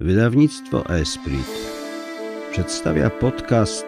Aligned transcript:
Wydawnictwo 0.00 0.86
Esprit 0.86 1.46
przedstawia 2.52 3.10
podcast 3.10 3.86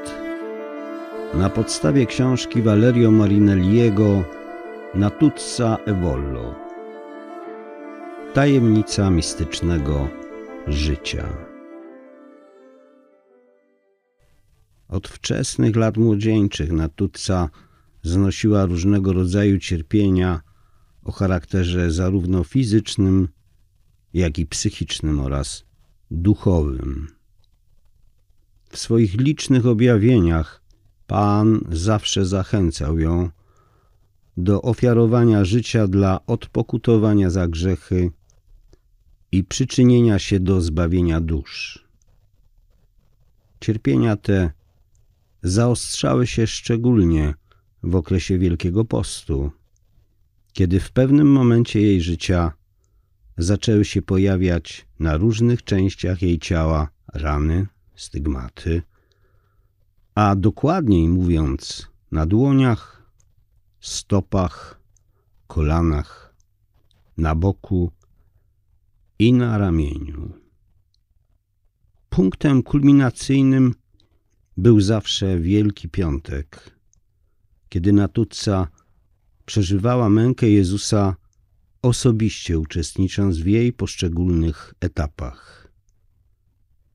na 1.35 1.51
podstawie 1.51 2.07
książki 2.07 2.63
Valerio 2.63 3.11
Marinelliego 3.11 4.25
Natuzza 4.95 5.79
Evollo 5.87 6.55
Tajemnica 8.35 9.11
mistycznego 9.11 10.09
życia. 10.67 11.29
Od 14.89 15.09
wczesnych 15.09 15.77
lat 15.77 15.97
młodzieńczych 15.97 16.73
Natuzza 16.73 17.49
znosiła 18.03 18.67
różnego 18.67 19.13
rodzaju 19.13 19.59
cierpienia 19.59 20.41
o 21.05 21.13
charakterze 21.13 21.91
zarówno 21.91 22.45
fizycznym, 22.45 23.29
jak 24.15 24.39
i 24.39 24.47
psychicznym 24.47 25.21
oraz 25.21 25.72
duchowym. 26.13 27.09
W 28.71 28.79
swoich 28.79 29.15
licznych 29.15 29.67
objawieniach 29.67 30.63
Pan 31.07 31.61
zawsze 31.71 32.27
zachęcał 32.27 32.99
ją 32.99 33.31
do 34.37 34.63
ofiarowania 34.63 35.45
życia 35.45 35.87
dla 35.89 36.27
odpokutowania 36.27 37.31
za 37.31 37.49
grzechy 37.49 38.11
i 39.33 39.45
przyczynienia 39.45 40.19
się 40.19 40.41
do 40.41 40.61
zbawienia 40.61 41.21
dusz. 41.21 41.85
Cierpienia 43.61 44.17
te 44.17 44.51
zaostrzały 45.43 46.27
się 46.27 46.47
szczególnie 46.47 47.35
w 47.83 47.97
okresie 47.97 48.39
Wielkiego 48.39 48.85
Postu, 48.85 49.51
kiedy 50.53 50.81
w 50.81 50.93
pewnym 50.93 51.33
momencie 51.33 51.81
jej 51.81 52.01
życia 52.01 52.53
zaczęły 53.39 53.85
się 53.85 54.03
pojawiać 54.03 54.87
na 54.99 55.17
różnych 55.17 55.65
częściach 55.65 56.23
jej 56.23 56.39
ciała 56.39 56.89
rany, 57.15 57.67
stygmaty, 57.95 58.83
a 60.15 60.37
dokładniej 60.37 61.09
mówiąc 61.09 61.89
na 62.11 62.27
dłoniach, 62.27 63.03
stopach, 63.81 64.81
kolanach, 65.47 66.35
na 67.17 67.35
boku 67.35 67.93
i 69.19 69.33
na 69.33 69.59
ramieniu. 69.59 70.33
Punktem 72.09 72.63
kulminacyjnym 72.63 73.75
był 74.57 74.81
zawsze 74.81 75.41
Wielki 75.41 75.89
Piątek, 75.89 76.79
kiedy 77.69 77.93
Natuzza 77.93 78.69
przeżywała 79.45 80.09
mękę 80.09 80.49
Jezusa 80.49 81.17
osobiście 81.83 82.59
uczestnicząc 82.59 83.39
w 83.39 83.47
jej 83.47 83.73
poszczególnych 83.73 84.75
etapach. 84.81 85.69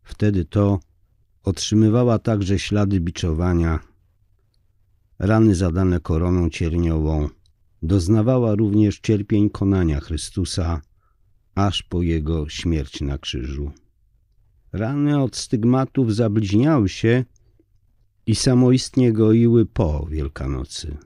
Wtedy 0.04 0.46
to 0.46 0.80
otrzymywała 1.44 2.20
także 2.20 2.60
ślady 2.60 3.00
biczowania, 3.00 3.80
rany 5.20 5.56
zadane 5.56 6.00
koroną 6.00 6.50
cierniową, 6.50 7.30
doznawała 7.84 8.56
również 8.56 9.00
cierpień 9.00 9.50
konania 9.50 10.00
Chrystusa, 10.00 10.82
aż 11.56 11.84
po 11.84 12.02
Jego 12.02 12.50
śmierć 12.50 13.02
na 13.02 13.18
krzyżu. 13.18 13.72
Rany 14.74 15.22
od 15.22 15.36
stygmatów 15.36 16.16
zabliźniały 16.16 16.90
się 16.90 17.26
i 18.26 18.36
samoistnie 18.36 19.14
goiły 19.14 19.66
po 19.66 20.06
Wielkanocy. 20.10 20.98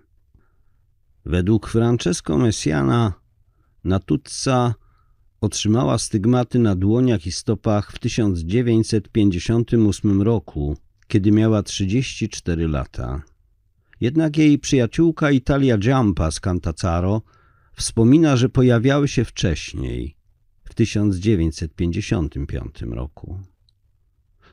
Według 1.26 1.68
Francesco 1.68 2.38
Messiana 2.38 3.21
Natuzza 3.84 4.76
otrzymała 5.42 5.98
stygmaty 5.98 6.60
na 6.60 6.76
dłoniach 6.76 7.26
i 7.26 7.32
stopach 7.32 7.92
w 7.92 8.00
1958 8.00 10.22
roku, 10.22 10.78
kiedy 11.08 11.32
miała 11.32 11.64
34 11.64 12.68
lata. 12.68 13.22
Jednak 14.02 14.38
jej 14.38 14.59
przyjaciółka 14.59 15.32
Italia 15.32 15.78
Giampa 15.78 16.31
z 16.31 16.40
Cantacaro 16.40 17.22
wspomina, 17.74 18.38
że 18.38 18.50
pojawiały 18.50 19.08
się 19.08 19.25
wcześniej, 19.25 20.16
w 20.63 20.74
1955 20.74 22.81
roku. 22.81 23.40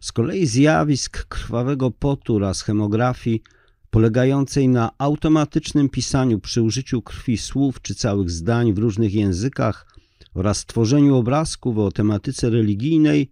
Z 0.01 0.13
kolei 0.13 0.47
zjawisk 0.47 1.25
krwawego 1.25 1.91
potu 1.91 2.37
oraz 2.37 2.63
hemografii 2.63 3.43
polegającej 3.91 4.69
na 4.69 4.91
automatycznym 4.99 5.89
pisaniu 5.89 6.41
przy 6.41 6.63
użyciu 6.63 7.03
krwi 7.03 7.39
słów 7.39 7.83
czy 7.83 7.95
całych 7.95 8.31
zdań 8.31 8.73
w 8.73 8.79
różnych 8.79 9.15
językach 9.15 9.87
oraz 10.35 10.67
tworzeniu 10.67 11.17
obrazków 11.17 11.79
o 11.79 11.93
tematyce 11.93 12.51
religijnej, 12.51 13.31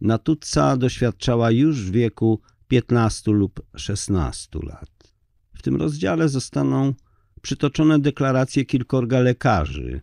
Natuzza 0.00 0.76
doświadczała 0.76 1.50
już 1.50 1.82
w 1.82 1.90
wieku 1.90 2.40
15 2.68 3.30
lub 3.30 3.62
16 3.76 4.58
lat. 4.62 5.12
W 5.54 5.62
tym 5.62 5.76
rozdziale 5.76 6.28
zostaną 6.28 6.94
przytoczone 7.42 7.98
deklaracje 7.98 8.64
kilkorga 8.64 9.20
lekarzy, 9.20 10.00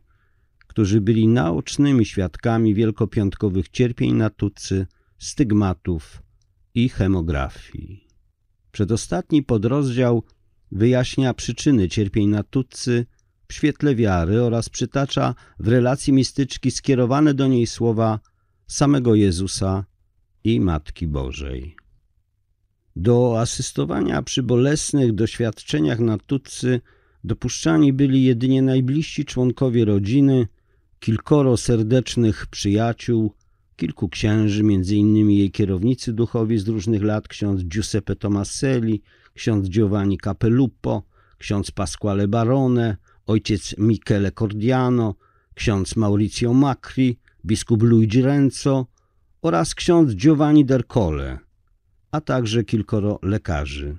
którzy 0.68 1.02
byli 1.02 1.28
naocznymi 1.28 2.06
świadkami 2.06 2.74
wielkopiątkowych 2.74 3.70
cierpień 3.70 4.14
Natuzzy, 4.14 4.88
stygmatów 5.18 6.22
i 6.74 6.90
hemografii. 6.90 8.05
Przedostatni 8.76 9.44
podrozdział 9.44 10.24
wyjaśnia 10.72 11.34
przyczyny 11.34 11.90
cierpień 11.90 12.28
Natuzzy 12.30 13.06
w 13.48 13.54
świetle 13.54 13.96
wiary 13.96 14.42
oraz 14.42 14.70
przytacza 14.70 15.36
w 15.60 15.68
relacji 15.68 16.14
mistyczki 16.14 16.72
skierowane 16.72 17.34
do 17.34 17.48
niej 17.48 17.68
słowa 17.68 18.20
samego 18.68 19.16
Jezusa 19.16 19.86
i 20.44 20.60
Matki 20.60 21.08
Bożej. 21.08 21.76
Do 22.96 23.40
asystowania 23.40 24.22
przy 24.22 24.44
bolesnych 24.44 25.14
doświadczeniach 25.14 26.00
Natuzzy 26.00 26.82
dopuszczani 27.24 27.94
byli 27.94 28.24
jedynie 28.24 28.62
najbliżsi 28.62 29.26
członkowie 29.26 29.86
rodziny, 29.86 30.48
kilkoro 31.00 31.58
serdecznych 31.58 32.48
przyjaciół, 32.48 33.34
kilku 33.76 34.10
księży, 34.10 34.64
innymi 34.92 35.38
jej 35.38 35.52
kierownicy 35.52 36.14
duchowi 36.14 36.58
z 36.58 36.68
różnych 36.68 37.04
lat, 37.04 37.28
ksiądz 37.28 37.64
Giuseppe 37.64 38.16
Tomaselli, 38.16 39.02
ksiądz 39.34 39.70
Giovanni 39.70 40.18
Capellupo, 40.18 41.04
ksiądz 41.38 41.72
Pasquale 41.72 42.28
Barone, 42.28 42.98
ojciec 43.26 43.76
Michele 43.78 44.32
Cordiano, 44.32 45.16
ksiądz 45.54 45.96
Maurizio 45.96 46.54
Macri, 46.54 47.20
biskup 47.46 47.84
Luigi 47.84 48.22
Renzo 48.22 48.86
oraz 49.42 49.76
ksiądz 49.76 50.16
Giovanni 50.16 50.66
Dercole, 50.66 51.40
a 52.12 52.22
także 52.22 52.64
kilkoro 52.64 53.20
lekarzy. 53.22 53.98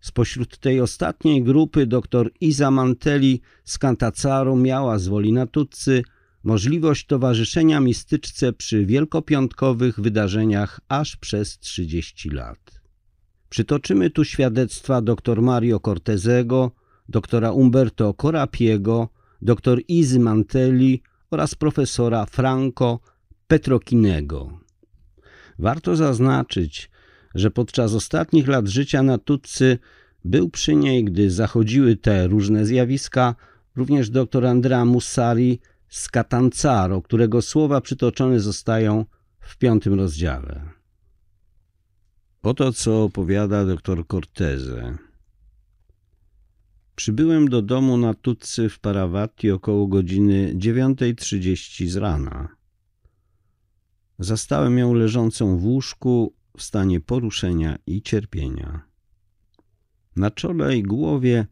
Spośród 0.00 0.58
tej 0.58 0.80
ostatniej 0.80 1.42
grupy 1.42 1.86
dr 1.86 2.30
Isa 2.40 2.70
Mantelli 2.70 3.40
z 3.64 3.78
Cantacaro 3.78 4.56
miała 4.56 4.98
z 4.98 5.08
woli 5.08 5.32
Natuzzy 5.32 6.02
możliwość 6.44 7.06
towarzyszenia 7.06 7.80
mistyczce 7.80 8.52
przy 8.52 8.86
wielkopiątkowych 8.86 10.00
wydarzeniach 10.00 10.80
aż 10.88 11.16
przez 11.16 11.58
30 11.58 12.30
lat. 12.30 12.80
Przytoczymy 13.48 14.10
tu 14.10 14.24
świadectwa 14.24 15.02
dr 15.02 15.42
Mario 15.42 15.80
Cortezego, 15.80 16.70
doktora 17.08 17.52
Umberto 17.52 18.14
Corapiego, 18.14 19.08
dr 19.42 19.80
Izy 19.88 20.20
Mantelli 20.20 21.02
oraz 21.30 21.54
profesora 21.54 22.26
Franco 22.26 23.00
Petrokinego. 23.46 24.58
Warto 25.58 25.96
zaznaczyć, 25.96 26.90
że 27.34 27.50
podczas 27.50 27.94
ostatnich 27.94 28.48
lat 28.48 28.68
życia 28.68 29.02
Natuzzy 29.02 29.78
był 30.24 30.48
przy 30.48 30.76
niej, 30.76 31.04
gdy 31.04 31.30
zachodziły 31.30 31.96
te 31.96 32.26
różne 32.26 32.66
zjawiska, 32.66 33.34
również 33.76 34.10
dr 34.10 34.46
Andrea 34.46 34.84
Mussari 34.84 35.60
z 35.94 36.08
Catanzaro, 36.08 37.02
którego 37.02 37.42
słowa 37.42 37.80
przytoczone 37.80 38.40
zostają 38.40 39.04
w 39.40 39.56
piątym 39.56 39.94
rozdziale. 39.94 40.70
Oto 42.42 42.72
co 42.72 43.04
opowiada 43.04 43.64
dr 43.64 44.06
Corteze. 44.06 44.98
Przybyłem 46.96 47.48
do 47.48 47.62
domu 47.62 47.96
na 47.96 48.14
Tutcy 48.14 48.68
w 48.68 48.80
Parawati 48.80 49.50
około 49.50 49.86
godziny 49.86 50.54
9.30 50.56 51.86
z 51.86 51.96
rana. 51.96 52.48
Zastałem 54.18 54.78
ją 54.78 54.94
leżącą 54.94 55.58
w 55.58 55.64
łóżku 55.64 56.34
w 56.56 56.62
stanie 56.62 57.00
poruszenia 57.00 57.78
i 57.86 58.02
cierpienia. 58.02 58.82
Na 60.16 60.30
czole 60.30 60.76
i 60.76 60.82
głowie 60.82 61.46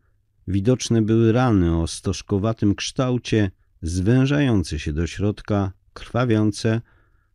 widoczne 0.49 1.03
były 1.03 1.33
rany 1.33 1.77
o 1.77 1.87
stożkowatym 1.87 2.75
kształcie, 2.75 3.51
zwężające 3.83 4.79
się 4.79 4.93
do 4.93 5.07
środka, 5.07 5.73
krwawiące, 5.93 6.81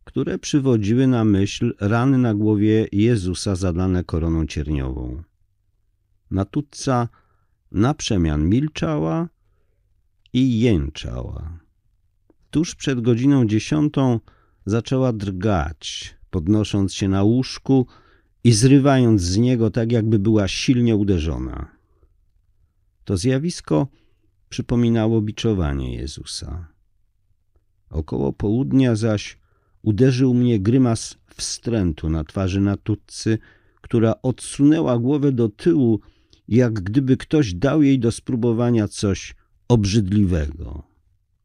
które 0.04 0.38
przywodziły 0.38 1.06
na 1.06 1.24
myśl 1.24 1.74
rany 1.80 2.18
na 2.18 2.34
głowie 2.34 2.88
Jezusa 2.92 3.56
zadane 3.56 4.04
koroną 4.04 4.46
cierniową. 4.46 5.22
Natutca 6.30 7.08
na 7.72 7.94
przemian 7.94 8.48
milczała 8.48 9.28
i 10.32 10.60
jęczała. 10.60 11.58
Tuż 12.50 12.74
przed 12.74 13.00
godziną 13.00 13.46
dziesiątą 13.46 14.20
zaczęła 14.66 15.12
drgać, 15.12 16.14
podnosząc 16.30 16.94
się 16.94 17.08
na 17.08 17.22
łóżku 17.22 17.86
i 18.44 18.52
zrywając 18.52 19.22
z 19.22 19.36
niego 19.36 19.70
tak, 19.70 19.92
jakby 19.92 20.18
była 20.18 20.48
silnie 20.48 20.96
uderzona. 20.96 21.68
To 23.04 23.16
zjawisko 23.16 23.86
przypominało 24.48 25.22
biczowanie 25.22 25.94
Jezusa. 25.94 26.68
Około 27.90 28.32
południa 28.32 28.96
zaś 28.96 29.38
uderzył 29.82 30.34
mnie 30.34 30.60
grymas 30.60 31.18
wstrętu 31.34 32.10
na 32.10 32.24
twarzy 32.24 32.60
Natutcy, 32.60 33.38
która 33.80 34.14
odsunęła 34.22 34.98
głowę 34.98 35.32
do 35.32 35.48
tyłu, 35.48 36.00
jak 36.48 36.72
gdyby 36.72 37.16
ktoś 37.16 37.54
dał 37.54 37.82
jej 37.82 37.98
do 37.98 38.12
spróbowania 38.12 38.88
coś 38.88 39.34
obrzydliwego. 39.68 40.82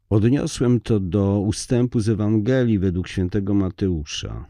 Odniosłem 0.09 0.79
to 0.79 0.99
do 0.99 1.39
ustępu 1.39 1.99
z 1.99 2.09
Ewangelii 2.09 2.79
według 2.79 3.07
świętego 3.07 3.53
Mateusza. 3.53 4.45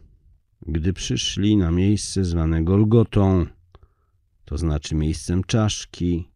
Gdy 0.67 0.94
przyszli 0.94 1.57
na 1.57 1.71
miejsce 1.71 2.25
zwane 2.25 2.63
Golgotą, 2.63 3.45
to 4.45 4.57
znaczy 4.57 4.95
miejscem 4.95 5.44
czaszki, 5.44 6.29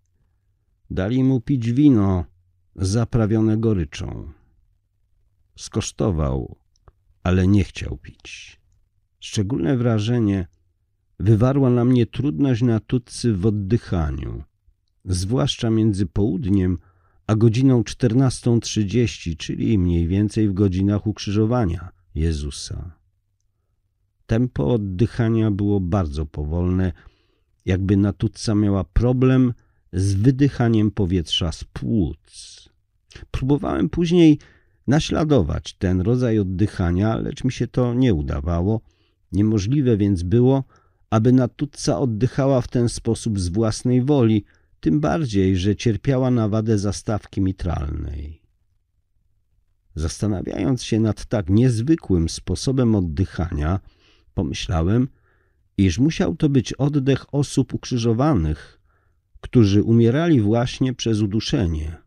dali 0.91 1.23
mu 1.23 1.41
pić 1.41 1.71
wino 1.71 2.25
zaprawione 2.75 3.57
goryczą. 3.57 4.31
Skosztował, 5.55 6.55
ale 7.23 7.47
nie 7.47 7.63
chciał 7.63 7.97
pić. 7.97 8.59
Szczególne 9.19 9.77
wrażenie 9.77 10.47
wywarła 11.19 11.69
na 11.69 11.85
mnie 11.85 12.05
trudność 12.05 12.61
natutcy 12.61 13.33
w 13.33 13.45
oddychaniu, 13.45 14.43
zwłaszcza 15.05 15.69
między 15.69 16.05
południem 16.05 16.77
a 17.27 17.35
godziną 17.35 17.81
14.30, 17.81 19.37
czyli 19.37 19.77
mniej 19.77 20.07
więcej 20.07 20.49
w 20.49 20.53
godzinach 20.53 21.07
ukrzyżowania 21.07 21.89
Jezusa. 22.15 22.91
Tempo 24.25 24.73
oddychania 24.73 25.51
było 25.51 25.79
bardzo 25.79 26.25
powolne, 26.25 26.93
jakby 27.65 27.97
natutca 27.97 28.55
miała 28.55 28.83
problem 28.83 29.53
z 29.99 30.13
wydychaniem 30.13 30.91
powietrza 30.91 31.51
z 31.51 31.63
płuc. 31.63 32.69
Próbowałem 33.31 33.89
później 33.89 34.39
naśladować 34.87 35.73
ten 35.73 36.01
rodzaj 36.01 36.39
oddychania, 36.39 37.15
lecz 37.15 37.43
mi 37.43 37.51
się 37.51 37.67
to 37.67 37.93
nie 37.93 38.13
udawało. 38.13 38.81
Niemożliwe 39.31 39.97
więc 39.97 40.23
było, 40.23 40.63
aby 41.09 41.31
natutca 41.31 41.99
oddychała 41.99 42.61
w 42.61 42.67
ten 42.67 42.89
sposób 42.89 43.39
z 43.39 43.49
własnej 43.49 44.01
woli, 44.01 44.45
tym 44.79 44.99
bardziej, 44.99 45.57
że 45.57 45.75
cierpiała 45.75 46.31
na 46.31 46.49
wadę 46.49 46.77
zastawki 46.77 47.41
mitralnej. 47.41 48.41
Zastanawiając 49.95 50.83
się 50.83 50.99
nad 50.99 51.25
tak 51.25 51.49
niezwykłym 51.49 52.29
sposobem 52.29 52.95
oddychania, 52.95 53.79
pomyślałem, 54.33 55.07
iż 55.77 55.99
musiał 55.99 56.35
to 56.35 56.49
być 56.49 56.73
oddech 56.73 57.33
osób 57.33 57.73
ukrzyżowanych, 57.73 58.76
którzy 59.41 59.83
umierali 59.83 60.41
właśnie 60.41 60.93
przez 60.93 61.21
uduszenie. 61.21 61.97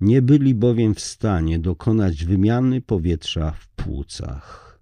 Nie 0.00 0.22
byli 0.22 0.54
bowiem 0.54 0.94
w 0.94 1.00
stanie 1.00 1.58
dokonać 1.58 2.24
wymiany 2.24 2.80
powietrza 2.80 3.50
w 3.50 3.68
płucach. 3.68 4.78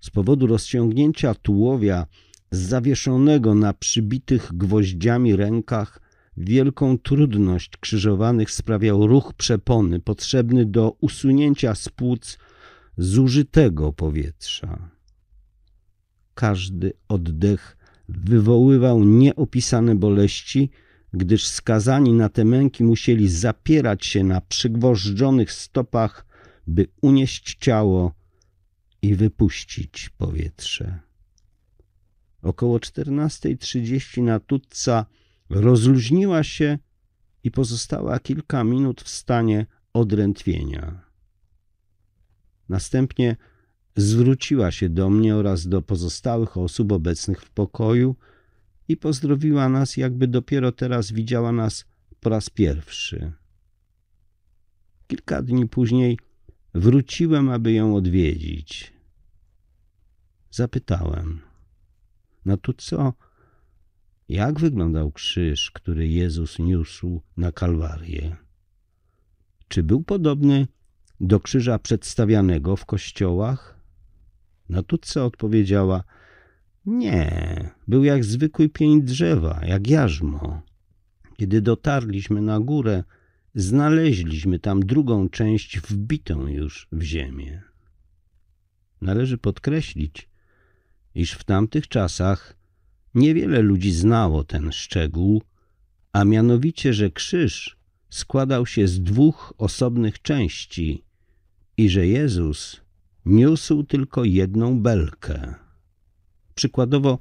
Z 0.00 0.10
powodu 0.10 0.46
rozciągnięcia 0.46 1.34
tułowia 1.34 2.06
zawieszonego 2.50 3.54
na 3.54 3.72
przybitych 3.72 4.52
gwoździami 4.52 5.36
rękach 5.36 6.00
wielką 6.36 6.98
trudność 6.98 7.76
krzyżowanych 7.76 8.50
sprawiał 8.50 9.06
ruch 9.06 9.32
przepony 9.36 10.00
potrzebny 10.00 10.66
do 10.66 10.96
usunięcia 11.00 11.74
z 11.74 11.88
płuc 11.88 12.38
zużytego 12.98 13.92
powietrza. 13.92 14.90
Każdy 16.34 16.92
oddech 17.08 17.76
wywoływał 18.08 19.04
nieopisane 19.04 19.94
boleści, 19.94 20.70
gdyż 21.12 21.46
skazani 21.46 22.12
na 22.12 22.28
te 22.28 22.44
męki 22.44 22.84
musieli 22.84 23.28
zapierać 23.28 24.06
się 24.06 24.24
na 24.24 24.40
przygwożdżonych 24.40 25.52
stopach, 25.52 26.26
by 26.66 26.86
unieść 27.00 27.56
ciało 27.60 28.12
i 29.02 29.14
wypuścić 29.14 30.08
powietrze. 30.08 31.00
Około 32.42 32.78
14.30 32.78 34.22
Natutca 34.22 35.06
rozluźniła 35.50 36.42
się 36.42 36.78
i 37.44 37.50
pozostała 37.50 38.18
kilka 38.18 38.64
minut 38.64 39.02
w 39.02 39.08
stanie 39.08 39.66
odrętwienia. 39.92 41.00
Następnie 42.68 43.36
zwróciła 43.96 44.70
się 44.70 44.88
do 44.88 45.10
mnie 45.10 45.36
oraz 45.36 45.68
do 45.68 45.82
pozostałych 45.82 46.56
osób 46.56 46.92
obecnych 46.92 47.42
w 47.42 47.50
pokoju 47.50 48.16
i 48.88 48.96
pozdrowiła 48.96 49.68
nas, 49.68 49.96
jakby 49.96 50.28
dopiero 50.28 50.72
teraz 50.72 51.12
widziała 51.12 51.52
nas 51.52 51.84
po 52.20 52.30
raz 52.30 52.50
pierwszy. 52.50 53.32
Kilka 55.06 55.42
dni 55.42 55.68
później 55.68 56.18
wróciłem, 56.74 57.48
aby 57.48 57.72
ją 57.72 57.96
odwiedzić. 57.96 58.92
Zapytałem– 60.50 61.40
no 62.44 62.56
to 62.56 62.72
co? 62.72 63.12
Jak 64.28 64.60
wyglądał 64.60 65.12
krzyż, 65.12 65.70
który 65.70 66.08
Jezus 66.08 66.58
niósł 66.58 67.20
na 67.36 67.52
Kalwarię? 67.52 68.36
Czy 69.68 69.82
był 69.82 70.02
podobny 70.02 70.66
do 71.20 71.40
krzyża 71.40 71.78
przedstawianego 71.78 72.76
w 72.76 72.86
kościołach? 72.86 73.80
Co 75.02 75.24
odpowiedziała? 75.24 76.04
Nie, 76.86 77.70
był 77.88 78.04
jak 78.04 78.24
zwykły 78.24 78.68
pień 78.68 79.02
drzewa, 79.02 79.60
jak 79.66 79.88
jarzmo. 79.88 80.62
Kiedy 81.36 81.60
dotarliśmy 81.60 82.42
na 82.42 82.60
górę, 82.60 83.04
znaleźliśmy 83.54 84.58
tam 84.58 84.80
drugą 84.80 85.28
część 85.28 85.80
wbitą 85.80 86.46
już 86.46 86.88
w 86.92 87.02
ziemię. 87.02 87.62
Należy 89.00 89.38
podkreślić, 89.38 90.28
iż 91.14 91.32
w 91.32 91.44
tamtych 91.44 91.88
czasach 91.88 92.56
niewiele 93.14 93.62
ludzi 93.62 93.92
znało 93.92 94.44
ten 94.44 94.72
szczegół, 94.72 95.42
a 96.12 96.24
mianowicie, 96.24 96.92
że 96.94 97.10
krzyż 97.10 97.76
składał 98.10 98.66
się 98.66 98.88
z 98.88 99.02
dwóch 99.02 99.54
osobnych 99.58 100.22
części 100.22 101.04
i 101.76 101.88
że 101.88 102.06
Jezus 102.06 102.83
niósł 103.26 103.82
tylko 103.82 104.24
jedną 104.24 104.80
belkę. 104.80 105.54
Przykładowo, 106.54 107.18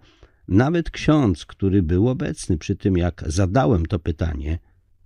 nawet 0.48 0.89
ksiądz, 0.89 1.45
który 1.45 1.83
był 1.83 2.10
obecny 2.10 2.57
przy 2.57 2.75
tym, 2.75 2.98
jak 2.98 3.24
zadałem 3.27 3.86
to 3.86 4.00
pytanie, 4.00 4.60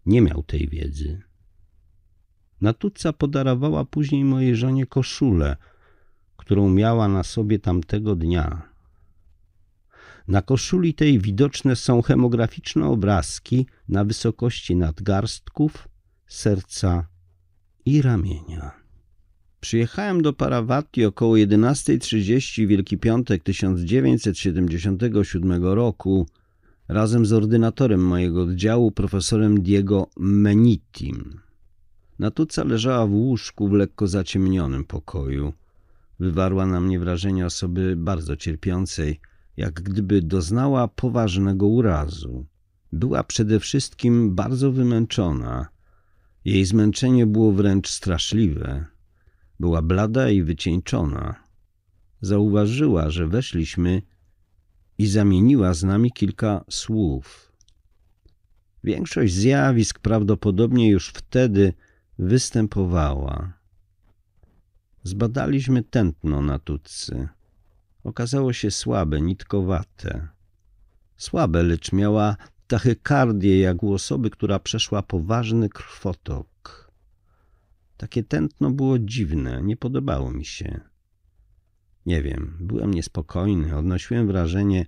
nie 0.06 0.22
miał 0.22 0.44
tej 0.44 0.68
wiedzy. 0.68 1.22
Natutca 2.62 3.14
podarowała 3.14 3.86
później 3.86 4.24
mojej 4.26 4.56
żonie 4.56 4.86
koszulę, 4.86 5.58
którą 6.38 6.70
miała 6.70 7.08
na 7.08 7.24
sobie 7.24 7.60
tamtego 7.60 8.16
dnia. 8.16 8.62
Na 10.28 10.42
koszuli 10.42 10.94
tej 10.94 11.20
widoczne 11.20 11.76
są 11.76 12.02
hemograficzne 12.02 12.86
obrazki 12.86 13.66
na 13.90 14.06
wysokości 14.06 14.76
nadgarstków, 14.76 15.88
serca 16.28 17.08
i 17.86 18.02
ramienia. 18.02 18.87
Przyjechałem 19.60 20.22
do 20.22 20.34
Parawati 20.34 21.06
około 21.06 21.36
11.30 21.36 22.68
Wielki 22.68 22.98
Piątek 22.98 23.44
1977 23.44 25.64
roku 25.64 26.28
razem 26.88 27.26
z 27.26 27.34
ordynatorem 27.34 28.06
mojego 28.06 28.42
oddziału, 28.42 28.92
profesorem 28.92 29.62
Diego 29.62 30.10
Menitim. 30.18 31.40
Natuca 32.20 32.64
leżała 32.64 33.08
w 33.08 33.12
łóżku 33.12 33.68
w 33.68 33.74
lekko 33.74 34.08
zaciemnionym 34.08 34.84
pokoju. 34.84 35.54
Wywarła 36.20 36.66
na 36.66 36.82
mnie 36.82 37.00
wrażenie 37.00 37.46
osoby 37.46 37.96
bardzo 37.96 38.36
cierpiącej– 38.36 39.20
jak 39.58 39.82
gdyby 39.82 40.22
doznała 40.22 40.88
poważnego 40.88 41.68
urazu. 41.68 42.46
Była 42.92 43.24
przede 43.24 43.60
wszystkim 43.60 44.36
bardzo 44.36 44.72
wymęczona. 44.72 45.68
Jej 46.46 46.66
zmęczenie 46.66 47.26
było 47.26 47.52
wręcz 47.52 47.90
straszliwe. 47.90 48.86
Była 49.60 49.82
blada 49.82 50.30
i 50.30 50.44
wycieńczona. 50.44 51.36
Zauważyła, 52.22 53.10
że 53.10 53.28
weszliśmy 53.28 54.02
i 54.98 55.08
zamieniła 55.08 55.74
z 55.74 55.84
nami 55.84 56.12
kilka 56.12 56.64
słów. 56.70 57.54
Większość 58.84 59.34
zjawisk 59.34 60.00
prawdopodobnie 60.00 60.90
już 60.90 61.10
wtedy 61.10 61.74
występowała. 62.20 63.54
Zbadaliśmy 65.04 65.84
tętno 65.84 66.42
na 66.42 66.60
tutcy 66.60 67.28
okazało 68.08 68.54
się 68.54 68.72
słabe, 68.72 69.22
nitkowate. 69.22 70.28
Słabe, 71.18 71.64
lecz 71.64 71.92
miała 71.94 72.38
tachykardię 72.68 73.60
jak 73.60 73.84
u 73.84 73.94
osoby, 73.94 74.30
która 74.30 74.60
przeszła 74.60 75.02
poważny 75.02 75.70
krwotok. 75.70 76.87
Takie 77.98 78.24
tętno 78.24 78.72
było 78.72 79.00
dziwne, 79.00 79.62
nie 79.64 79.78
podobało 79.78 80.32
mi 80.32 80.46
się. 80.46 80.80
Nie 82.06 82.22
wiem, 82.22 82.58
byłem 82.60 82.94
niespokojny, 82.94 83.78
odnosiłem 83.78 84.28
wrażenie, 84.28 84.86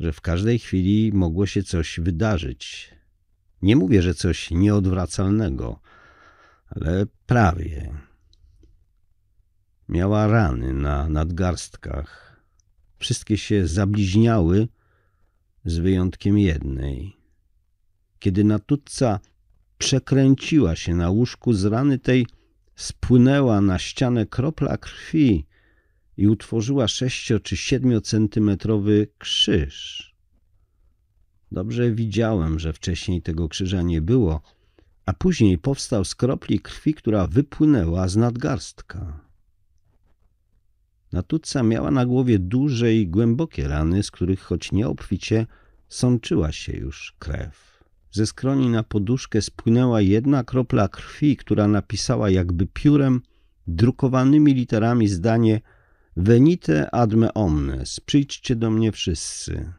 że 0.00 0.12
w 0.12 0.20
każdej 0.20 0.58
chwili 0.58 1.12
mogło 1.12 1.46
się 1.46 1.62
coś 1.62 2.00
wydarzyć. 2.00 2.94
Nie 3.62 3.76
mówię, 3.76 4.02
że 4.02 4.14
coś 4.14 4.50
nieodwracalnego, 4.50 5.80
ale 6.66 7.06
prawie. 7.26 7.94
Miała 9.88 10.26
rany 10.26 10.72
na 10.72 11.08
nadgarstkach. 11.08 12.40
Wszystkie 12.98 13.38
się 13.38 13.66
zabliźniały, 13.66 14.68
z 15.64 15.78
wyjątkiem 15.78 16.38
jednej. 16.38 17.16
Kiedy 18.18 18.44
natutca 18.44 19.20
przekręciła 19.78 20.76
się 20.76 20.94
na 20.94 21.10
łóżku 21.10 21.52
z 21.52 21.64
rany 21.64 21.98
tej, 21.98 22.26
spłynęła 22.76 23.60
na 23.60 23.78
ścianę 23.78 24.26
kropla 24.26 24.76
krwi 24.76 25.46
i 26.16 26.28
utworzyła 26.28 26.88
sześcio 26.88 27.40
czy 27.40 27.56
siedmiocentymetrowy 27.56 29.08
krzyż. 29.18 30.14
Dobrze 31.52 31.92
widziałem, 31.92 32.58
że 32.58 32.72
wcześniej 32.72 33.22
tego 33.22 33.48
krzyża 33.48 33.82
nie 33.82 34.02
było, 34.02 34.42
a 35.06 35.12
później 35.12 35.58
powstał 35.58 36.04
z 36.04 36.14
kropli 36.14 36.60
krwi, 36.60 36.94
która 36.94 37.26
wypłynęła 37.26 38.08
z 38.08 38.16
nadgarstka. 38.16 39.20
Natutca 41.12 41.62
miała 41.62 41.90
na 41.90 42.06
głowie 42.06 42.38
duże 42.38 42.94
i 42.94 43.06
głębokie 43.06 43.68
rany, 43.68 44.02
z 44.02 44.10
których 44.10 44.40
choć 44.40 44.72
nieobficie 44.72 45.46
sączyła 45.88 46.52
się 46.52 46.72
już 46.76 47.16
krew. 47.18 47.73
Ze 48.14 48.26
skroni 48.26 48.68
na 48.68 48.82
poduszkę 48.82 49.42
spłynęła 49.42 50.00
jedna 50.00 50.44
kropla 50.44 50.88
krwi, 50.88 51.36
która 51.36 51.68
napisała 51.68 52.30
jakby 52.30 52.66
piórem 52.66 53.20
drukowanymi 53.66 54.54
literami 54.54 55.08
zdanie 55.08 55.60
Venite 56.16 56.90
ad 56.90 57.14
me 57.14 57.34
omnes, 57.34 58.00
przyjdźcie 58.00 58.56
do 58.56 58.70
mnie 58.70 58.92
wszyscy. 58.92 59.72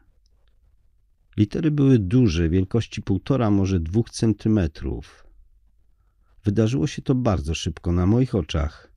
Litery 1.37 1.71
były 1.71 1.99
duże, 1.99 2.49
wielkości 2.49 3.01
półtora, 3.01 3.51
może 3.51 3.79
dwóch 3.79 4.09
centymetrów. 4.09 5.27
Wydarzyło 6.43 6.87
się 6.87 7.01
to 7.01 7.15
bardzo 7.15 7.55
szybko, 7.55 7.91
na 7.91 8.05
moich 8.05 8.35
oczach. 8.35 8.91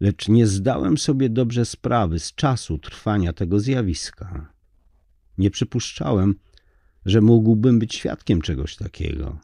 Lecz 0.00 0.28
nie 0.28 0.46
zdałem 0.46 0.98
sobie 0.98 1.28
dobrze 1.28 1.64
sprawy 1.64 2.18
z 2.18 2.34
czasu 2.34 2.78
trwania 2.78 3.32
tego 3.32 3.60
zjawiska. 3.60 4.52
Nie 5.38 5.50
przypuszczałem, 5.50 6.34
że 7.06 7.20
mógłbym 7.20 7.78
być 7.78 7.94
świadkiem 7.94 8.40
czegoś 8.40 8.76
takiego. 8.76 9.38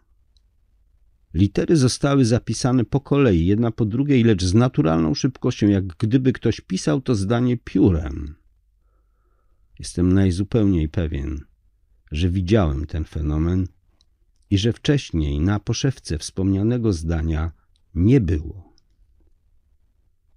Litery 1.34 1.76
zostały 1.76 2.24
zapisane 2.24 2.84
po 2.84 3.00
kolei, 3.00 3.46
jedna 3.46 3.70
po 3.70 3.84
drugiej, 3.84 4.24
lecz 4.24 4.44
z 4.44 4.54
naturalną 4.54 5.14
szybkością, 5.14 5.68
jak 5.68 5.86
gdyby 5.86 6.32
ktoś 6.32 6.60
pisał 6.60 7.00
to 7.00 7.14
zdanie 7.14 7.56
piórem. 7.56 8.34
Jestem 9.78 10.12
najzupełniej 10.12 10.88
pewien, 10.88 11.40
że 12.12 12.28
widziałem 12.28 12.86
ten 12.86 13.04
fenomen 13.04 13.66
i 14.50 14.58
że 14.58 14.72
wcześniej 14.72 15.40
na 15.40 15.60
poszewce 15.60 16.18
wspomnianego 16.18 16.92
zdania 16.92 17.52
nie 17.94 18.20
było. 18.20 18.74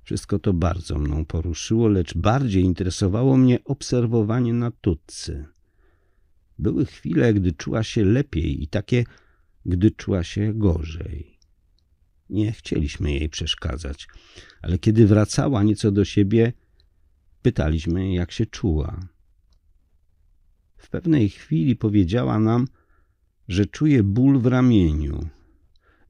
Wszystko 0.03 0.39
to 0.39 0.53
bardzo 0.53 0.99
mną 0.99 1.25
poruszyło, 1.25 1.87
lecz 1.87 2.17
bardziej 2.17 2.63
interesowało 2.63 3.37
mnie 3.37 3.63
obserwowanie 3.63 4.53
natutcy. 4.53 5.52
Były 6.59 6.85
chwile, 6.85 7.33
gdy 7.33 7.51
czuła 7.51 7.83
się 7.83 8.05
lepiej 8.05 8.63
i 8.63 8.67
takie, 8.67 9.03
gdy 9.65 9.91
czuła 9.91 10.23
się 10.23 10.53
gorzej. 10.53 11.39
Nie 12.29 12.51
chcieliśmy 12.51 13.11
jej 13.11 13.29
przeszkadzać, 13.29 14.07
ale 14.61 14.77
kiedy 14.77 15.07
wracała 15.07 15.63
nieco 15.63 15.91
do 15.91 16.05
siebie, 16.05 16.53
pytaliśmy, 17.41 18.13
jak 18.13 18.31
się 18.31 18.45
czuła. 18.45 18.99
W 20.77 20.89
pewnej 20.89 21.29
chwili 21.29 21.75
powiedziała 21.75 22.39
nam, 22.39 22.67
że 23.47 23.65
czuje 23.65 24.03
ból 24.03 24.39
w 24.39 24.45
ramieniu 24.45 25.29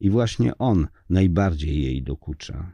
i 0.00 0.10
właśnie 0.10 0.58
on 0.58 0.86
najbardziej 1.10 1.82
jej 1.82 2.02
dokucza. 2.02 2.72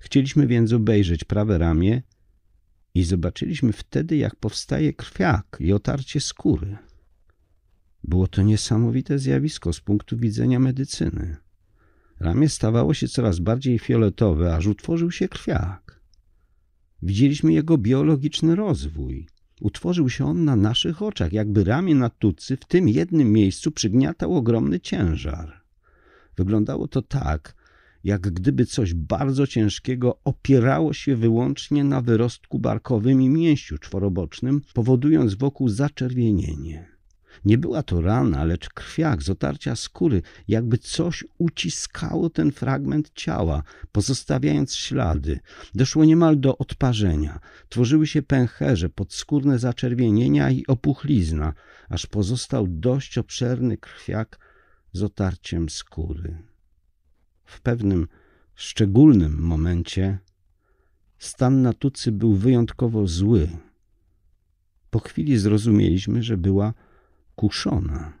Chcieliśmy 0.00 0.46
więc 0.46 0.72
obejrzeć 0.72 1.24
prawe 1.24 1.58
ramię 1.58 2.02
i 2.94 3.04
zobaczyliśmy 3.04 3.72
wtedy, 3.72 4.16
jak 4.16 4.36
powstaje 4.36 4.92
krwiak 4.92 5.56
i 5.60 5.72
otarcie 5.72 6.20
skóry. 6.20 6.78
Było 8.04 8.28
to 8.28 8.42
niesamowite 8.42 9.18
zjawisko 9.18 9.72
z 9.72 9.80
punktu 9.80 10.16
widzenia 10.16 10.58
medycyny. 10.58 11.36
Ramię 12.20 12.48
stawało 12.48 12.94
się 12.94 13.08
coraz 13.08 13.38
bardziej 13.38 13.78
fioletowe, 13.78 14.54
aż 14.54 14.66
utworzył 14.66 15.10
się 15.10 15.28
krwiak. 15.28 16.00
Widzieliśmy 17.02 17.52
jego 17.52 17.78
biologiczny 17.78 18.56
rozwój. 18.56 19.26
Utworzył 19.60 20.08
się 20.08 20.24
on 20.24 20.44
na 20.44 20.56
naszych 20.56 21.02
oczach, 21.02 21.32
jakby 21.32 21.64
ramię 21.64 21.94
na 21.94 22.10
w 22.60 22.64
tym 22.64 22.88
jednym 22.88 23.32
miejscu 23.32 23.70
przygniatał 23.70 24.36
ogromny 24.36 24.80
ciężar. 24.80 25.60
Wyglądało 26.36 26.88
to 26.88 27.02
tak, 27.02 27.54
jak 28.04 28.20
gdyby 28.20 28.66
coś 28.66 28.94
bardzo 28.94 29.46
ciężkiego 29.46 30.18
opierało 30.24 30.92
się 30.92 31.16
wyłącznie 31.16 31.84
na 31.84 32.00
wyrostku 32.00 32.58
barkowym 32.58 33.22
i 33.22 33.28
mięściu 33.28 33.78
czworobocznym, 33.78 34.62
powodując 34.74 35.34
wokół 35.34 35.68
zaczerwienienie. 35.68 37.00
Nie 37.44 37.58
była 37.58 37.82
to 37.82 38.00
rana, 38.00 38.44
lecz 38.44 38.68
krwiak 38.68 39.22
z 39.22 39.30
otarcia 39.30 39.76
skóry, 39.76 40.22
jakby 40.48 40.78
coś 40.78 41.24
uciskało 41.38 42.30
ten 42.30 42.52
fragment 42.52 43.10
ciała, 43.14 43.62
pozostawiając 43.92 44.74
ślady. 44.74 45.40
Doszło 45.74 46.04
niemal 46.04 46.40
do 46.40 46.58
odparzenia. 46.58 47.40
Tworzyły 47.68 48.06
się 48.06 48.22
pęcherze, 48.22 48.88
podskórne 48.88 49.58
zaczerwienienia 49.58 50.50
i 50.50 50.66
opuchlizna, 50.66 51.54
aż 51.88 52.06
pozostał 52.06 52.66
dość 52.68 53.18
obszerny 53.18 53.76
krwiak 53.76 54.38
z 54.92 55.02
otarciem 55.02 55.68
skóry. 55.68 56.49
W 57.50 57.60
pewnym 57.60 58.06
szczególnym 58.54 59.38
momencie 59.38 60.18
stan 61.18 61.62
natucy 61.62 62.12
był 62.12 62.34
wyjątkowo 62.34 63.06
zły. 63.06 63.48
Po 64.90 64.98
chwili 64.98 65.38
zrozumieliśmy, 65.38 66.22
że 66.22 66.36
była 66.36 66.74
kuszona. 67.36 68.18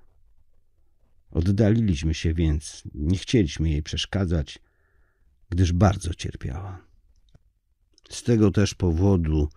Oddaliliśmy 1.30 2.14
się 2.14 2.34
więc, 2.34 2.82
nie 2.94 3.18
chcieliśmy 3.18 3.70
jej 3.70 3.82
przeszkadzać, 3.82 4.58
gdyż 5.50 5.72
bardzo 5.72 6.14
cierpiała. 6.14 6.86
Z 8.10 8.22
tego 8.22 8.50
też 8.50 8.74
powodu 8.74 9.48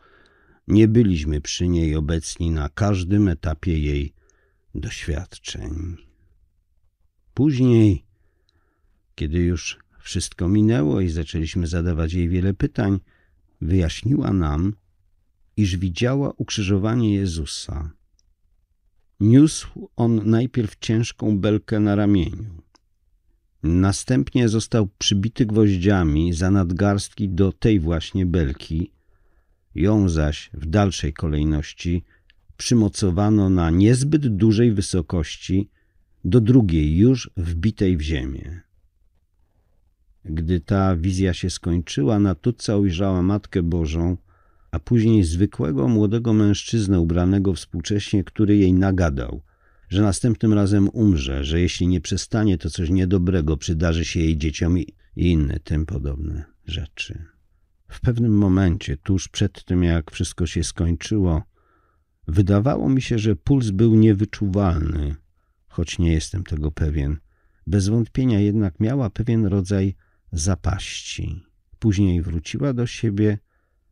nie 0.68 0.88
byliśmy 0.88 1.42
przy 1.42 1.68
niej 1.68 1.96
obecni 1.96 2.52
na 2.52 2.70
każdym 2.70 3.28
etapie 3.28 3.80
jej 3.80 4.14
doświadczeń. 4.76 5.98
Później, 7.34 8.06
kiedy 9.16 9.40
już 9.40 9.80
wszystko 10.00 10.50
minęło 10.50 11.02
i 11.02 11.10
zaczęliśmy 11.10 11.68
zadawać 11.68 12.14
jej 12.14 12.30
wiele 12.30 12.54
pytań, 12.54 13.00
wyjaśniła 13.62 14.34
nam, 14.34 14.74
iż 15.58 15.78
widziała 15.78 16.34
ukrzyżowanie 16.38 17.16
Jezusa 17.16 17.92
Niósł 19.24 19.90
on 19.96 20.30
najpierw 20.30 20.76
ciężką 20.80 21.38
belkę 21.38 21.80
na 21.80 21.96
ramieniu. 21.96 22.46
Następnie 23.64 24.50
został 24.50 24.90
przybity 24.98 25.46
gwoździami 25.46 26.34
za 26.34 26.52
nadgarstki 26.52 27.30
do 27.30 27.52
tej 27.52 27.80
właśnie 27.80 28.26
belki. 28.26 28.92
Ją 29.76 30.10
zaś 30.10 30.50
w 30.54 30.66
dalszej 30.66 31.14
kolejności 31.14 32.04
przymocowano 32.58 33.50
na 33.50 33.70
niezbyt 33.70 34.36
dużej 34.36 34.72
wysokości 34.72 35.70
do 36.26 36.42
drugiej 36.42 36.98
już 36.98 37.30
wbitej 37.38 37.98
w 37.98 38.02
ziemię. 38.02 38.62
Gdy 40.26 40.60
ta 40.60 40.96
wizja 40.96 41.34
się 41.34 41.50
skończyła, 41.50 42.20
Natutca 42.20 42.78
ujrzała 42.78 43.22
Matkę 43.22 43.64
Bożą, 43.64 44.18
a 44.72 44.80
później 44.80 45.24
zwykłego 45.24 45.88
młodego 45.88 46.34
mężczyznę 46.34 47.00
ubranego 47.00 47.54
współcześnie, 47.54 48.24
który 48.24 48.58
jej 48.58 48.74
nagadał, 48.74 49.42
że 49.90 50.02
następnym 50.02 50.54
razem 50.54 50.90
umrze, 50.90 51.44
że 51.44 51.62
jeśli 51.62 51.88
nie 51.88 52.02
przestanie, 52.02 52.58
to 52.58 52.70
coś 52.70 52.90
niedobrego 52.90 53.58
przydarzy 53.58 54.06
się 54.06 54.20
jej 54.20 54.38
dzieciom 54.38 54.78
i 54.78 54.88
inne 55.16 55.60
tym 55.60 55.86
podobne 55.86 56.46
rzeczy. 56.66 57.26
W 57.88 58.02
pewnym 58.02 58.38
momencie, 58.38 58.98
tuż 58.98 59.28
przed 59.28 59.66
tym 59.66 59.84
jak 59.84 60.12
wszystko 60.12 60.46
się 60.46 60.64
skończyło, 60.64 61.44
wydawało 62.28 62.90
mi 62.90 63.02
się, 63.02 63.20
że 63.20 63.36
puls 63.36 63.70
był 63.70 63.96
niewyczuwalny, 63.96 65.16
choć 65.68 66.00
nie 66.00 66.12
jestem 66.12 66.44
tego 66.44 66.72
pewien. 66.72 67.18
Bez 67.68 67.88
wątpienia 67.88 68.40
jednak 68.40 68.80
miała 68.80 69.10
pewien 69.10 69.46
rodzaj 69.46 69.96
zapaści. 70.40 71.44
Później 71.80 72.22
wróciła 72.22 72.74
do 72.74 72.88
siebie 72.88 73.38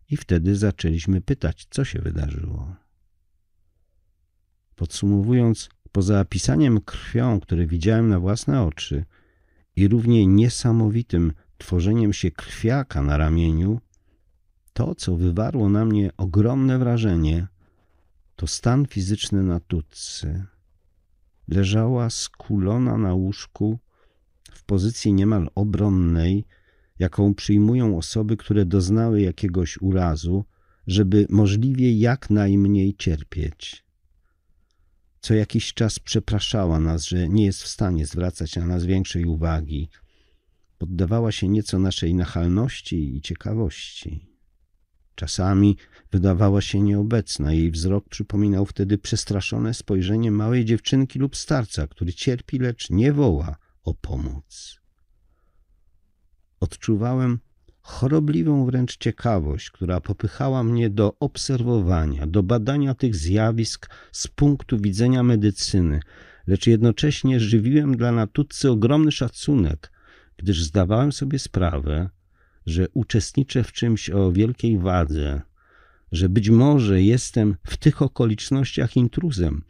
i 0.10 0.17
wtedy 0.17 0.55
zaczęliśmy 0.55 1.21
pytać, 1.21 1.67
co 1.69 1.86
się 1.86 2.00
wydarzyło. 2.00 2.75
Podsumowując, 4.75 5.69
poza 5.91 6.21
opisaniem 6.21 6.81
krwią, 6.81 7.39
które 7.39 7.67
widziałem 7.67 8.10
na 8.10 8.19
własne 8.19 8.63
oczy 8.63 9.05
i 9.75 9.88
równie 9.88 10.27
niesamowitym 10.27 11.33
tworzeniem 11.57 12.13
się 12.13 12.31
krwiaka 12.31 13.01
na 13.01 13.17
ramieniu, 13.17 13.81
To, 14.74 14.95
co 14.95 15.15
wywarło 15.15 15.69
na 15.69 15.86
mnie 15.86 16.10
ogromne 16.17 16.79
wrażenie, 16.79 17.48
to 18.36 18.48
stan 18.48 18.86
fizyczny 18.86 19.43
Natutcy. 19.43 20.45
Leżała 21.48 22.10
skulona 22.10 22.98
na 22.98 23.13
łóżku 23.13 23.79
w 24.51 24.63
pozycji 24.63 25.13
niemal 25.13 25.50
obronnej, 25.55 26.46
jaką 27.00 27.34
przyjmują 27.34 27.98
osoby, 27.98 28.38
które 28.38 28.65
doznały 28.65 29.22
jakiegoś 29.22 29.81
urazu, 29.81 30.46
żeby 30.88 31.25
możliwie 31.29 31.98
jak 31.98 32.29
najmniej 32.29 32.96
cierpieć. 32.98 33.84
Co 35.20 35.34
jakiś 35.34 35.74
czas 35.74 36.00
przepraszała 36.00 36.79
nas, 36.79 37.05
że 37.05 37.29
nie 37.29 37.46
jest 37.46 37.63
w 37.63 37.67
stanie 37.67 38.05
zwracać 38.05 38.55
na 38.55 38.65
nas 38.65 38.86
większej 38.86 39.25
uwagi. 39.25 39.89
Poddawała 40.77 41.31
się 41.31 41.48
nieco 41.48 41.79
naszej 41.79 42.15
nachalności 42.15 43.15
i 43.15 43.22
ciekawości. 43.22 44.31
Czasami 45.15 45.77
wydawała 46.12 46.62
się 46.62 46.81
nieobecna. 46.81 47.53
Jej 47.53 47.72
wzrok 47.72 48.10
przypominał 48.10 48.65
wtedy 48.65 48.98
przestraszone 48.98 49.74
spojrzenie 49.74 50.31
małej 50.31 50.65
dziewczynki 50.65 51.20
lub 51.20 51.36
starca, 51.36 51.88
który 51.88 52.13
cierpi, 52.13 52.60
lecz 52.60 52.89
nie 52.89 53.13
woła 53.13 53.55
o 53.83 53.93
pomoc. 53.93 54.81
Odczuwałem 56.59 57.39
chorobliwą 57.81 58.65
wręcz 58.65 58.97
ciekawość, 58.97 59.71
która 59.71 60.01
popychała 60.01 60.63
mnie 60.63 60.89
do 60.89 61.15
obserwowania, 61.19 62.27
do 62.27 62.43
badania 62.43 62.93
tych 62.93 63.15
zjawisk 63.15 63.89
z 64.11 64.27
punktu 64.27 64.79
widzenia 64.79 65.23
medycyny, 65.23 66.00
lecz 66.47 66.67
jednocześnie 66.67 67.39
żywiłem 67.39 67.97
dla 67.97 68.11
Natutcy 68.11 68.71
ogromny 68.71 69.11
szacunek, 69.11 69.91
gdyż 70.38 70.63
zdawałem 70.63 71.11
sobie 71.11 71.39
sprawę, 71.39 72.09
że 72.65 72.88
uczestniczę 72.93 73.63
w 73.63 73.71
czymś 73.71 74.09
o 74.09 74.31
wielkiej 74.31 74.77
wadze, 74.77 75.41
że 76.11 76.29
być 76.29 76.50
może 76.50 77.01
jestem 77.01 77.55
w 77.63 77.77
tych 77.77 78.01
okolicznościach 78.01 78.97
intruzem, 78.97 79.63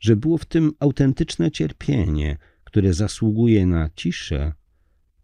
że 0.00 0.16
było 0.16 0.38
w 0.38 0.44
tym 0.44 0.72
autentyczne 0.80 1.50
cierpienie, 1.50 2.38
które 2.70 2.94
zasługuje 2.94 3.66
na 3.66 3.90
ciszę 3.96 4.52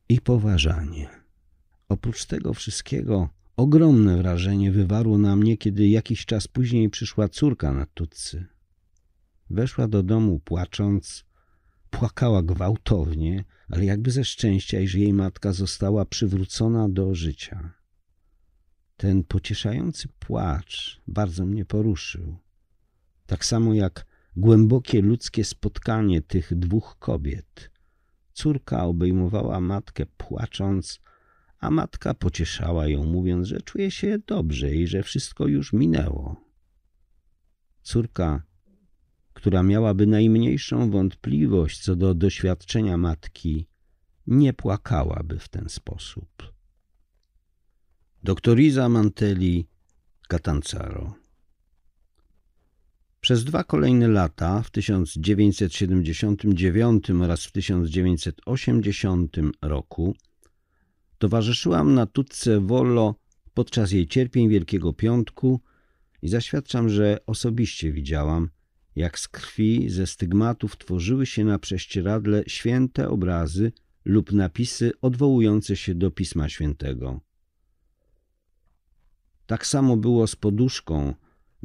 i 0.09 0.21
poważanie. 0.21 1.09
Oprócz 1.89 2.25
tego 2.25 2.55
wszystkiego 2.55 3.29
ogromne 3.57 4.17
wrażenie 4.17 4.73
wywarło 4.73 5.19
na 5.19 5.37
mnie, 5.37 5.57
kiedy 5.57 5.89
jakiś 5.89 6.27
czas 6.27 6.49
później 6.49 6.91
przyszła 6.91 7.29
córka 7.29 7.73
na 7.73 7.87
tutcy. 7.87 8.47
Weszła 9.51 9.89
do 9.89 10.03
domu 10.03 10.41
płacząc, 10.41 11.25
płakała 11.91 12.43
gwałtownie, 12.43 13.45
ale 13.69 13.85
jakby 13.85 14.11
ze 14.11 14.25
szczęścia, 14.25 14.81
iż 14.81 14.95
jej 14.95 15.13
matka 15.13 15.53
została 15.53 16.05
przywrócona 16.05 16.89
do 16.89 17.15
życia. 17.15 17.75
Ten 18.97 19.25
pocieszający 19.25 20.09
płacz 20.19 21.01
bardzo 21.09 21.47
mnie 21.47 21.65
poruszył. 21.65 22.37
Tak 23.27 23.45
samo 23.45 23.75
jak 23.75 24.07
głębokie 24.37 25.03
ludzkie 25.03 25.45
spotkanie 25.45 26.23
tych 26.23 26.55
dwóch 26.55 26.97
kobiet. 26.99 27.71
Córka 28.33 28.85
obejmowała 28.85 29.61
matkę 29.61 30.07
płacząc, 30.17 31.01
a 31.61 31.71
matka 31.71 32.15
pocieszała 32.15 32.89
ją, 32.89 33.05
mówiąc, 33.05 33.47
że 33.47 33.61
czuje 33.61 33.91
się 33.91 34.19
dobrze 34.27 34.75
i 34.75 34.87
że 34.87 35.03
wszystko 35.03 35.47
już 35.47 35.73
minęło. 35.73 36.37
Córka, 37.83 38.43
która 39.33 39.63
miałaby 39.63 40.07
najmniejszą 40.07 40.91
wątpliwość 40.91 41.83
co 41.83 41.97
do 41.97 42.15
doświadczenia 42.15 42.97
matki, 42.97 43.67
nie 44.27 44.53
płakałaby 44.53 45.39
w 45.39 45.49
ten 45.49 45.69
sposób. 45.69 46.53
Doktoriza 48.23 48.89
Mantelli 48.89 49.69
Catanzaro 50.29 51.26
Przez 53.27 53.45
dwa 53.45 53.65
kolejne 53.65 54.09
lata, 54.09 54.63
w 54.63 54.71
1979 54.71 57.11
oraz 57.11 57.45
w 57.45 57.53
1980 57.53 59.37
roku, 59.63 60.15
Towarzyszyłam 61.19 61.95
na 61.95 62.07
tutce 62.07 62.61
Wollo 62.61 63.15
podczas 63.55 63.93
jej 63.93 64.07
cierpień 64.07 64.49
Wielkiego 64.49 64.93
Piątku 64.93 65.61
i 66.23 66.29
zaświadczam, 66.29 66.89
że 66.89 67.19
osobiście 67.27 67.93
widziałam, 67.93 68.51
jak 68.97 69.19
z 69.19 69.29
krwi 69.29 69.91
ze 69.91 70.07
stygmatów 70.07 70.79
tworzyły 70.79 71.27
się 71.27 71.45
na 71.45 71.59
prześcieradle 71.59 72.45
święte 72.47 73.09
obrazy 73.09 73.73
lub 74.05 74.33
napisy 74.33 74.93
odwołujące 75.03 75.77
się 75.77 75.95
do 75.95 76.11
Pisma 76.11 76.49
Świętego. 76.49 77.21
Tak 79.47 79.67
samo 79.67 79.97
było 79.97 80.27
z 80.27 80.37
poduszką, 80.37 81.15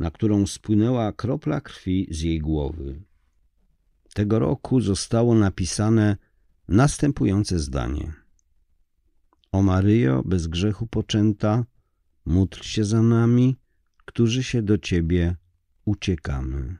na 0.02 0.12
którą 0.12 0.48
spłynęła 0.48 1.12
kropla 1.12 1.62
krwi 1.62 2.08
z 2.12 2.22
jej 2.22 2.40
głowy. 2.40 3.02
Tego 4.14 4.40
roku 4.40 4.82
zostało 4.82 5.36
napisane 5.36 6.18
następujące 6.68 7.60
zdanie– 7.60 8.14
o 9.52 9.62
Maryjo, 9.62 10.24
bez 10.26 10.48
grzechu 10.48 10.88
poczęta, 10.88 11.66
módl 12.26 12.62
się 12.62 12.86
za 12.86 13.02
nami, 13.02 13.58
którzy 14.06 14.44
się 14.44 14.62
do 14.62 14.78
Ciebie 14.78 15.36
uciekamy. 15.86 16.78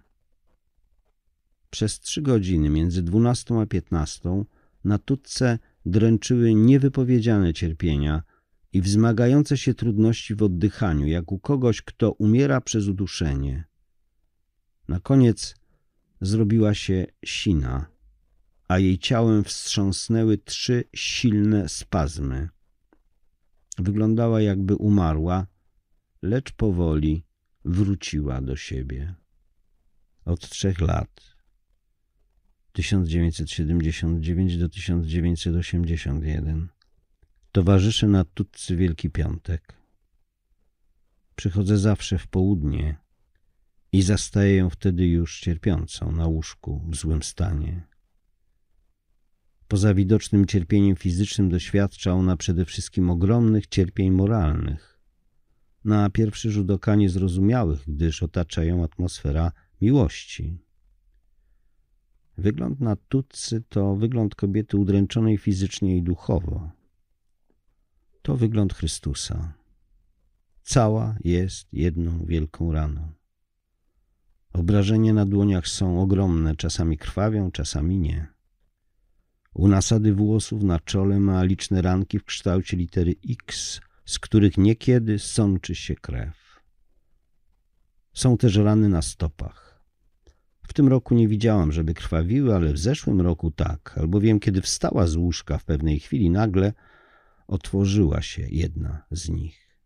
Przez 1.70 2.00
trzy 2.00 2.22
godziny 2.22 2.70
między 2.70 3.04
dwunastą 3.04 3.62
a 3.62 3.66
piętnastą 3.66 4.46
na 4.84 4.98
tutce 4.98 5.60
dręczyły 5.86 6.54
niewypowiedziane 6.54 7.54
cierpienia 7.54 8.24
i 8.74 8.82
wzmagające 8.82 9.58
się 9.58 9.74
trudności 9.74 10.36
w 10.36 10.44
oddychaniu, 10.44 11.08
jak 11.08 11.32
u 11.32 11.40
kogoś, 11.40 11.82
kto 11.82 12.12
umiera 12.12 12.62
przez 12.62 12.88
uduszenie. 12.88 13.64
Na 14.88 15.00
koniec 15.00 15.56
zrobiła 16.22 16.74
się 16.74 17.06
sina, 17.26 17.86
a 18.68 18.80
jej 18.80 19.00
ciałem 19.00 19.44
wstrząsnęły 19.44 20.38
trzy 20.38 20.84
silne 20.96 21.70
spazmy. 21.70 22.50
Wyglądała 23.78 24.42
jakby 24.42 24.76
umarła, 24.76 25.48
lecz 26.22 26.52
powoli 26.52 27.24
wróciła 27.66 28.42
do 28.42 28.56
siebie. 28.56 29.16
Od 30.26 30.50
trzech 30.50 30.82
lat 30.82 31.36
1979 32.74 34.58
do 34.58 34.70
1981 34.70 36.81
towarzyszę 37.52 38.08
na 38.08 38.24
Tutcy 38.26 38.76
Wielki 38.76 39.10
Piątek. 39.10 39.74
Przychodzę 41.36 41.78
zawsze 41.78 42.18
w 42.18 42.28
południe 42.28 42.98
i 43.92 44.02
zastaję 44.02 44.56
ją 44.56 44.70
wtedy 44.70 45.08
już 45.08 45.40
cierpiącą 45.40 46.12
na 46.12 46.28
łóżku 46.28 46.82
w 46.90 46.96
złym 46.96 47.24
stanie. 47.24 47.88
Poza 49.68 49.94
widocznym 49.94 50.46
cierpieniem 50.46 50.96
fizycznym 50.96 51.50
doświadcza 51.50 52.14
ona 52.14 52.38
przede 52.38 52.66
wszystkim 52.66 53.10
ogromnych 53.10 53.68
cierpień 53.68 54.12
moralnych. 54.12 55.00
Na 55.86 56.10
pierwszy 56.10 56.52
rzut 56.52 56.72
oka 56.72 56.96
niezrozumiałych, 56.96 57.84
gdyż 57.88 58.24
otacza 58.24 58.64
ją 58.64 58.84
atmosfera 58.84 59.52
miłości. 59.82 60.58
Wygląd 62.38 62.80
na 62.80 62.96
Tutcy 62.96 63.64
to 63.70 63.96
wygląd 63.96 64.36
kobiety 64.36 64.78
udręczonej 64.78 65.38
fizycznie 65.38 65.98
i 65.98 66.04
duchowo. 66.04 66.81
To 68.22 68.38
wygląd 68.38 68.74
Chrystusa. 68.74 69.54
Cała 70.62 71.16
jest 71.24 71.74
jedną 71.74 72.26
wielką 72.26 72.72
raną. 72.72 73.12
Obrażenia 74.54 75.14
na 75.14 75.26
dłoniach 75.26 75.68
są 75.68 76.02
ogromne, 76.02 76.56
czasami 76.56 76.98
krwawią, 76.98 77.52
czasami 77.52 78.00
nie. 78.00 78.28
U 79.54 79.68
nasady 79.68 80.14
włosów 80.14 80.64
na 80.64 80.80
czole 80.80 81.20
ma 81.20 81.44
liczne 81.44 81.82
ranki 81.82 82.20
w 82.20 82.26
kształcie 82.26 82.78
litery 82.78 83.16
X, 83.30 83.80
z 84.06 84.20
których 84.20 84.58
niekiedy 84.58 85.20
sączy 85.20 85.76
się 85.76 85.96
krew. 85.96 86.62
Są 88.14 88.38
też 88.38 88.56
rany 88.56 88.90
na 88.90 89.02
stopach. 89.02 89.82
W 90.68 90.74
tym 90.74 90.88
roku 90.88 91.16
nie 91.16 91.28
widziałam, 91.28 91.72
żeby 91.72 91.94
krwawiły, 91.94 92.56
ale 92.56 92.74
w 92.74 92.78
zeszłym 92.78 93.22
roku 93.22 93.52
tak, 93.52 93.98
albowiem 93.98 94.40
kiedy 94.40 94.62
wstała 94.62 95.08
z 95.08 95.16
łóżka 95.16 95.58
w 95.58 95.64
pewnej 95.64 96.00
chwili 96.00 96.30
nagle 96.30 96.74
otworzyła 97.52 98.22
się 98.22 98.48
jedna 98.50 99.06
z 99.12 99.30
nich. 99.30 99.78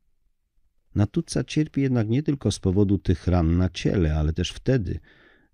Natuca 0.95 1.43
cierpi 1.43 1.81
jednak 1.81 2.09
nie 2.09 2.23
tylko 2.23 2.51
z 2.51 2.59
powodu 2.59 2.97
tych 2.97 3.27
ran 3.27 3.57
na 3.57 3.69
ciele, 3.69 4.15
ale 4.15 4.33
też 4.33 4.49
wtedy, 4.49 4.99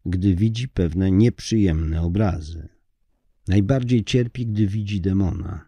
gdy 0.06 0.36
widzi 0.36 0.70
pewne 0.70 1.12
nieprzyjemne 1.12 2.02
obrazy. 2.02 2.70
Najbardziej 3.48 4.04
cierpi, 4.04 4.48
gdy 4.48 4.68
widzi 4.68 5.02
demona. 5.02 5.68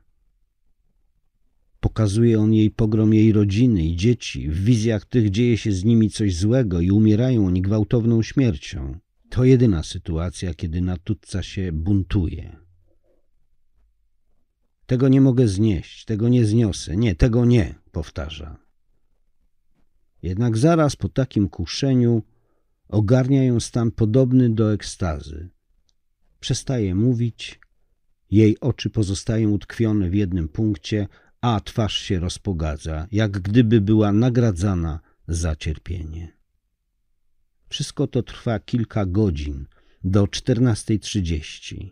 Pokazuje 1.80 2.40
on 2.40 2.54
jej 2.54 2.72
pogrom 2.72 3.14
jej 3.14 3.32
rodziny 3.32 3.86
i 3.86 3.96
dzieci. 3.96 4.50
W 4.50 4.64
wizjach 4.64 5.06
tych 5.06 5.30
dzieje 5.30 5.58
się 5.58 5.72
z 5.72 5.84
nimi 5.84 6.10
coś 6.10 6.36
złego 6.36 6.82
i 6.82 6.92
umierają 6.92 7.48
oni 7.48 7.62
gwałtowną 7.62 8.22
śmiercią. 8.22 9.00
To 9.30 9.44
jedyna 9.44 9.84
sytuacja, 9.84 10.54
kiedy 10.54 10.82
Natutca 10.82 11.44
się 11.44 11.72
buntuje. 11.72 12.63
Tego 14.86 15.08
nie 15.08 15.22
mogę 15.22 15.48
znieść, 15.48 16.06
tego 16.06 16.30
nie 16.30 16.46
zniosę, 16.46 16.98
nie, 16.98 17.16
tego 17.16 17.46
nie, 17.46 17.76
powtarza. 17.92 18.58
Jednak 20.22 20.58
zaraz 20.58 20.96
po 20.96 21.10
takim 21.10 21.50
kuszeniu 21.50 22.24
ogarnia 22.88 23.44
ją 23.44 23.60
stan 23.60 23.92
podobny 23.92 24.50
do 24.50 24.74
ekstazy. 24.74 25.50
Przestaje 26.40 26.96
mówić, 26.96 27.60
jej 28.32 28.60
oczy 28.60 28.90
pozostają 28.90 29.50
utkwione 29.50 30.10
w 30.10 30.14
jednym 30.14 30.50
punkcie, 30.50 31.08
a 31.42 31.60
twarz 31.60 31.98
się 31.98 32.20
rozpogadza, 32.20 33.08
jak 33.12 33.32
gdyby 33.32 33.82
była 33.82 34.12
nagradzana 34.12 35.00
za 35.28 35.56
cierpienie. 35.56 36.38
Wszystko 37.70 38.08
to 38.08 38.24
trwa 38.24 38.60
kilka 38.60 39.06
godzin, 39.06 39.66
do 40.04 40.24
14.30. 40.24 41.90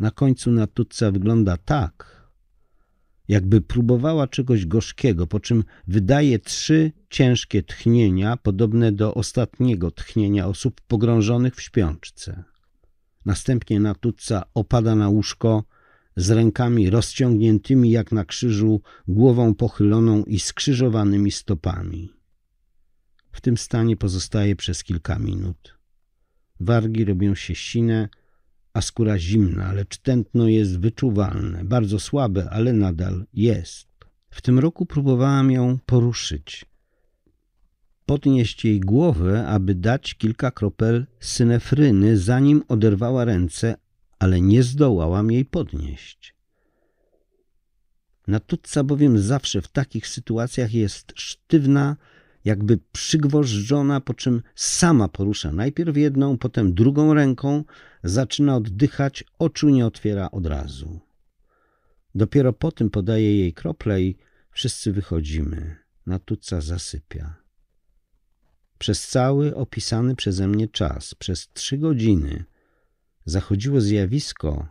Na 0.00 0.10
końcu 0.10 0.50
Natutca 0.50 1.10
wygląda 1.10 1.56
tak, 1.56 2.26
jakby 3.28 3.60
próbowała 3.60 4.26
czegoś 4.26 4.66
gorzkiego, 4.66 5.26
po 5.26 5.40
czym 5.40 5.64
wydaje 5.88 6.38
trzy 6.38 6.92
ciężkie 7.10 7.62
tchnienia, 7.62 8.36
podobne 8.36 8.92
do 8.92 9.14
ostatniego 9.14 9.90
tchnienia 9.90 10.46
osób 10.46 10.80
pogrążonych 10.80 11.54
w 11.54 11.62
śpiączce. 11.62 12.44
Następnie 13.24 13.80
Natutca 13.80 14.42
opada 14.54 14.94
na 14.94 15.08
łóżko 15.08 15.64
z 16.16 16.30
rękami 16.30 16.90
rozciągniętymi 16.90 17.90
jak 17.90 18.12
na 18.12 18.24
krzyżu, 18.24 18.80
głową 19.08 19.54
pochyloną 19.54 20.24
i 20.24 20.40
skrzyżowanymi 20.40 21.30
stopami. 21.30 22.12
W 23.32 23.40
tym 23.40 23.56
stanie 23.56 23.96
pozostaje 23.96 24.56
przez 24.56 24.84
kilka 24.84 25.18
minut. 25.18 25.78
Wargi 26.60 27.04
robią 27.04 27.34
się 27.34 27.54
sine, 27.54 28.08
skóra 28.80 29.18
zimna, 29.18 29.72
lecz 29.72 29.98
tętno 29.98 30.48
jest 30.48 30.80
wyczuwalne, 30.80 31.64
bardzo 31.64 32.00
słabe, 32.00 32.48
ale 32.50 32.72
nadal 32.72 33.26
jest. 33.34 33.88
W 34.30 34.42
tym 34.42 34.58
roku 34.58 34.86
próbowałam 34.86 35.50
ją 35.50 35.78
poruszyć. 35.86 36.64
Podnieść 38.06 38.64
jej 38.64 38.80
głowę, 38.80 39.46
aby 39.46 39.74
dać 39.74 40.14
kilka 40.14 40.50
kropel 40.50 41.06
synefryny, 41.20 42.18
zanim 42.18 42.62
oderwała 42.68 43.24
ręce, 43.24 43.74
ale 44.18 44.40
nie 44.40 44.62
zdołałam 44.62 45.30
jej 45.30 45.44
podnieść. 45.44 46.34
Natutca 48.26 48.84
bowiem 48.84 49.18
zawsze 49.18 49.62
w 49.62 49.68
takich 49.68 50.08
sytuacjach 50.08 50.74
jest 50.74 51.12
sztywna, 51.16 51.96
jakby 52.44 52.78
przygwożdżona, 52.92 54.00
po 54.00 54.14
czym 54.14 54.42
sama 54.54 55.08
porusza 55.08 55.52
najpierw 55.52 55.96
jedną, 55.96 56.38
potem 56.38 56.74
drugą 56.74 57.14
ręką, 57.14 57.64
zaczyna 58.04 58.56
oddychać, 58.56 59.24
oczu 59.38 59.68
nie 59.68 59.86
otwiera 59.86 60.30
od 60.30 60.46
razu. 60.46 61.00
Dopiero 62.14 62.52
po 62.52 62.72
tym 62.72 62.90
podaje 62.90 63.38
jej 63.38 63.52
krople 63.52 64.02
i 64.02 64.16
wszyscy 64.50 64.92
wychodzimy. 64.92 65.76
Natuca 66.06 66.60
zasypia. 66.60 67.36
Przez 68.78 69.08
cały 69.08 69.56
opisany 69.56 70.16
przeze 70.16 70.48
mnie 70.48 70.68
czas, 70.68 71.14
przez 71.14 71.48
trzy 71.48 71.78
godziny, 71.78 72.44
zachodziło 73.24 73.80
zjawisko, 73.80 74.68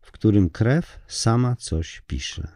w 0.00 0.12
którym 0.12 0.50
krew 0.50 0.98
sama 1.08 1.56
coś 1.56 2.02
pisze. 2.06 2.48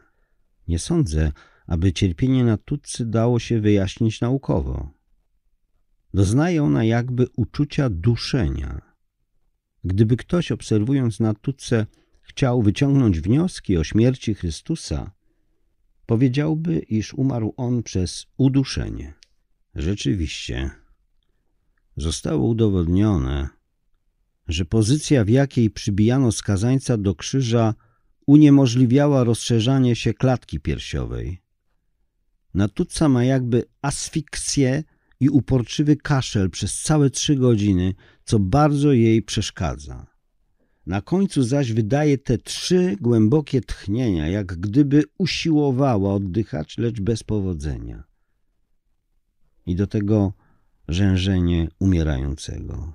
Nie 0.68 0.78
sądzę, 0.78 1.32
aby 1.68 1.92
cierpienie 1.92 2.44
Natutcy 2.44 3.06
dało 3.06 3.38
się 3.38 3.60
wyjaśnić 3.60 4.20
naukowo. 4.20 4.90
Doznaje 6.14 6.62
ona 6.62 6.84
jakby 6.84 7.26
uczucia 7.36 7.90
duszenia. 7.90 8.80
Gdyby 9.84 10.16
ktoś 10.16 10.52
obserwując 10.52 11.20
Natutce 11.20 11.86
chciał 12.20 12.62
wyciągnąć 12.62 13.20
wnioski 13.20 13.76
o 13.76 13.84
śmierci 13.84 14.34
Chrystusa, 14.34 15.12
powiedziałby, 16.06 16.78
iż 16.78 17.14
umarł 17.14 17.54
on 17.56 17.82
przez 17.82 18.26
uduszenie. 18.36 19.14
Rzeczywiście, 19.74 20.70
zostało 21.96 22.46
udowodnione, 22.46 23.48
że 24.48 24.64
pozycja, 24.64 25.24
w 25.24 25.28
jakiej 25.28 25.70
przybijano 25.70 26.32
skazańca 26.32 26.96
do 26.96 27.14
krzyża, 27.14 27.74
uniemożliwiała 28.26 29.24
rozszerzanie 29.24 29.96
się 29.96 30.14
klatki 30.14 30.60
piersiowej. 30.60 31.47
Natutca 32.54 33.08
ma 33.08 33.24
jakby 33.24 33.64
asfiksję 33.82 34.84
i 35.20 35.28
uporczywy 35.28 35.96
kaszel 35.96 36.50
przez 36.50 36.82
całe 36.82 37.10
trzy 37.10 37.36
godziny, 37.36 37.94
co 38.24 38.38
bardzo 38.38 38.92
jej 38.92 39.22
przeszkadza. 39.22 40.06
Na 40.86 41.02
końcu 41.02 41.42
zaś 41.42 41.72
wydaje 41.72 42.18
te 42.18 42.38
trzy 42.38 42.96
głębokie 43.00 43.60
tchnienia, 43.60 44.28
jak 44.28 44.46
gdyby 44.46 45.04
usiłowała 45.18 46.14
oddychać, 46.14 46.78
lecz 46.78 47.00
bez 47.00 47.22
powodzenia. 47.22 48.04
I 49.66 49.76
do 49.76 49.86
tego 49.86 50.32
rzężenie 50.88 51.68
umierającego. 51.78 52.92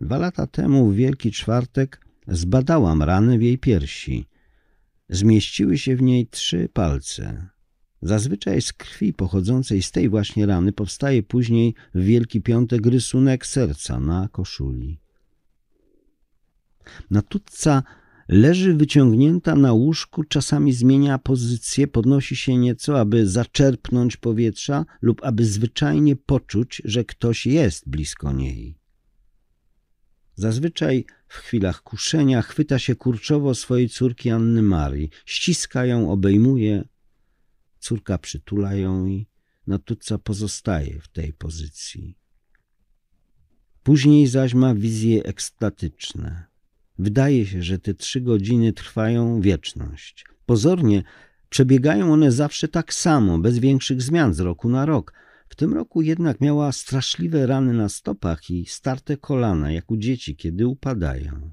Dwa 0.00 0.18
lata 0.18 0.46
temu, 0.46 0.90
w 0.90 0.94
Wielki 0.94 1.32
Czwartek, 1.32 2.06
zbadałam 2.28 3.02
rany 3.02 3.38
w 3.38 3.42
jej 3.42 3.58
piersi. 3.58 4.26
Zmieściły 5.08 5.78
się 5.78 5.96
w 5.96 6.02
niej 6.02 6.26
trzy 6.26 6.68
palce. 6.72 7.48
Zazwyczaj 8.02 8.62
z 8.62 8.72
krwi 8.72 9.12
pochodzącej 9.12 9.82
z 9.82 9.90
tej 9.90 10.08
właśnie 10.08 10.46
rany 10.46 10.72
powstaje 10.72 11.22
później 11.22 11.74
w 11.94 12.04
Wielki 12.04 12.40
Piątek 12.40 12.86
rysunek 12.86 13.46
serca 13.46 14.00
na 14.00 14.28
koszuli. 14.32 15.00
Natutca 17.10 17.82
leży 18.28 18.74
wyciągnięta 18.74 19.54
na 19.54 19.72
łóżku, 19.72 20.24
czasami 20.24 20.72
zmienia 20.72 21.18
pozycję, 21.18 21.86
podnosi 21.86 22.36
się 22.36 22.56
nieco, 22.56 23.00
aby 23.00 23.26
zaczerpnąć 23.26 24.16
powietrza 24.16 24.84
lub 25.02 25.24
aby 25.24 25.44
zwyczajnie 25.44 26.16
poczuć, 26.16 26.82
że 26.84 27.04
ktoś 27.04 27.46
jest 27.46 27.88
blisko 27.88 28.32
niej. 28.32 28.78
Zazwyczaj 30.34 31.04
w 31.28 31.34
chwilach 31.34 31.82
kuszenia 31.82 32.42
chwyta 32.42 32.78
się 32.78 32.96
kurczowo 32.96 33.54
swojej 33.54 33.88
córki 33.88 34.30
Anny 34.30 34.62
Marii, 34.62 35.10
ściska 35.26 35.86
ją, 35.86 36.10
obejmuje, 36.10 36.84
Córka 37.80 38.18
przytula 38.18 38.74
ją 38.74 39.06
i 39.06 39.26
Natutca 39.66 40.18
pozostaje 40.18 41.00
w 41.00 41.08
tej 41.08 41.32
pozycji. 41.32 42.18
Później 43.82 44.26
zaś 44.26 44.54
ma 44.54 44.74
wizje 44.74 45.24
ekstatyczne. 45.24 46.44
Wydaje 46.98 47.46
się, 47.46 47.62
że 47.62 47.78
te 47.78 47.94
trzy 47.94 48.20
godziny 48.20 48.72
trwają 48.72 49.40
wieczność. 49.40 50.24
Pozornie 50.46 51.02
przebiegają 51.48 52.12
one 52.12 52.32
zawsze 52.32 52.68
tak 52.68 52.94
samo, 52.94 53.38
bez 53.38 53.58
większych 53.58 54.02
zmian 54.02 54.34
z 54.34 54.40
roku 54.40 54.68
na 54.68 54.86
rok. 54.86 55.12
W 55.48 55.56
tym 55.56 55.74
roku 55.74 56.02
jednak 56.02 56.40
miała 56.40 56.72
straszliwe 56.72 57.46
rany 57.46 57.72
na 57.72 57.88
stopach 57.88 58.50
i 58.50 58.66
starte 58.66 59.16
kolana, 59.16 59.72
jak 59.72 59.90
u 59.90 59.96
dzieci, 59.96 60.36
kiedy 60.36 60.66
upadają. 60.66 61.52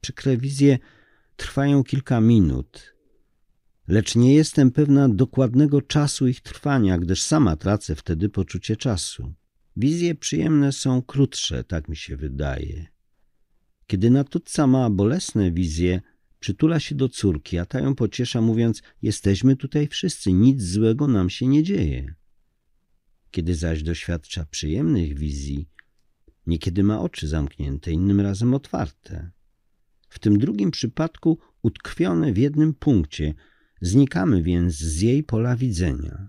Przykre 0.00 0.36
wizje 0.36 0.78
trwają 1.36 1.84
kilka 1.84 2.20
minut, 2.20 2.95
lecz 3.88 4.16
nie 4.16 4.34
jestem 4.34 4.70
pewna 4.70 5.08
dokładnego 5.08 5.82
czasu 5.82 6.28
ich 6.28 6.40
trwania, 6.40 6.98
gdyż 6.98 7.22
sama 7.22 7.56
tracę 7.56 7.94
wtedy 7.94 8.28
poczucie 8.28 8.76
czasu. 8.76 9.34
Wizje 9.76 10.14
przyjemne 10.14 10.72
są 10.72 11.02
krótsze, 11.02 11.64
tak 11.64 11.88
mi 11.88 11.96
się 11.96 12.16
wydaje. 12.16 12.86
Kiedy 13.86 14.10
Natutca 14.10 14.66
ma 14.66 14.90
bolesne 14.90 15.52
wizje, 15.52 16.00
przytula 16.40 16.80
się 16.80 16.94
do 16.94 17.08
córki, 17.08 17.58
a 17.58 17.66
ta 17.66 17.80
ją 17.80 17.94
pociesza, 17.94 18.40
mówiąc: 18.40 18.82
Jesteśmy 19.02 19.56
tutaj 19.56 19.88
wszyscy, 19.88 20.32
nic 20.32 20.62
złego 20.62 21.08
nam 21.08 21.30
się 21.30 21.46
nie 21.46 21.62
dzieje. 21.62 22.14
Kiedy 23.30 23.54
zaś 23.54 23.82
doświadcza 23.82 24.46
przyjemnych 24.50 25.18
wizji, 25.18 25.68
niekiedy 26.46 26.82
ma 26.82 27.00
oczy 27.00 27.28
zamknięte, 27.28 27.92
innym 27.92 28.20
razem 28.20 28.54
otwarte. 28.54 29.30
W 30.08 30.18
tym 30.18 30.38
drugim 30.38 30.70
przypadku 30.70 31.38
utkwione 31.62 32.32
w 32.32 32.36
jednym 32.36 32.74
punkcie, 32.74 33.34
Znikamy 33.80 34.42
więc 34.42 34.74
z 34.74 35.00
jej 35.00 35.22
pola 35.22 35.56
widzenia. 35.56 36.28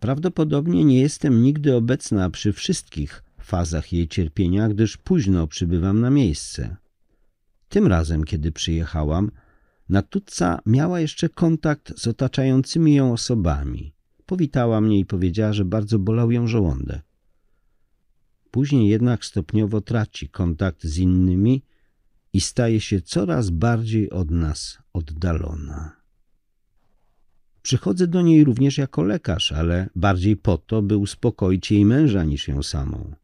Prawdopodobnie 0.00 0.84
nie 0.84 1.00
jestem 1.00 1.42
nigdy 1.42 1.76
obecna 1.76 2.30
przy 2.30 2.52
wszystkich 2.52 3.24
fazach 3.40 3.92
jej 3.92 4.08
cierpienia, 4.08 4.68
gdyż 4.68 4.96
późno 4.96 5.46
przybywam 5.46 6.00
na 6.00 6.10
miejsce. 6.10 6.76
Tym 7.68 7.86
razem, 7.86 8.24
kiedy 8.24 8.52
przyjechałam, 8.52 9.30
Natutca 9.88 10.60
miała 10.66 11.00
jeszcze 11.00 11.28
kontakt 11.28 11.92
z 12.00 12.06
otaczającymi 12.06 12.94
ją 12.94 13.12
osobami. 13.12 13.94
Powitała 14.26 14.80
mnie 14.80 14.98
i 14.98 15.06
powiedziała, 15.06 15.52
że 15.52 15.64
bardzo 15.64 15.98
bolał 15.98 16.30
ją 16.30 16.46
żołądek. 16.46 17.02
Później 18.50 18.88
jednak 18.88 19.24
stopniowo 19.24 19.80
traci 19.80 20.28
kontakt 20.28 20.84
z 20.84 20.98
innymi 20.98 21.62
i 22.32 22.40
staje 22.40 22.80
się 22.80 23.00
coraz 23.00 23.50
bardziej 23.50 24.10
od 24.10 24.30
nas 24.30 24.78
oddalona. 24.92 26.02
Przychodzę 27.62 28.06
do 28.06 28.22
niej 28.22 28.44
również 28.44 28.78
jako 28.78 29.02
lekarz, 29.02 29.52
ale 29.52 29.88
bardziej 29.94 30.36
po 30.36 30.58
to, 30.58 30.82
by 30.82 30.96
uspokoić 30.96 31.70
jej 31.70 31.84
męża 31.84 32.24
niż 32.24 32.48
ją 32.48 32.62
samą. 32.62 33.14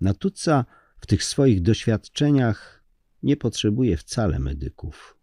Natuca 0.00 0.64
w 0.98 1.06
tych 1.06 1.24
swoich 1.24 1.62
doświadczeniach 1.62 2.84
nie 3.22 3.36
potrzebuje 3.36 3.96
wcale 3.96 4.38
medyków. 4.38 5.16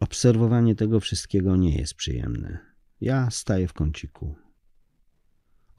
Obserwowanie 0.00 0.74
tego 0.74 1.00
wszystkiego 1.00 1.56
nie 1.56 1.76
jest 1.76 1.94
przyjemne. 1.94 2.58
Ja 3.00 3.30
staję 3.30 3.68
w 3.68 3.72
kąciku. 3.72 4.43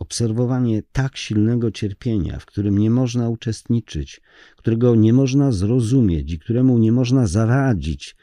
Obserwowanie 0.06 0.84
tak 0.92 1.18
silnego 1.18 1.72
cierpienia, 1.72 2.40
w 2.40 2.46
którym 2.46 2.78
nie 2.78 2.90
można 2.90 3.30
uczestniczyć, 3.30 4.22
którego 4.56 4.96
nie 4.96 5.14
można 5.14 5.52
zrozumieć 5.52 6.32
i 6.34 6.40
któremu 6.40 6.78
nie 6.78 6.92
można 6.92 7.28
zaradzić, 7.28 8.16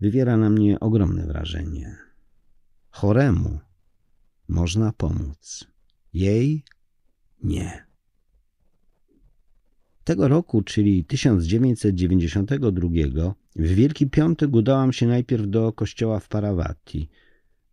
wywiera 0.00 0.36
na 0.36 0.50
mnie 0.50 0.80
ogromne 0.80 1.26
wrażenie. 1.26 1.96
Choremu 2.90 3.60
można 4.48 4.92
pomóc, 4.92 5.66
jej 6.14 6.64
nie. 7.42 7.86
Tego 10.04 10.28
roku, 10.28 10.62
czyli 10.62 11.04
1992, 11.04 12.88
w 13.56 13.66
Wielki 13.66 14.10
Piątek 14.10 14.54
udałam 14.54 14.92
się 14.92 15.06
najpierw 15.06 15.46
do 15.48 15.72
kościoła 15.72 16.20
w 16.20 16.28
Parawati 16.28 17.08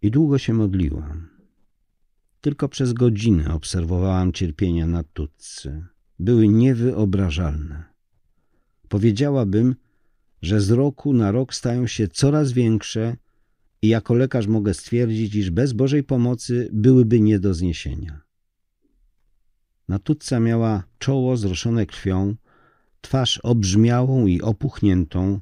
i 0.02 0.12
długo 0.12 0.38
się 0.38 0.54
modliłam. 0.54 1.31
Tylko 2.42 2.70
przez 2.70 2.94
godzinę 2.94 3.54
obserwowałam 3.54 4.34
cierpienia 4.34 4.88
na. 4.88 5.04
Były 6.20 6.48
niewyobrażalne. 6.48 7.84
Powiedziałabym, 8.90 9.76
że 10.42 10.62
z 10.62 10.72
roku 10.72 11.14
na 11.14 11.32
rok 11.32 11.54
stają 11.54 11.88
się 11.88 12.08
coraz 12.08 12.52
większe 12.52 13.18
i 13.82 13.88
jako 13.88 14.14
lekarz 14.14 14.48
mogę 14.48 14.74
stwierdzić, 14.74 15.36
iż 15.36 15.52
bez 15.52 15.74
Bożej 15.74 16.04
pomocy 16.04 16.70
byłyby 16.74 17.22
nie 17.22 17.40
do 17.40 17.54
zniesienia. 17.54 18.22
Natutca 19.88 20.40
miała 20.40 20.84
czoło 21.00 21.38
zroszone 21.38 21.86
krwią, 21.86 22.36
twarz 23.02 23.38
obrzmiałą 23.38 24.26
i 24.26 24.42
opuchniętą, 24.42 25.40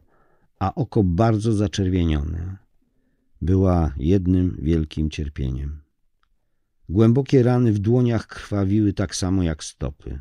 a 0.59 0.75
oko 0.75 1.03
bardzo 1.03 1.53
zaczerwienione. 1.53 2.57
Była 3.41 3.93
jednym 3.97 4.57
wielkim 4.61 5.09
cierpieniem. 5.09 5.88
Głębokie 6.89 7.43
rany 7.43 7.73
w 7.73 7.79
dłoniach 7.79 8.27
krwawiły 8.27 8.93
tak 8.93 9.15
samo 9.15 9.43
jak 9.43 9.63
stopy. 9.63 10.19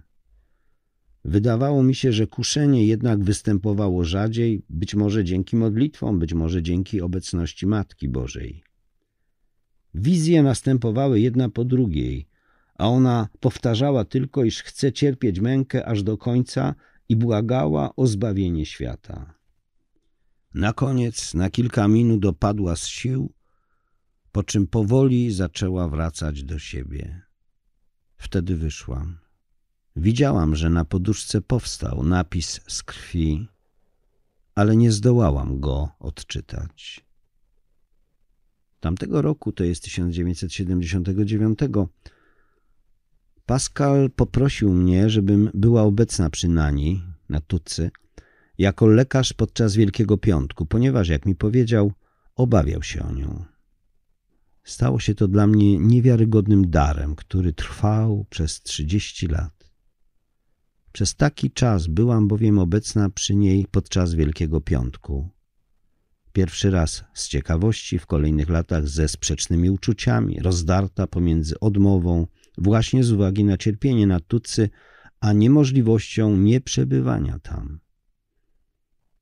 Wydawało 1.25 1.83
mi 1.83 1.95
się, 1.95 2.13
że 2.13 2.27
kuszenie 2.27 2.87
jednak 2.87 3.25
występowało 3.25 4.05
rzadziej, 4.05 4.63
być 4.71 4.95
może 4.95 5.25
dzięki 5.25 5.57
modlitwom, 5.57 6.19
być 6.19 6.35
może 6.35 6.63
dzięki 6.63 7.01
obecności 7.01 7.67
Matki 7.67 8.09
Bożej. 8.09 8.63
Wizje 9.95 10.43
następowały 10.43 11.21
jedna 11.21 11.49
po 11.49 11.65
drugiej, 11.65 12.29
a 12.75 12.89
ona 12.89 13.29
powtarzała 13.41 14.05
tylko, 14.05 14.45
iż 14.45 14.63
chce 14.63 14.93
cierpieć 14.93 15.41
mękę 15.41 15.87
aż 15.87 16.03
do 16.03 16.19
końca 16.19 16.75
i 17.09 17.17
błagała 17.17 17.97
o 17.97 18.07
zbawienie 18.07 18.67
świata. 18.67 19.35
Na 20.55 20.73
koniec 20.73 21.35
na 21.35 21.51
kilka 21.51 21.89
minut 21.89 22.21
dopadła 22.21 22.77
z 22.77 22.87
sił, 22.87 23.33
po 24.33 24.43
czym 24.43 24.67
powoli 24.67 25.33
zaczęła 25.33 25.88
wracać 25.88 26.45
do 26.45 26.59
siebie. 26.59 27.23
Wtedy 28.17 28.57
wyszłam. 28.57 29.19
Widziałam, 29.97 30.57
że 30.57 30.71
na 30.71 30.85
poduszce 30.85 31.41
powstał 31.41 32.03
napis 32.03 32.61
z 32.69 32.83
krwi, 32.83 33.49
ale 34.55 34.77
nie 34.77 34.93
zdołałam 34.93 35.61
go 35.61 35.88
odczytać. 35.99 37.05
Tamtego 38.81 39.23
roku, 39.23 39.53
to 39.53 39.64
jest 39.64 39.83
1979, 39.83 41.59
Pascal 43.47 44.11
poprosił 44.11 44.73
mnie, 44.73 45.11
żebym 45.11 45.51
była 45.55 45.83
obecna 45.83 46.31
przy 46.31 46.49
Nani, 46.49 47.03
na 47.29 47.41
Tucy, 47.41 47.91
jako 48.59 48.87
lekarz 48.87 49.33
podczas 49.33 49.75
Wielkiego 49.75 50.19
Piątku, 50.19 50.67
ponieważ, 50.67 51.09
jak 51.09 51.27
mi 51.27 51.35
powiedział, 51.35 51.93
obawiał 52.35 52.83
się 52.83 53.03
o 53.03 53.12
nią. 53.12 53.45
Stało 54.69 55.01
się 55.01 55.15
to 55.15 55.29
dla 55.29 55.47
mnie 55.47 55.79
niewiarygodnym 55.79 56.71
darem, 56.71 57.15
który 57.15 57.53
trwał 57.53 58.27
przez 58.31 58.63
trzydzieści 58.63 59.27
lat. 59.27 59.71
Przez 60.93 61.15
taki 61.15 61.51
czas 61.51 61.87
byłam 61.87 62.29
bowiem 62.29 62.59
obecna 62.59 63.11
przy 63.11 63.35
niej 63.35 63.67
podczas 63.71 64.15
Wielkiego 64.15 64.61
Piątku. 64.61 65.29
Pierwszy 66.33 66.71
raz 66.71 67.05
z 67.15 67.29
ciekawości, 67.29 67.99
w 67.99 68.07
kolejnych 68.07 68.49
latach 68.49 68.89
ze 68.89 69.09
sprzecznymi 69.09 69.71
uczuciami, 69.71 70.41
rozdarta 70.41 71.07
pomiędzy 71.07 71.61
odmową, 71.61 72.27
właśnie 72.59 73.05
z 73.05 73.13
uwagi 73.13 73.45
na 73.45 73.57
cierpienie 73.57 74.07
na 74.07 74.21
Tucy, 74.21 74.71
a 75.21 75.33
niemożliwością 75.33 76.37
nieprzebywania 76.37 77.39
tam. 77.39 77.81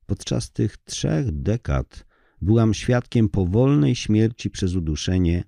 Podczas 0.06 0.50
tych 0.50 0.76
trzech 0.76 1.42
dekad 1.42 2.06
byłam 2.42 2.74
świadkiem 2.74 3.28
powolnej 3.28 3.96
śmierci 3.96 4.50
przez 4.50 4.74
uduszenie, 4.74 5.44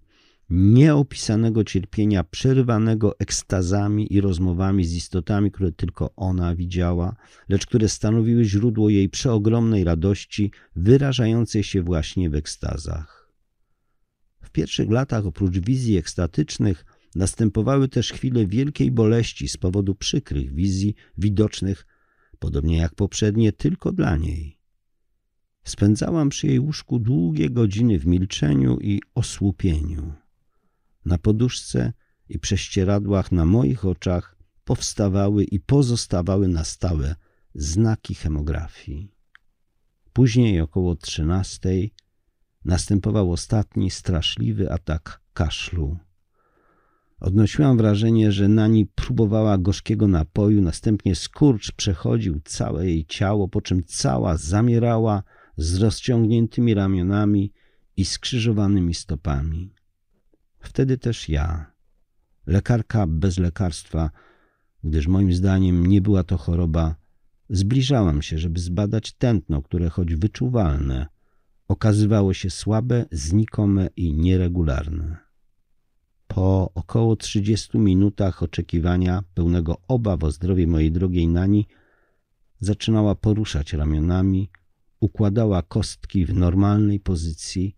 nieopisanego 0.51 1.65
cierpienia 1.65 2.25
przerywanego 2.25 3.19
ekstazami 3.19 4.13
i 4.13 4.21
rozmowami 4.21 4.85
z 4.85 4.95
istotami, 4.95 5.51
które 5.51 5.73
tylko 5.73 6.15
ona 6.17 6.55
widziała, 6.55 7.17
lecz 7.49 7.67
które 7.67 7.89
stanowiły 7.89 8.45
źródło 8.45 8.91
jej 8.91 9.09
przeogromnej 9.09 9.85
radości, 9.85 10.51
wyrażającej 10.77 11.65
się 11.65 11.83
właśnie 11.83 12.31
w 12.31 12.35
ekstazach. 12.35 13.33
W 14.43 14.51
pierwszych 14.51 14.91
latach 14.91 15.27
oprócz 15.27 15.59
wizji 15.59 15.97
ekstatycznych 15.97 16.85
następowały 17.15 17.89
też 17.89 18.13
chwile 18.13 18.47
wielkiej 18.47 18.91
boleści 18.91 19.49
z 19.49 19.57
powodu 19.57 19.95
przykrych 19.95 20.55
wizji 20.55 20.95
widocznych, 21.19 21.87
podobnie 22.39 22.77
jak 22.77 22.95
poprzednie, 22.95 23.53
tylko 23.53 23.93
dla 23.93 24.17
niej. 24.17 24.58
Spędzałam 25.65 26.29
przy 26.29 26.47
jej 26.47 26.61
łóżku 26.61 26.99
długie 26.99 27.51
godziny 27.51 27.99
w 27.99 28.07
milczeniu 28.07 28.79
i 28.81 29.01
osłupieniu. 29.15 30.13
Na 31.05 31.19
poduszce 31.19 31.93
i 32.29 32.39
prześcieradłach 32.39 33.33
na 33.33 33.45
moich 33.45 33.85
oczach 33.85 34.37
powstawały 34.65 35.45
i 35.45 35.61
pozostawały 35.61 36.49
na 36.49 36.65
stałe 36.65 37.15
znaki 37.55 38.15
hemografii. 38.15 39.13
Później 40.13 40.61
około 40.61 40.97
trzynastej 40.97 41.93
następował 42.65 43.33
ostatni 43.33 43.91
straszliwy 43.91 44.73
atak 44.73 45.21
kaszlu. 45.33 45.99
Odnosiłam 47.21 47.77
wrażenie, 47.77 48.33
że 48.33 48.49
Nani 48.49 48.87
próbowała 48.87 49.59
gorzkiego 49.59 50.09
napoju, 50.09 50.63
następnie 50.63 51.15
skurcz 51.15 51.73
przechodził 51.73 52.41
całe 52.45 52.87
jej 52.87 53.05
ciało, 53.07 53.49
po 53.49 53.61
czym 53.61 53.85
cała 53.85 54.37
zamierała 54.37 55.23
z 55.59 55.79
rozciągniętymi 55.79 56.75
ramionami 56.75 57.53
i 57.97 58.05
skrzyżowanymi 58.05 58.95
stopami. 58.95 59.73
Wtedy 60.59 60.99
też 60.99 61.29
ja, 61.29 61.73
lekarka 62.47 63.07
bez 63.07 63.39
lekarstwa, 63.39 64.11
gdyż 64.85 65.07
moim 65.07 65.33
zdaniem 65.33 65.87
nie 65.87 66.01
była 66.01 66.25
to 66.25 66.37
choroba, 66.37 66.97
zbliżałam 67.51 68.23
się, 68.23 68.39
żeby 68.39 68.61
zbadać 68.61 69.13
tętno, 69.13 69.63
które 69.63 69.91
choć 69.91 70.15
wyczuwalne, 70.15 71.07
okazywało 71.69 72.35
się 72.35 72.51
słabe, 72.51 73.07
znikome 73.13 73.89
i 73.97 74.15
nieregularne. 74.15 75.17
Po 76.27 76.71
około 76.75 77.17
30 77.17 77.79
minutach 77.79 78.43
oczekiwania, 78.43 79.23
pełnego 79.35 79.81
obaw 79.89 80.25
o 80.25 80.31
zdrowie 80.31 80.67
mojej 80.67 80.93
drogiej 80.93 81.29
Nani, 81.29 81.67
zaczynała 82.61 83.15
poruszać 83.15 83.73
ramionami, 83.73 84.51
układała 85.01 85.63
kostki 85.63 86.27
w 86.27 86.35
normalnej 86.35 87.01
pozycji, 87.01 87.77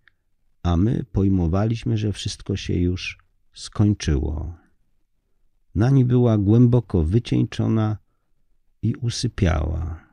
a 0.62 0.76
my 0.76 1.04
pojmowaliśmy, 1.12 1.98
że 1.98 2.12
wszystko 2.12 2.56
się 2.56 2.74
już 2.74 3.18
skończyło. 3.52 4.54
Nani 5.74 6.04
była 6.04 6.38
głęboko 6.38 7.04
wycieńczona 7.04 7.98
i 8.82 8.94
usypiała, 8.94 10.04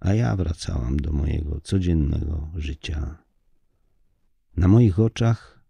a 0.00 0.14
ja 0.14 0.36
wracałam 0.36 0.96
do 0.96 1.12
mojego 1.12 1.60
codziennego 1.60 2.50
życia. 2.54 3.18
Na 4.56 4.68
moich 4.68 5.00
oczach 5.00 5.64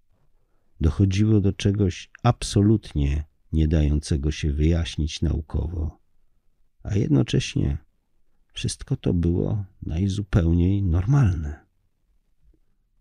dochodziło 0.80 1.40
do 1.40 1.52
czegoś 1.52 2.10
absolutnie 2.22 3.24
nie 3.52 3.68
dającego 3.68 4.30
się 4.30 4.52
wyjaśnić 4.52 5.22
naukowo, 5.22 5.98
a 6.82 6.94
jednocześnie 6.94 7.78
wszystko 8.54 8.96
to 8.96 9.14
było 9.14 9.64
najzupełniej 9.82 10.82
normalne. 10.82 11.64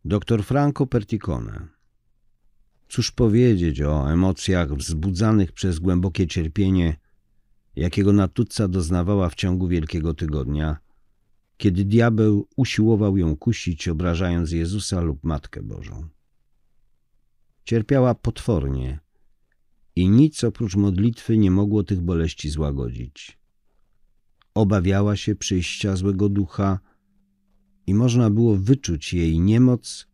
Dr 0.05 0.43
Franco 0.43 0.87
Perticone 0.87 1.67
Cóż 2.89 3.11
powiedzieć 3.11 3.81
o 3.81 4.11
emocjach 4.11 4.73
wzbudzanych 4.73 5.51
przez 5.51 5.79
głębokie 5.79 6.27
cierpienie, 6.27 6.97
jakiego 7.75 8.13
Natuzza 8.13 8.67
doznawała 8.67 9.29
w 9.29 9.35
ciągu 9.35 9.67
Wielkiego 9.67 10.13
Tygodnia, 10.13 10.77
kiedy 11.57 11.85
diabeł 11.85 12.47
usiłował 12.55 13.17
ją 13.17 13.37
kusić, 13.37 13.87
obrażając 13.87 14.51
Jezusa 14.51 15.01
lub 15.01 15.23
Matkę 15.23 15.61
Bożą. 15.61 16.07
Cierpiała 17.65 18.15
potwornie 18.15 18.99
i 19.95 20.09
nic 20.09 20.43
oprócz 20.43 20.75
modlitwy 20.75 21.37
nie 21.37 21.51
mogło 21.51 21.83
tych 21.83 22.01
boleści 22.01 22.49
złagodzić. 22.49 23.42
Obawiała 24.55 25.15
się 25.15 25.35
przyjścia 25.35 25.95
złego 25.95 26.29
ducha 26.29 26.79
i 27.87 27.93
można 27.93 28.29
było 28.29 28.55
wyczuć 28.57 29.13
jej 29.13 29.39
niemoc 29.39 30.07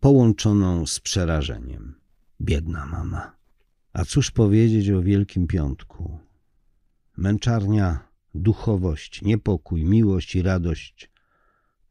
połączoną 0.00 0.86
z 0.86 1.00
przerażeniem. 1.00 1.94
Biedna 2.40 2.86
mama. 2.86 3.36
A 3.92 4.04
cóż 4.04 4.30
powiedzieć 4.30 4.90
o 4.90 5.02
Wielkim 5.02 5.46
Piątku? 5.46 6.18
Męczarnia, 7.16 8.08
duchowość, 8.34 9.22
niepokój, 9.22 9.84
miłość 9.84 10.34
i 10.34 10.42
radość 10.42 11.10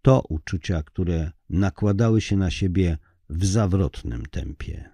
to 0.02 0.22
uczucia, 0.30 0.84
które 0.84 1.32
nakładały 1.50 2.22
się 2.22 2.38
na 2.38 2.52
siebie 2.52 2.98
w 3.30 3.46
zawrotnym 3.46 4.26
tempie. 4.26 4.90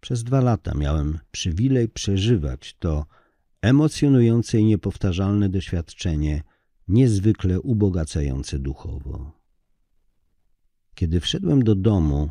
Przez 0.00 0.24
dwa 0.24 0.40
lata 0.40 0.74
miałem 0.74 1.18
przywilej 1.30 1.88
przeżywać 1.88 2.76
to 2.78 3.06
emocjonujące 3.62 4.58
i 4.58 4.64
niepowtarzalne 4.64 5.48
doświadczenie, 5.48 6.42
niezwykle 6.88 7.60
ubogacające 7.60 8.58
duchowo. 8.58 9.32
Kiedy 10.94 11.20
wszedłem 11.20 11.64
do 11.64 11.74
domu, 11.74 12.30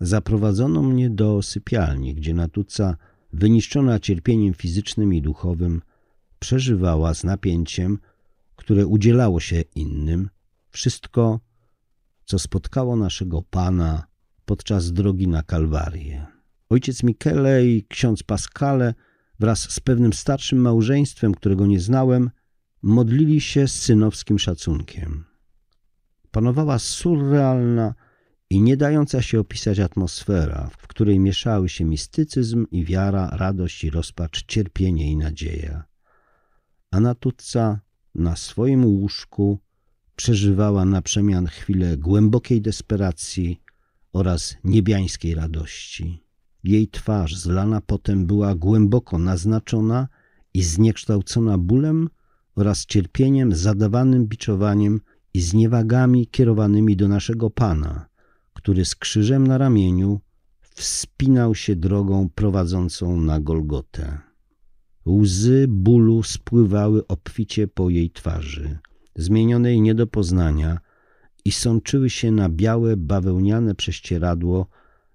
zaprowadzono 0.00 0.82
mnie 0.82 1.10
do 1.10 1.42
sypialni, 1.42 2.14
gdzie 2.14 2.34
Natuca, 2.34 2.96
wyniszczona 3.32 4.00
cierpieniem 4.00 4.54
fizycznym 4.54 5.14
i 5.14 5.22
duchowym, 5.22 5.82
przeżywała 6.38 7.14
z 7.14 7.24
napięciem, 7.24 7.98
które 8.56 8.86
udzielało 8.86 9.40
się 9.40 9.60
innym, 9.74 10.30
wszystko, 10.70 11.40
co 12.24 12.38
spotkało 12.38 12.96
naszego 12.96 13.42
Pana 13.42 14.06
podczas 14.44 14.92
drogi 14.92 15.28
na 15.28 15.42
Kalwarię. 15.42 16.26
Ojciec 16.68 17.02
Michele 17.02 17.66
i 17.66 17.84
ksiądz 17.88 18.22
Pascale 18.22 18.94
wraz 19.40 19.70
z 19.70 19.80
pewnym 19.80 20.12
starszym 20.12 20.58
małżeństwem, 20.58 21.34
którego 21.34 21.66
nie 21.66 21.80
znałem, 21.80 22.30
modlili 22.82 23.40
się 23.40 23.68
z 23.68 23.82
synowskim 23.82 24.38
szacunkiem. 24.38 25.24
Panowała 26.30 26.78
surrealna 26.78 27.94
i 28.50 28.62
nie 28.62 28.76
dająca 28.76 29.22
się 29.22 29.40
opisać 29.40 29.78
atmosfera, 29.78 30.70
w 30.78 30.86
której 30.86 31.20
mieszały 31.20 31.68
się 31.68 31.84
mistycyzm 31.84 32.66
i 32.70 32.84
wiara, 32.84 33.30
radość 33.30 33.84
i 33.84 33.90
rozpacz, 33.90 34.44
cierpienie 34.46 35.12
i 35.12 35.16
nadzieja. 35.16 35.84
A 36.90 37.00
Natutca 37.00 37.80
na 38.14 38.36
swoim 38.36 38.84
łóżku 38.84 39.58
przeżywała 40.16 40.84
na 40.84 41.02
przemian 41.02 41.46
chwilę 41.46 41.96
głębokiej 41.96 42.60
desperacji 42.62 43.60
oraz 44.12 44.56
niebiańskiej 44.64 45.34
radości. 45.34 46.27
Jej 46.64 46.88
twarz 46.88 47.36
zlana 47.36 47.80
potem 47.80 48.26
była 48.26 48.54
głęboko 48.54 49.18
naznaczona 49.18 50.08
i 50.54 50.62
zniekształcona 50.62 51.58
bólem 51.58 52.08
oraz 52.54 52.86
cierpieniem 52.86 53.54
zadawanym 53.54 54.26
biczowaniem 54.26 55.00
i 55.34 55.40
zniewagami 55.40 56.26
kierowanymi 56.26 56.96
do 56.96 57.08
naszego 57.08 57.50
Pana, 57.50 58.06
który 58.54 58.84
z 58.84 58.94
krzyżem 58.94 59.46
na 59.46 59.58
ramieniu 59.58 60.20
wspinał 60.60 61.54
się 61.54 61.76
drogą 61.76 62.28
prowadzącą 62.34 63.20
na 63.20 63.40
Golgotę. 63.40 64.18
Łzy 65.06 65.66
bólu 65.68 66.22
spływały 66.22 67.06
obficie 67.06 67.68
po 67.68 67.90
jej 67.90 68.10
twarzy, 68.10 68.78
zmienionej 69.16 69.80
nie 69.80 69.94
do 69.94 70.06
poznania 70.06 70.78
i 71.44 71.52
sączyły 71.52 72.10
się 72.10 72.30
na 72.30 72.48
białe, 72.48 72.96
bawełniane 72.96 73.74
prześcieradło, 73.74 74.66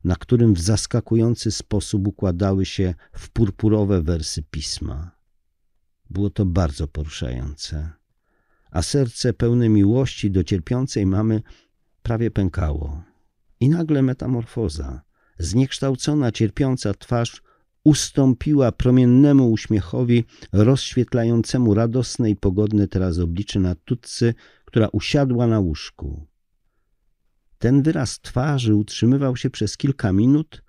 na 0.04 0.16
którym 0.16 0.54
w 0.54 0.62
zaskakujący 0.62 1.52
sposób 1.52 2.08
układały 2.08 2.66
się 2.66 2.94
w 3.14 3.30
purpurowe 3.30 4.02
wersy 4.02 4.44
pisma. 4.52 5.12
Było 6.10 6.30
to 6.30 6.46
bardzo 6.46 6.88
poruszające, 6.88 7.92
a 8.72 8.82
serce 8.82 9.34
pełne 9.34 9.70
miłości 9.70 10.32
do 10.32 10.44
cierpiącej 10.44 11.06
mamy 11.06 11.42
prawie 12.04 12.32
pękało. 12.32 13.04
I 13.60 13.70
nagle 13.70 14.02
metamorfoza, 14.02 15.02
zniekształcona, 15.40 16.32
cierpiąca 16.32 16.94
twarz 16.94 17.42
ustąpiła 17.84 18.72
promiennemu 18.72 19.52
uśmiechowi 19.52 20.26
rozświetlającemu 20.52 21.74
radosne 21.74 22.30
i 22.30 22.36
pogodne 22.36 22.88
teraz 22.88 23.20
oblicze 23.20 23.60
Natutcy, 23.60 24.34
która 24.66 24.88
usiadła 24.88 25.48
na 25.48 25.60
łóżku. 25.60 26.28
Ten 27.64 27.84
wyraz 27.84 28.20
twarzy 28.20 28.76
utrzymywał 28.76 29.38
się 29.38 29.50
przez 29.50 29.78
kilka 29.78 30.14
minut, 30.14 30.64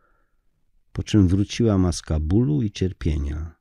po 0.92 1.02
czym 1.02 1.28
wróciła 1.28 1.78
maska 1.78 2.20
bólu 2.20 2.62
i 2.62 2.70
cierpienia. 2.70 3.54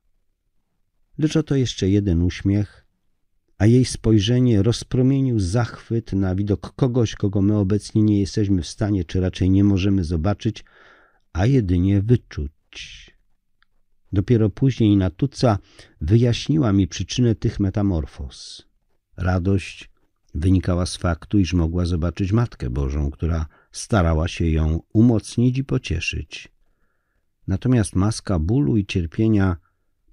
Lecz 1.18 1.36
oto 1.36 1.56
jeszcze 1.56 1.88
jeden 1.88 2.22
uśmiech, 2.22 2.86
a 3.58 3.66
jej 3.66 3.84
spojrzenie 3.84 4.62
rozpromienił 4.62 5.40
zachwyt 5.40 6.12
na 6.12 6.34
widok 6.34 6.72
kogoś, 6.76 7.14
kogo 7.14 7.42
my 7.42 7.56
obecnie 7.56 8.02
nie 8.02 8.20
jesteśmy 8.20 8.62
w 8.62 8.66
stanie, 8.66 9.04
czy 9.04 9.20
raczej 9.20 9.50
nie 9.50 9.64
możemy 9.64 10.04
zobaczyć, 10.04 10.64
a 11.32 11.46
jedynie 11.46 12.02
wyczuć. 12.02 13.10
Dopiero 14.12 14.50
później 14.50 14.96
Natuca 14.96 15.58
wyjaśniła 16.00 16.72
mi 16.72 16.88
przyczynę 16.88 17.34
tych 17.34 17.60
metamorfoz. 17.60 18.66
Radość 19.16 19.93
wynikała 20.34 20.86
z 20.86 20.96
faktu, 20.96 21.38
iż 21.38 21.52
mogła 21.52 21.86
zobaczyć 21.86 22.32
Matkę 22.32 22.70
Bożą, 22.70 23.10
która 23.10 23.46
starała 23.72 24.28
się 24.28 24.46
ją 24.48 24.80
umocnić 24.92 25.58
i 25.58 25.64
pocieszyć. 25.64 26.48
Natomiast 27.46 27.96
maska 27.96 28.38
bólu 28.38 28.76
i 28.76 28.86
cierpienia 28.86 29.56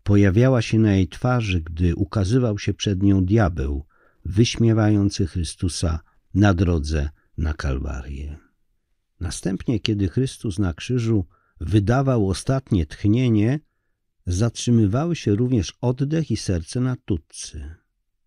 pojawiała 0.03 0.61
się 0.61 0.79
na 0.79 0.95
jej 0.95 1.07
twarzy, 1.07 1.61
gdy 1.61 1.95
ukazywał 1.95 2.59
się 2.59 2.73
przed 2.73 3.03
nią 3.03 3.25
diabeł, 3.25 3.85
wyśmiewający 4.25 5.27
Chrystusa 5.27 5.99
na 6.33 6.53
drodze 6.53 7.09
na 7.37 7.53
Kalwarię. 7.53 8.37
Następnie, 9.19 9.79
kiedy 9.79 10.09
Chrystus 10.09 10.59
na 10.59 10.73
krzyżu 10.73 11.25
wydawał 11.61 12.29
ostatnie 12.29 12.85
tchnienie, 12.85 13.59
zatrzymywały 14.25 15.15
się 15.15 15.35
również 15.35 15.77
oddech 15.81 16.31
i 16.31 16.37
serce 16.37 16.79
Natutcy. 16.79 17.80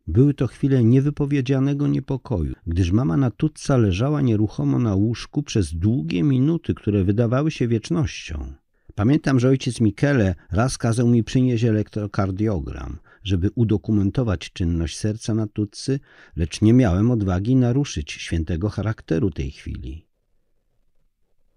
Były 0.06 0.34
to 0.34 0.46
chwile 0.46 0.84
niewypowiedzianego 0.84 1.86
niepokoju, 1.86 2.54
gdyż 2.66 2.90
mama 2.92 3.16
Natutca 3.16 3.76
leżała 3.76 4.20
nieruchomo 4.20 4.78
na 4.78 4.94
łóżku 4.94 5.42
przez 5.42 5.74
długie 5.74 6.22
minuty, 6.22 6.74
które 6.74 7.04
wydawały 7.04 7.50
się 7.50 7.68
wiecznością. 7.68 8.54
Pamiętam, 8.94 9.40
że 9.40 9.48
ojciec 9.48 9.80
Michele 9.80 10.34
raz 10.50 10.78
kazał 10.78 11.08
mi 11.08 11.24
przynieść 11.24 11.64
elektrokardiogram, 11.64 12.98
żeby 13.22 13.50
udokumentować 13.54 14.52
czynność 14.52 14.98
serca 14.98 15.34
Natutcy, 15.34 16.00
lecz 16.36 16.62
nie 16.62 16.72
miałem 16.72 17.10
odwagi 17.10 17.56
naruszyć 17.56 18.12
świętego 18.12 18.68
charakteru 18.68 19.30
tej 19.30 19.50
chwili. 19.50 20.06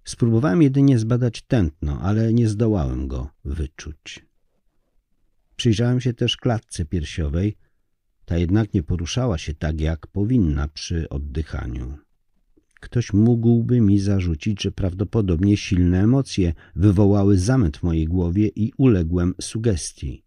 Spróbowałem 0.04 0.62
jedynie 0.62 1.00
zbadać 1.00 1.42
tętno, 1.42 2.00
ale 2.02 2.34
nie 2.34 2.48
zdołałem 2.48 3.08
go 3.08 3.30
wyczuć. 3.46 4.26
Przyjrzałem 5.56 6.02
się 6.02 6.14
też 6.14 6.38
klatce 6.38 6.86
piersiowej, 6.86 7.58
ta 8.28 8.38
jednak 8.38 8.74
nie 8.74 8.84
poruszała 8.84 9.38
się 9.38 9.54
tak, 9.54 9.82
jak 9.82 10.08
powinna 10.08 10.68
przy 10.68 11.10
oddychaniu. 11.10 11.98
Ktoś 12.80 13.14
mógłby 13.14 13.82
mi 13.82 14.00
zarzucić, 14.00 14.62
że 14.62 14.72
prawdopodobnie 14.72 15.58
silne 15.58 16.04
emocje 16.04 16.54
wywołały 16.76 17.38
zamęt 17.38 17.78
w 17.78 17.84
mojej 17.84 18.06
głowie 18.06 18.48
i 18.48 18.74
uległem 18.78 19.34
sugestii. 19.42 20.24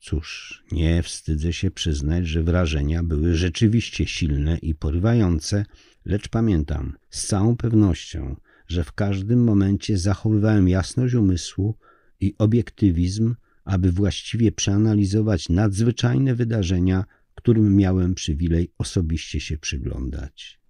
Cóż, 0.00 0.62
nie 0.72 1.02
wstydzę 1.02 1.52
się 1.52 1.70
przyznać, 1.70 2.26
że 2.26 2.42
wrażenia 2.42 3.02
były 3.02 3.34
rzeczywiście 3.34 4.06
silne 4.06 4.58
i 4.58 4.74
porywające, 4.74 5.64
lecz 6.04 6.28
pamiętam 6.28 6.96
z 7.10 7.26
całą 7.26 7.56
pewnością, 7.56 8.36
że 8.66 8.84
w 8.84 8.92
każdym 8.92 9.44
momencie 9.44 9.98
zachowywałem 9.98 10.68
jasność 10.68 11.14
umysłu 11.14 11.78
i 12.20 12.34
obiektywizm, 12.38 13.34
aby 13.64 13.92
właściwie 13.92 14.52
przeanalizować 14.52 15.48
nadzwyczajne 15.48 16.34
wydarzenia, 16.34 17.04
którym 17.34 17.76
miałem 17.76 18.14
przywilej 18.14 18.72
osobiście 18.78 19.40
się 19.40 19.58
przyglądać. 19.58 20.60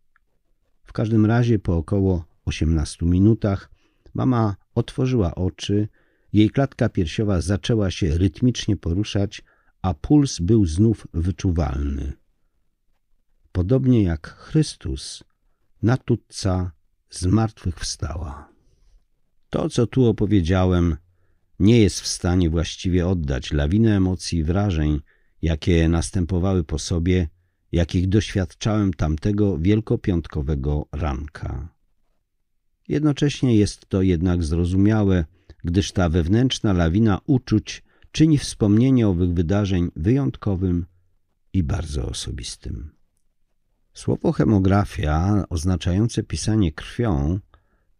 W 0.85 0.93
każdym 0.93 1.27
razie 1.27 1.59
po 1.59 1.77
około 1.77 2.25
18 2.45 3.07
minutach 3.07 3.71
mama 4.15 4.57
otworzyła 4.75 5.35
oczy, 5.35 5.89
jej 6.33 6.51
klatka 6.51 6.89
piersiowa 6.89 7.41
zaczęła 7.41 7.91
się 7.91 8.19
rytmicznie 8.19 8.77
poruszać, 8.77 9.43
a 9.83 9.95
puls 9.95 10.39
był 10.41 10.67
znów 10.67 11.07
wyczuwalny. 11.15 12.13
Podobnie 13.53 14.03
jak 14.03 14.29
Chrystus, 14.29 15.25
Natutca 15.83 16.73
zmartwychwstała. 17.11 18.49
To, 19.51 19.69
co 19.69 19.87
tu 19.87 20.07
opowiedziałem, 20.07 20.97
nie 21.63 21.81
jest 21.81 22.01
w 22.01 22.07
stanie 22.07 22.51
właściwie 22.51 23.07
oddać 23.07 23.53
lawinę 23.53 23.97
emocji 23.97 24.39
i 24.39 24.45
wrażeń, 24.45 25.01
jakie 25.43 25.89
następowały 25.89 26.65
po 26.65 26.79
sobie, 26.79 27.29
jakich 27.73 28.09
doświadczałem 28.09 28.95
tamtego 28.95 29.59
wielkopiątkowego 29.59 30.87
ranka. 30.93 31.69
Jednocześnie 32.89 33.57
jest 33.57 33.87
to 33.89 34.03
jednak 34.03 34.45
zrozumiałe, 34.45 35.25
gdyż 35.65 35.93
ta 35.93 36.09
wewnętrzna 36.09 36.73
lawina 36.73 37.21
uczuć 37.27 37.83
czyni 38.13 38.39
wspomnienie 38.39 39.09
owych 39.09 39.35
wydarzeń 39.35 39.91
wyjątkowym 39.97 40.87
i 41.53 41.63
bardzo 41.63 42.07
osobistym. 42.07 42.91
Słowo 43.95 44.33
hemografia, 44.33 45.45
oznaczające 45.49 46.23
pisanie 46.23 46.73
krwią, 46.73 47.41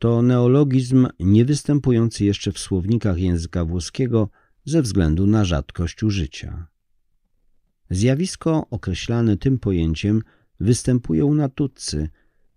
to 0.03 0.23
neologizm 0.23 1.09
nie 1.21 1.45
występujący 1.45 2.25
jeszcze 2.25 2.53
w 2.53 2.59
słownikach 2.59 3.19
języka 3.19 3.65
włoskiego 3.65 4.29
ze 4.65 4.83
względu 4.83 5.27
na 5.27 5.45
rzadkość 5.45 6.03
użycia. 6.03 6.67
Zjawisko 7.91 8.67
określane 8.71 9.37
tym 9.37 9.59
pojęciem 9.59 10.23
występuje 10.61 11.25
u 11.25 11.35
natutcy 11.35 12.09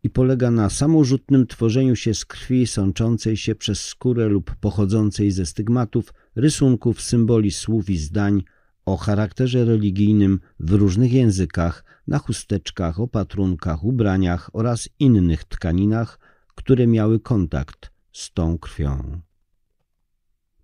i 0.04 0.10
polega 0.10 0.52
na 0.52 0.70
samorzutnym 0.70 1.48
tworzeniu 1.48 1.96
się 1.96 2.14
z 2.14 2.26
krwi 2.26 2.68
sączącej 2.68 3.38
się 3.38 3.56
przez 3.56 3.86
skórę 3.86 4.28
lub 4.28 4.56
pochodzącej 4.56 5.32
ze 5.32 5.46
stygmatów, 5.46 6.14
rysunków, 6.36 7.02
symboli 7.02 7.52
słów 7.52 7.90
i 7.90 7.98
zdań 7.98 8.44
o 8.86 8.98
charakterze 8.98 9.66
religijnym 9.66 10.40
w 10.60 10.72
różnych 10.72 11.14
językach, 11.14 11.84
na 12.08 12.18
chusteczkach, 12.18 13.00
opatrunkach, 13.00 13.84
ubraniach 13.84 14.50
oraz 14.54 14.90
innych 15.00 15.44
tkaninach, 15.44 16.20
które 16.56 16.88
miały 16.88 17.20
kontakt 17.20 17.92
z 18.12 18.34
tą 18.34 18.58
krwią. 18.58 19.22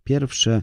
Pierwsze 0.04 0.62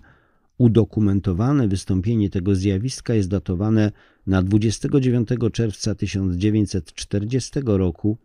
udokumentowane 0.58 1.68
wystąpienie 1.68 2.30
tego 2.30 2.54
zjawiska 2.54 3.14
jest 3.14 3.28
datowane 3.28 3.92
na 4.26 4.42
29 4.42 5.28
czerwca 5.52 5.94
1940 5.94 7.60
roku, 7.64 8.18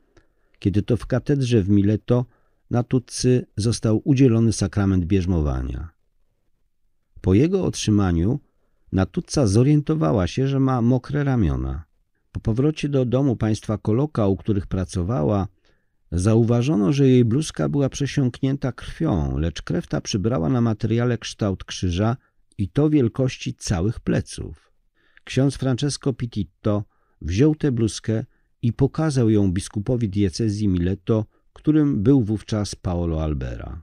kiedy 0.60 0.82
to 0.82 0.98
w 0.98 1.06
katedrze 1.06 1.62
w 1.62 1.70
Mileto 1.70 2.26
na 2.70 2.84
Tutcy 2.84 3.46
został 3.58 4.02
udzielony 4.04 4.54
sakrament 4.54 5.06
bierzmowania. 5.06 5.90
Po 7.22 7.34
jego 7.34 7.66
otrzymaniu 7.66 8.40
Natutca 8.92 9.48
zorientowała 9.48 10.28
się, 10.28 10.48
że 10.48 10.60
ma 10.60 10.82
mokre 10.82 11.24
ramiona. 11.24 11.84
Po 12.32 12.40
powrocie 12.40 12.90
do 12.90 13.06
domu 13.06 13.36
państwa 13.36 13.78
Koloka, 13.78 14.28
u 14.28 14.36
których 14.36 14.68
pracowała, 14.68 15.48
zauważono, 16.14 16.94
że 16.94 17.08
jej 17.08 17.26
bluzka 17.26 17.70
była 17.70 17.90
przesiąknięta 17.90 18.72
krwią, 18.72 19.38
lecz 19.38 19.62
krew 19.62 19.88
ta 19.88 20.02
przybrała 20.02 20.50
na 20.50 20.62
materiale 20.62 21.18
kształt 21.18 21.64
krzyża 21.64 22.18
i 22.58 22.70
to 22.70 22.90
wielkości 22.90 23.54
całych 23.54 24.00
pleców. 24.00 24.72
Ksiądz 25.24 25.58
Francesco 25.58 26.14
Pititto 26.14 26.84
wziął 27.22 27.56
tę 27.56 27.72
bluzkę 27.72 28.26
i 28.62 28.74
pokazał 28.74 29.30
ją 29.30 29.52
biskupowi 29.52 30.10
diecezji 30.10 30.68
Mileto, 30.68 31.26
którym 31.54 32.04
był 32.04 32.24
wówczas 32.24 32.76
Paolo 32.76 33.24
Albera. 33.24 33.82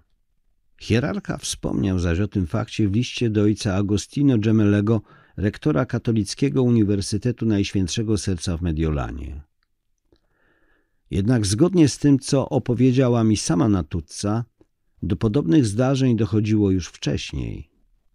Hierarcha 0.80 1.38
wspomniał 1.38 1.98
zaś 1.98 2.20
o 2.20 2.28
tym 2.28 2.46
fakcie 2.46 2.88
w 2.88 2.92
liście 2.92 3.30
do 3.30 3.42
ojca 3.42 3.74
Agostino 3.74 4.38
Gemelego, 4.38 5.02
rektora 5.36 5.86
Katolickiego 5.86 6.62
Uniwersytetu 6.62 7.46
Najświętszego 7.46 8.18
Serca 8.18 8.56
w 8.56 8.62
Mediolanie. 8.62 9.49
Jednak 11.10 11.46
zgodnie 11.46 11.88
z 11.88 11.98
tym, 11.98 12.18
co 12.18 12.48
opowiedziała 12.48 13.24
mi 13.24 13.36
sama 13.36 13.68
Natuzza, 13.68 14.44
do 15.02 15.16
podobnych 15.16 15.66
zdarzeń 15.66 16.16
dochodziło 16.16 16.70
już 16.70 16.88
wcześniej. 16.88 17.70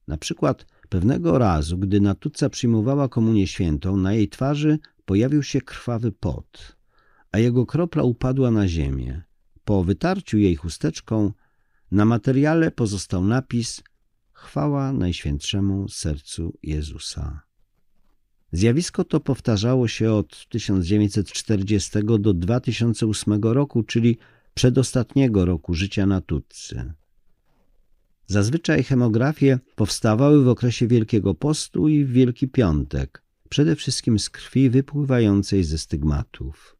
Na 0.07 0.17
przykład 0.17 0.65
pewnego 0.89 1.37
razu, 1.37 1.77
gdy 1.77 2.01
Natuzza 2.01 2.49
przyjmowała 2.49 3.09
komunię 3.09 3.47
świętą, 3.47 3.97
na 3.97 4.13
jej 4.13 4.29
twarzy 4.29 4.79
pojawił 5.05 5.43
się 5.43 5.61
krwawy 5.61 6.11
pot, 6.11 6.75
a 7.31 7.39
jego 7.39 7.65
kropla 7.65 8.03
upadła 8.03 8.51
na 8.51 8.67
ziemię. 8.67 9.21
Po 9.65 9.83
wytarciu 9.83 10.37
jej 10.37 10.55
chusteczką 10.55 11.31
na 11.91 12.05
materiale 12.05 12.71
pozostał 12.71 13.25
napis 13.25 13.83
Chwała 14.31 14.93
Najświętszemu 14.93 15.89
Sercu 15.89 16.57
Jezusa. 16.63 17.44
Zjawisko 18.55 19.03
to 19.03 19.19
powtarzało 19.19 19.87
się 19.87 20.11
od 20.11 20.47
1940 20.49 21.89
do 22.19 22.33
2008 22.33 23.41
roku, 23.43 23.83
czyli 23.83 24.17
przedostatniego 24.53 25.45
roku 25.45 25.73
życia 25.73 26.05
Natutcy. 26.05 26.93
Zazwyczaj 28.27 28.83
hemografie 28.83 29.59
powstawały 29.75 30.43
w 30.43 30.47
okresie 30.47 30.87
Wielkiego 30.87 31.33
Postu 31.33 31.87
i 31.87 32.05
Wielki 32.05 32.47
Piątek, 32.47 33.23
przede 33.49 33.75
wszystkim 33.75 34.19
z 34.19 34.29
krwi 34.29 34.69
wypływającej 34.69 35.63
ze 35.63 35.77
stygmatów. 35.77 36.75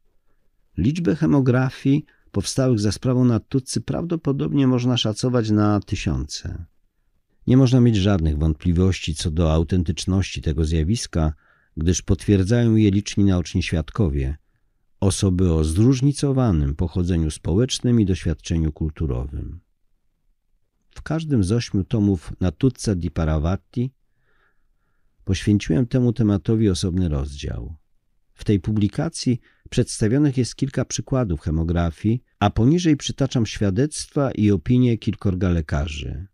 Liczbę 0.78 1.16
hemografii 1.16 2.04
powstałych 2.32 2.80
za 2.80 2.92
sprawą 2.92 3.24
Natutcy 3.24 3.80
prawdopodobnie 3.80 4.66
można 4.66 4.96
szacować 4.96 5.50
na 5.50 5.80
tysiące. 5.80 6.64
Nie 7.46 7.56
można 7.56 7.80
mieć 7.80 7.96
żadnych 7.96 8.38
wątpliwości 8.38 9.14
co 9.14 9.30
do 9.30 9.52
autentyczności 9.52 10.42
tego 10.42 10.64
zjawiska, 10.64 11.32
gdyż 11.76 12.02
potwierdzają 12.02 12.76
je 12.76 12.90
liczni 12.90 13.24
naoczni 13.24 13.62
świadkowie, 13.62 14.36
osoby 15.00 15.52
o 15.52 15.64
zróżnicowanym 15.64 16.74
pochodzeniu 16.74 17.30
społecznym 17.30 18.00
i 18.00 18.04
doświadczeniu 18.04 18.72
kulturowym. 18.72 19.60
W 20.90 21.02
każdym 21.02 21.44
z 21.44 21.52
ośmiu 21.52 21.84
tomów 21.84 22.32
Natuzza 22.40 22.94
di 22.94 23.10
Paravatti 23.10 23.92
poświęciłem 25.24 25.86
temu 25.86 26.12
tematowi 26.12 26.68
osobny 26.68 27.08
rozdział. 27.08 27.76
W 28.32 28.44
tej 28.44 28.60
publikacji 28.60 29.40
przedstawionych 29.70 30.36
jest 30.36 30.56
kilka 30.56 30.84
przykładów 30.84 31.40
hemografii, 31.40 32.22
a 32.38 32.50
poniżej 32.50 32.96
przytaczam 32.96 33.46
świadectwa 33.46 34.30
i 34.30 34.50
opinie 34.50 34.98
kilkorga 34.98 35.48
lekarzy. 35.48 36.26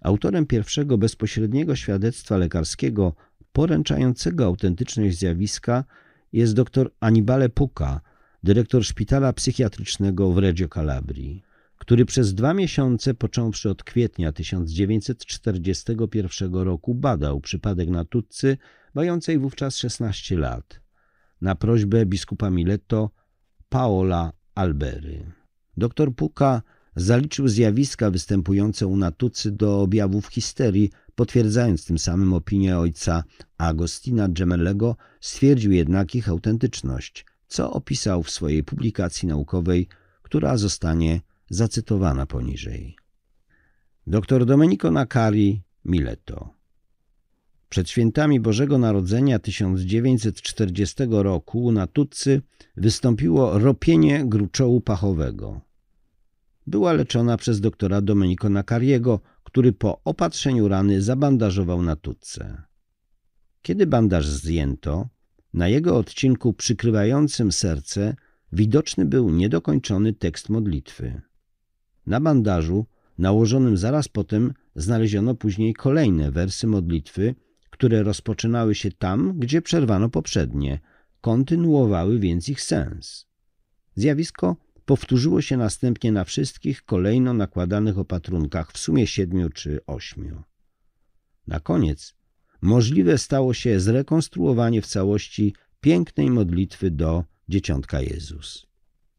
Autorem 0.00 0.46
pierwszego 0.46 0.98
bezpośredniego 0.98 1.76
świadectwa 1.76 2.36
lekarskiego 2.36 3.14
poręczającego 3.52 4.44
autentyczność 4.44 5.18
zjawiska 5.18 5.84
jest 6.32 6.54
dr 6.54 6.90
Anibale 7.00 7.48
Puka, 7.48 8.00
dyrektor 8.42 8.84
szpitala 8.84 9.32
psychiatrycznego 9.32 10.32
w 10.32 10.38
Reggio 10.38 10.68
Calabrii, 10.68 11.42
który 11.78 12.04
przez 12.04 12.34
dwa 12.34 12.54
miesiące, 12.54 13.14
począwszy 13.14 13.70
od 13.70 13.84
kwietnia 13.84 14.32
1941 14.32 16.54
roku, 16.54 16.94
badał 16.94 17.40
przypadek 17.40 17.88
Natuzzy, 17.88 18.56
mającej 18.94 19.38
wówczas 19.38 19.76
16 19.76 20.38
lat 20.38 20.80
na 21.40 21.54
prośbę 21.54 22.06
biskupa 22.06 22.50
Mileto 22.50 23.10
Paola 23.68 24.32
Albery. 24.54 25.32
Doktor 25.76 26.14
Puka 26.14 26.62
zaliczył 26.96 27.48
zjawiska 27.48 28.10
występujące 28.10 28.86
u 28.86 28.96
Natucy 28.96 29.50
do 29.50 29.80
objawów 29.80 30.26
histerii, 30.26 30.90
potwierdzając 31.14 31.84
tym 31.84 31.98
samym 31.98 32.32
opinię 32.32 32.78
ojca 32.78 33.24
Agostina 33.58 34.28
Gemelego, 34.28 34.96
stwierdził 35.20 35.72
jednak 35.72 36.14
ich 36.14 36.28
autentyczność, 36.28 37.26
co 37.46 37.72
opisał 37.72 38.22
w 38.22 38.30
swojej 38.30 38.64
publikacji 38.64 39.28
naukowej, 39.28 39.88
która 40.22 40.56
zostanie 40.56 41.20
zacytowana 41.50 42.26
poniżej. 42.26 42.96
Dr 44.06 44.46
Domenico 44.46 44.90
Nakari 44.90 45.62
Mileto 45.84 46.62
przed 47.72 47.90
świętami 47.90 48.40
Bożego 48.40 48.78
Narodzenia 48.78 49.38
1940 49.38 50.94
roku 51.10 51.72
na 51.72 51.86
Tutcy 51.86 52.42
wystąpiło 52.76 53.58
ropienie 53.58 54.24
gruczołu 54.24 54.80
pachowego. 54.80 55.60
Była 56.66 56.92
leczona 56.92 57.36
przez 57.36 57.60
doktora 57.60 58.00
Domenico 58.00 58.48
Nakariego, 58.48 59.20
który 59.42 59.72
po 59.72 60.00
opatrzeniu 60.04 60.68
rany 60.68 61.02
zabandażował 61.02 61.82
na 61.82 61.96
Tutce. 61.96 62.62
Kiedy 63.62 63.86
bandaż 63.86 64.26
zdjęto, 64.26 65.08
na 65.54 65.68
jego 65.68 65.96
odcinku 65.96 66.52
przykrywającym 66.52 67.52
serce 67.52 68.16
widoczny 68.52 69.04
był 69.04 69.30
niedokończony 69.30 70.12
tekst 70.12 70.48
modlitwy. 70.48 71.20
Na 72.06 72.20
bandażu, 72.20 72.86
nałożonym 73.18 73.76
zaraz 73.76 74.08
potem, 74.08 74.52
znaleziono 74.76 75.34
później 75.34 75.74
kolejne 75.74 76.30
wersy 76.30 76.66
modlitwy, 76.66 77.34
które 77.70 78.02
rozpoczynały 78.02 78.74
się 78.74 78.92
tam, 78.92 79.38
gdzie 79.38 79.62
przerwano 79.62 80.08
poprzednie, 80.08 80.80
kontynuowały 81.20 82.18
więc 82.18 82.48
ich 82.48 82.60
sens. 82.60 83.26
Zjawisko 83.94 84.56
powtórzyło 84.92 85.42
się 85.42 85.56
następnie 85.56 86.12
na 86.12 86.24
wszystkich 86.24 86.82
kolejno 86.84 87.34
nakładanych 87.34 87.98
opatrunkach, 87.98 88.72
w 88.72 88.78
sumie 88.78 89.06
siedmiu 89.06 89.50
czy 89.50 89.80
ośmiu. 89.86 90.42
Na 91.46 91.60
koniec 91.60 92.14
możliwe 92.62 93.18
stało 93.18 93.54
się 93.54 93.80
zrekonstruowanie 93.80 94.82
w 94.82 94.86
całości 94.86 95.54
pięknej 95.80 96.30
modlitwy 96.30 96.90
do 96.90 97.24
Dzieciątka 97.48 98.00
Jezus. 98.00 98.66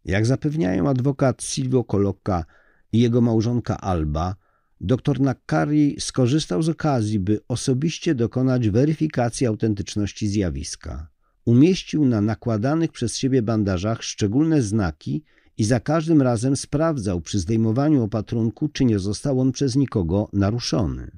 Jak 0.05 0.25
zapewniają 0.25 0.89
adwokat 0.89 1.43
Silvio 1.43 1.83
Colocca 1.83 2.45
i 2.91 2.99
jego 2.99 3.21
małżonka 3.21 3.77
Alba, 3.81 4.35
Dr 4.81 5.19
Nakari 5.19 5.95
skorzystał 5.99 6.63
z 6.63 6.69
okazji, 6.69 7.19
by 7.19 7.39
osobiście 7.47 8.15
dokonać 8.15 8.69
weryfikacji 8.69 9.47
autentyczności 9.47 10.27
zjawiska. 10.27 11.07
Umieścił 11.45 12.05
na 12.05 12.21
nakładanych 12.21 12.91
przez 12.91 13.17
siebie 13.17 13.41
bandażach 13.41 14.03
szczególne 14.03 14.61
znaki 14.61 15.23
i 15.57 15.63
za 15.63 15.79
każdym 15.79 16.21
razem 16.21 16.55
sprawdzał 16.55 17.21
przy 17.21 17.39
zdejmowaniu 17.39 18.03
opatrunku, 18.03 18.69
czy 18.69 18.85
nie 18.85 18.99
został 18.99 19.39
on 19.39 19.51
przez 19.51 19.75
nikogo 19.75 20.29
naruszony. 20.33 21.11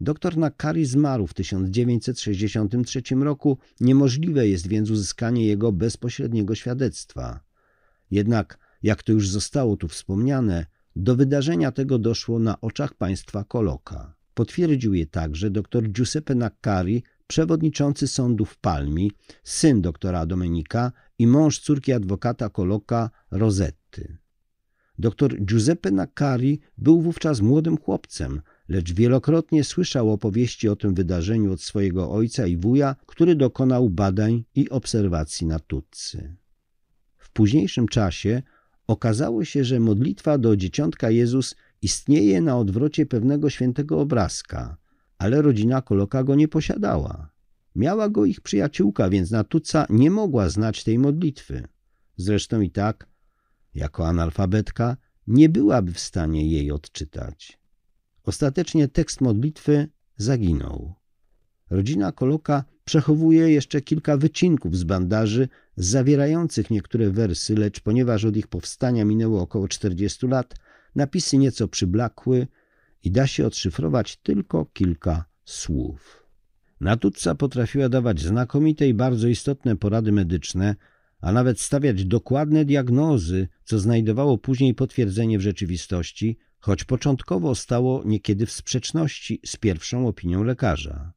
Dr 0.00 0.36
Nakari 0.36 0.84
zmarł 0.86 1.26
w 1.26 1.34
1963 1.34 3.02
roku, 3.20 3.58
niemożliwe 3.80 4.48
jest 4.48 4.68
więc 4.68 4.90
uzyskanie 4.90 5.46
jego 5.46 5.72
bezpośredniego 5.72 6.54
świadectwa. 6.54 7.40
Jednak 8.10 8.58
jak 8.82 9.02
to 9.02 9.12
już 9.12 9.28
zostało 9.28 9.76
tu 9.76 9.88
wspomniane, 9.88 10.66
do 10.96 11.16
wydarzenia 11.16 11.72
tego 11.72 11.98
doszło 11.98 12.38
na 12.38 12.60
oczach 12.60 12.94
państwa 12.94 13.44
Koloka. 13.44 14.14
Potwierdził 14.34 14.94
je 14.94 15.06
także 15.06 15.50
dr 15.50 15.88
Giuseppe 15.92 16.34
Naccari, 16.34 17.02
przewodniczący 17.26 18.08
sądu 18.08 18.44
w 18.44 18.56
Palmi, 18.58 19.12
syn 19.44 19.82
doktora 19.82 20.26
Domenika 20.26 20.92
i 21.20 21.26
mąż 21.26 21.58
córki 21.58 21.92
adwokata 21.92 22.48
Koloka 22.48 23.10
Rosetty. 23.30 24.16
Dr 24.98 25.44
Giuseppe 25.44 25.90
Naccari 25.90 26.60
był 26.78 27.00
wówczas 27.00 27.40
młodym 27.40 27.78
chłopcem, 27.78 28.40
lecz 28.68 28.92
wielokrotnie 28.92 29.64
słyszał 29.64 30.12
opowieści 30.12 30.68
o 30.68 30.76
tym 30.76 30.94
wydarzeniu 30.94 31.52
od 31.52 31.62
swojego 31.62 32.10
ojca 32.10 32.46
i 32.46 32.56
wuja, 32.56 32.96
który 33.06 33.34
dokonał 33.34 33.90
badań 33.90 34.44
i 34.54 34.70
obserwacji 34.70 35.46
na 35.46 35.58
Tutcy. 35.58 36.36
W 37.18 37.30
późniejszym 37.30 37.88
czasie 37.88 38.42
okazało 38.86 39.44
się, 39.44 39.64
że 39.64 39.80
modlitwa 39.80 40.38
do 40.38 40.56
Dzieciątka 40.56 41.10
Jezus 41.10 41.56
istnieje 41.82 42.40
na 42.40 42.58
odwrocie 42.58 43.06
pewnego 43.06 43.50
świętego 43.50 44.00
obrazka, 44.00 44.76
ale 45.18 45.42
rodzina 45.42 45.82
Koloka 45.82 46.24
go 46.24 46.34
nie 46.34 46.48
posiadała. 46.48 47.30
Miała 47.76 48.08
go 48.08 48.24
ich 48.24 48.40
przyjaciółka, 48.40 49.10
więc 49.10 49.30
Natuca 49.30 49.86
nie 49.90 50.10
mogła 50.10 50.48
znać 50.48 50.84
tej 50.84 50.98
modlitwy. 50.98 51.68
Zresztą 52.16 52.60
i 52.60 52.70
tak, 52.70 53.06
jako 53.74 54.08
analfabetka, 54.08 54.96
nie 55.26 55.48
byłaby 55.48 55.92
w 55.92 56.00
stanie 56.00 56.50
jej 56.50 56.72
odczytać. 56.72 57.58
Ostatecznie 58.24 58.88
tekst 58.88 59.20
modlitwy 59.20 59.88
zaginął. 60.16 60.94
Rodzina 61.70 62.12
Koloka 62.12 62.64
przechowuje 62.84 63.50
jeszcze 63.50 63.80
kilka 63.80 64.16
wycinków 64.16 64.76
z 64.76 64.84
bandaży 64.84 65.48
zawierających 65.76 66.70
niektóre 66.70 67.10
wersy, 67.10 67.54
lecz 67.54 67.80
ponieważ 67.80 68.24
od 68.24 68.36
ich 68.36 68.46
powstania 68.46 69.04
minęło 69.04 69.42
około 69.42 69.68
40 69.68 70.26
lat, 70.26 70.54
napisy 70.94 71.38
nieco 71.38 71.68
przyblakły 71.68 72.46
i 73.04 73.10
da 73.10 73.26
się 73.26 73.46
odszyfrować 73.46 74.16
tylko 74.16 74.64
kilka 74.64 75.24
słów. 75.44 76.26
Natutca 76.80 77.34
potrafiła 77.34 77.88
dawać 77.88 78.20
znakomite 78.20 78.88
i 78.88 78.94
bardzo 78.94 79.28
istotne 79.28 79.76
porady 79.76 80.12
medyczne, 80.12 80.76
a 81.20 81.32
nawet 81.32 81.60
stawiać 81.60 82.04
dokładne 82.04 82.64
diagnozy, 82.64 83.48
co 83.64 83.78
znajdowało 83.78 84.38
później 84.38 84.74
potwierdzenie 84.74 85.38
w 85.38 85.42
rzeczywistości, 85.42 86.38
choć 86.58 86.84
początkowo 86.84 87.54
stało 87.54 88.02
niekiedy 88.04 88.46
w 88.46 88.52
sprzeczności 88.52 89.40
z 89.46 89.56
pierwszą 89.56 90.08
opinią 90.08 90.44
lekarza. 90.44 91.12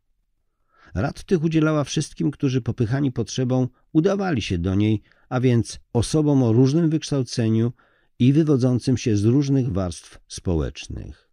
Rad 0.95 1.24
tych 1.24 1.43
udzielała 1.43 1.84
wszystkim, 1.84 2.32
którzy 2.32 2.61
popychani 2.61 3.11
potrzebą 3.11 3.68
udawali 3.93 4.41
się 4.41 4.57
do 4.57 4.76
niej, 4.76 5.01
a 5.30 5.39
więc 5.39 5.80
osobom 5.93 6.43
o 6.43 6.53
różnym 6.53 6.89
wykształceniu 6.89 7.74
i 8.20 8.34
wywodzącym 8.34 8.97
się 8.97 9.18
z 9.18 9.26
różnych 9.26 9.72
warstw 9.72 10.20
społecznych. 10.28 11.33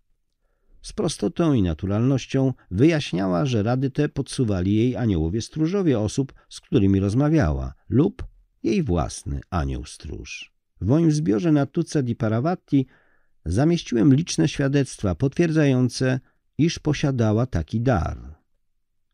Z 0.83 0.93
prostotą 0.93 1.53
i 1.53 1.63
naturalnością 1.63 2.53
wyjaśniała, 2.71 3.47
że 3.47 3.63
rady 3.63 3.91
te 3.91 4.09
podsuwali 4.09 4.77
jej 4.77 4.97
aniołowie 4.97 5.43
stróżowie 5.43 5.99
osób, 5.99 6.33
z 6.49 6.61
którymi 6.61 7.01
rozmawiała, 7.01 7.75
lub 7.89 8.25
jej 8.63 8.83
własny 8.83 9.41
anioł 9.51 9.85
stróż. 9.85 10.53
W 10.81 10.87
moim 10.87 11.13
zbiorze 11.13 11.53
na 11.53 11.67
Tuce 11.67 12.03
di 12.03 12.17
Paravatti 12.17 12.87
zamieściłem 13.45 14.15
liczne 14.15 14.49
świadectwa 14.49 15.15
potwierdzające, 15.15 16.21
iż 16.59 16.79
posiadała 16.79 17.47
taki 17.47 17.81
dar. 17.81 18.39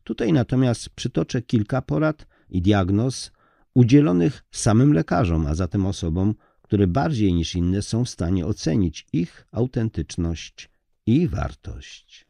Tutaj 0.03 0.33
natomiast 0.33 0.89
przytoczę 0.89 1.41
kilka 1.41 1.81
porad 1.81 2.27
i 2.49 2.61
diagnoz 2.61 3.31
udzielonych 3.73 4.43
samym 4.51 4.93
lekarzom, 4.93 5.47
a 5.47 5.55
zatem 5.55 5.85
osobom, 5.85 6.35
które 6.61 6.87
bardziej 6.87 7.33
niż 7.33 7.55
inne 7.55 7.81
są 7.81 8.05
w 8.05 8.09
stanie 8.09 8.45
ocenić 8.45 9.07
ich 9.13 9.47
autentyczność 9.51 10.69
i 11.07 11.27
wartość. 11.27 12.27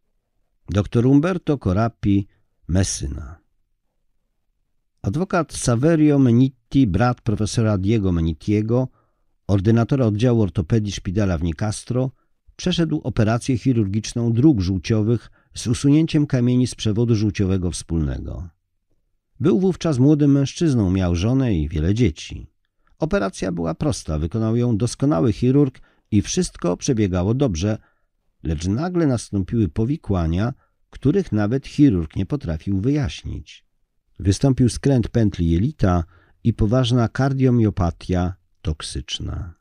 Dr 0.70 1.06
Umberto 1.06 1.58
Corapi, 1.58 2.28
Messina 2.68 3.40
Adwokat 5.02 5.54
Saverio 5.54 6.20
Menitti, 6.20 6.88
brat 6.88 7.22
profesora 7.22 7.78
Diego 7.78 8.12
Menittiego, 8.12 8.88
ordynatora 9.48 10.06
oddziału 10.06 10.42
ortopedii 10.42 10.92
szpitala 10.92 11.38
w 11.38 11.44
Nicastro, 11.44 12.12
przeszedł 12.56 13.02
operację 13.04 13.58
chirurgiczną 13.58 14.34
dróg 14.34 14.62
żółciowych 14.62 15.32
z 15.54 15.68
usunięciem 15.68 16.28
kamieni 16.28 16.68
z 16.68 16.76
przewodu 16.76 17.16
żółciowego 17.16 17.72
wspólnego. 17.72 18.50
Był 19.40 19.60
wówczas 19.60 20.00
młodym 20.00 20.32
mężczyzną, 20.32 20.92
miał 20.92 21.16
żonę 21.16 21.56
i 21.56 21.70
wiele 21.70 21.94
dzieci. 21.94 22.48
Operacja 23.00 23.52
była 23.52 23.76
prosta, 23.76 24.20
wykonał 24.20 24.56
ją 24.56 24.78
doskonały 24.78 25.34
chirurg 25.34 25.80
i 26.12 26.22
wszystko 26.22 26.78
przebiegało 26.78 27.34
dobrze, 27.34 27.78
lecz 28.44 28.68
nagle 28.68 29.08
nastąpiły 29.08 29.70
powikłania, 29.70 30.54
których 30.90 31.32
nawet 31.32 31.68
chirurg 31.68 32.16
nie 32.16 32.26
potrafił 32.26 32.82
wyjaśnić. 32.82 33.66
Wystąpił 34.20 34.70
skręt 34.70 35.10
pętli 35.10 35.50
jelita 35.50 36.04
i 36.44 36.54
poważna 36.54 37.08
kardiomiopatia 37.08 38.34
toksyczna. 38.62 39.54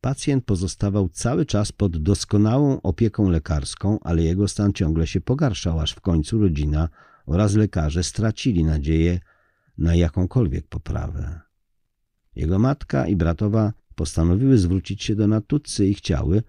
Pacjent 0.00 0.44
pozostawał 0.44 1.08
cały 1.08 1.46
czas 1.46 1.72
pod 1.72 2.02
doskonałą 2.02 2.80
opieką 2.82 3.30
lekarską, 3.30 3.98
ale 4.00 4.22
jego 4.22 4.48
stan 4.48 4.72
ciągle 4.72 5.06
się 5.06 5.20
pogarszał, 5.20 5.80
aż 5.80 5.92
w 5.92 6.00
końcu 6.00 6.38
rodzina 6.38 6.88
oraz 7.26 7.54
lekarze 7.54 8.02
stracili 8.04 8.64
nadzieję 8.64 9.20
na 9.78 9.94
jakąkolwiek 9.94 10.66
poprawę. 10.66 11.40
Jego 12.36 12.58
matka 12.58 13.06
i 13.06 13.16
bratowa 13.16 13.72
postanowiły 13.94 14.58
zwrócić 14.58 15.04
się 15.04 15.14
do 15.14 15.26
Natutcy 15.26 15.86
i 15.86 15.94
chciały, 15.94 16.42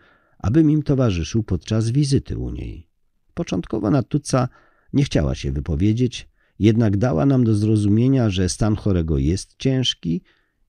abym 0.44 0.72
im 0.72 0.84
towarzyszył 0.84 1.44
podczas 1.44 1.90
wizyty 1.90 2.38
u 2.38 2.52
niej. 2.52 2.88
Początkowo 3.34 3.92
Natutca 3.92 4.50
nie 4.94 5.04
chciała 5.04 5.36
się 5.36 5.52
wypowiedzieć, 5.52 6.30
jednak 6.60 6.98
dała 6.98 7.26
nam 7.26 7.44
do 7.44 7.56
zrozumienia, 7.56 8.30
że 8.30 8.50
stan 8.50 8.76
chorego 8.76 9.18
jest 9.18 9.56
ciężki 9.58 10.22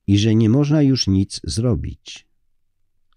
i 0.06 0.18
że 0.18 0.34
nie 0.34 0.48
można 0.48 0.82
już 0.82 1.06
nic 1.06 1.40
zrobić. 1.44 2.28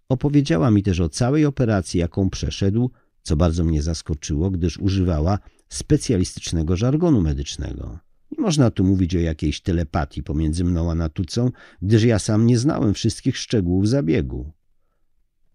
Opowiedziała 0.10 0.72
mi 0.72 0.84
też 0.84 0.99
o 0.99 1.10
całej 1.10 1.45
operacji, 1.45 1.99
jaką 1.99 2.30
przeszedł, 2.30 2.91
co 3.22 3.36
bardzo 3.36 3.64
mnie 3.64 3.82
zaskoczyło, 3.82 4.51
gdyż 4.51 4.78
używała 4.78 5.39
specjalistycznego 5.70 6.78
żargonu 6.78 7.22
medycznego. 7.22 7.99
Nie 8.32 8.41
można 8.41 8.72
tu 8.72 8.84
mówić 8.84 9.16
o 9.16 9.20
jakiejś 9.20 9.62
telepatii 9.62 10.24
pomiędzy 10.24 10.64
mną 10.64 10.91
a 10.91 10.95
Natucą, 10.95 11.51
gdyż 11.82 12.03
ja 12.03 12.20
sam 12.20 12.45
nie 12.45 12.58
znałem 12.58 12.93
wszystkich 12.93 13.38
szczegółów 13.38 13.88
zabiegu. 13.88 14.57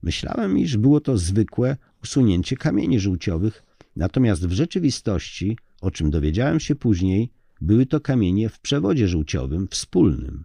Myślałem, 0.03 0.59
iż 0.59 0.77
było 0.77 1.01
to 1.01 1.19
zwykłe 1.19 1.77
usunięcie 2.03 2.57
kamieni 2.57 3.01
żółciowych, 3.01 3.63
natomiast 3.97 4.47
w 4.47 4.53
rzeczywistości, 4.53 5.59
o 5.81 5.91
czym 5.91 6.11
dowiedziałem 6.11 6.61
się 6.61 6.75
później, 6.75 7.33
były 7.61 7.87
to 7.87 8.01
kamienie 8.01 8.49
w 8.49 8.61
przewodzie 8.61 9.09
żółciowym 9.09 9.69
wspólnym, 9.69 10.45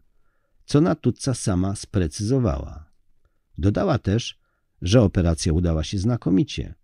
co 0.66 0.82
Natuca 0.82 1.34
sama 1.34 1.76
sprecyzowała. 1.76 2.86
Dodała 3.58 3.98
też, 3.98 4.40
że 4.82 5.02
operacja 5.02 5.54
udała 5.54 5.84
się 5.84 5.98
znakomicie, 5.98 6.76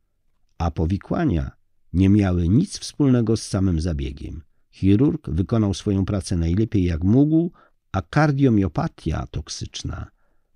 a 0.58 0.72
powikłania 0.72 1.52
nie 1.94 2.10
miały 2.10 2.50
nic 2.50 2.80
wspólnego 2.80 3.38
z 3.38 3.44
samym 3.44 3.82
zabiegiem. 3.82 4.42
Chirurg 4.72 5.30
wykonał 5.30 5.74
swoją 5.74 6.06
pracę 6.06 6.38
najlepiej 6.38 6.84
jak 6.84 7.04
mógł, 7.04 7.52
a 7.92 8.02
kardiomiopatia 8.02 9.28
toksyczna 9.32 10.12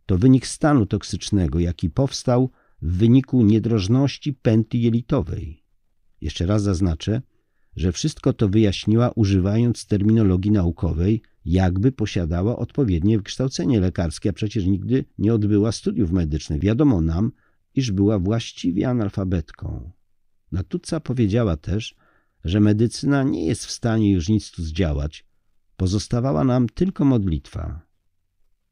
to 0.08 0.18
wynik 0.18 0.48
stanu 0.48 0.86
toksycznego, 0.86 1.60
jaki 1.60 1.90
powstał 1.90 2.52
w 2.82 2.98
wyniku 2.98 3.44
niedrożności 3.44 4.34
pętli 4.34 4.82
jelitowej. 4.82 5.64
Jeszcze 6.22 6.46
raz 6.46 6.64
zaznaczę, 6.64 7.22
że 7.76 7.92
wszystko 7.92 8.34
to 8.34 8.50
wyjaśniła 8.50 9.12
używając 9.16 9.86
terminologii 9.86 10.52
naukowej, 10.52 11.22
jakby 11.46 11.92
posiadała 11.92 12.58
odpowiednie 12.58 13.18
wykształcenie 13.18 13.80
lekarskie, 13.80 14.30
a 14.30 14.34
przecież 14.34 14.66
nigdy 14.66 15.06
nie 15.18 15.34
odbyła 15.34 15.72
studiów 15.72 16.12
medycznych. 16.12 16.62
Wiadomo 16.62 17.02
nam, 17.02 17.32
iż 17.76 17.92
była 17.92 18.20
właściwie 18.20 18.90
analfabetką. 18.90 19.92
Natuca 20.52 21.00
powiedziała 21.00 21.58
też, 21.58 21.96
że 22.46 22.60
medycyna 22.60 23.24
nie 23.24 23.46
jest 23.46 23.66
w 23.66 23.72
stanie 23.72 24.12
już 24.12 24.30
nic 24.30 24.52
tu 24.52 24.64
zdziałać. 24.64 25.26
Pozostawała 25.78 26.44
nam 26.44 26.70
tylko 26.70 27.06
modlitwa. 27.06 27.87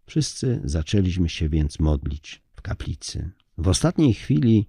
Wszyscy 0.05 0.61
zaczęliśmy 0.63 1.29
się 1.29 1.49
więc 1.49 1.79
modlić 1.79 2.41
w 2.55 2.61
kaplicy. 2.61 3.31
W 3.57 3.67
ostatniej 3.67 4.13
chwili, 4.13 4.67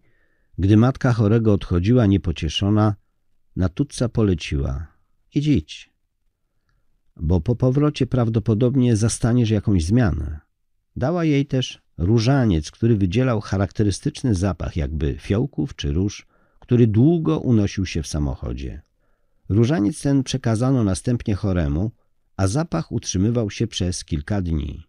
gdy 0.58 0.76
matka 0.76 1.12
chorego 1.12 1.52
odchodziła 1.52 2.06
niepocieszona, 2.06 2.94
Natutca 3.56 4.08
poleciła– 4.08 4.86
idź, 5.34 5.46
idź, 5.46 5.90
bo 7.16 7.40
po 7.40 7.56
powrocie 7.56 8.06
prawdopodobnie 8.06 8.96
zastaniesz 8.96 9.50
jakąś 9.50 9.84
zmianę. 9.84 10.40
Dała 10.96 11.24
jej 11.24 11.46
też 11.46 11.82
różaniec, 11.98 12.70
który 12.70 12.96
wydzielał 12.96 13.40
charakterystyczny 13.40 14.34
zapach 14.34 14.76
jakby 14.76 15.18
fiołków 15.18 15.76
czy 15.76 15.92
róż, 15.92 16.26
który 16.58 16.86
długo 16.86 17.38
unosił 17.38 17.86
się 17.86 18.02
w 18.02 18.06
samochodzie. 18.06 18.82
Różaniec 19.48 20.02
ten 20.02 20.22
przekazano 20.22 20.84
następnie 20.84 21.34
choremu, 21.34 21.90
a 22.36 22.46
zapach 22.46 22.92
utrzymywał 22.92 23.50
się 23.50 23.66
przez 23.66 24.04
kilka 24.04 24.42
dni. 24.42 24.84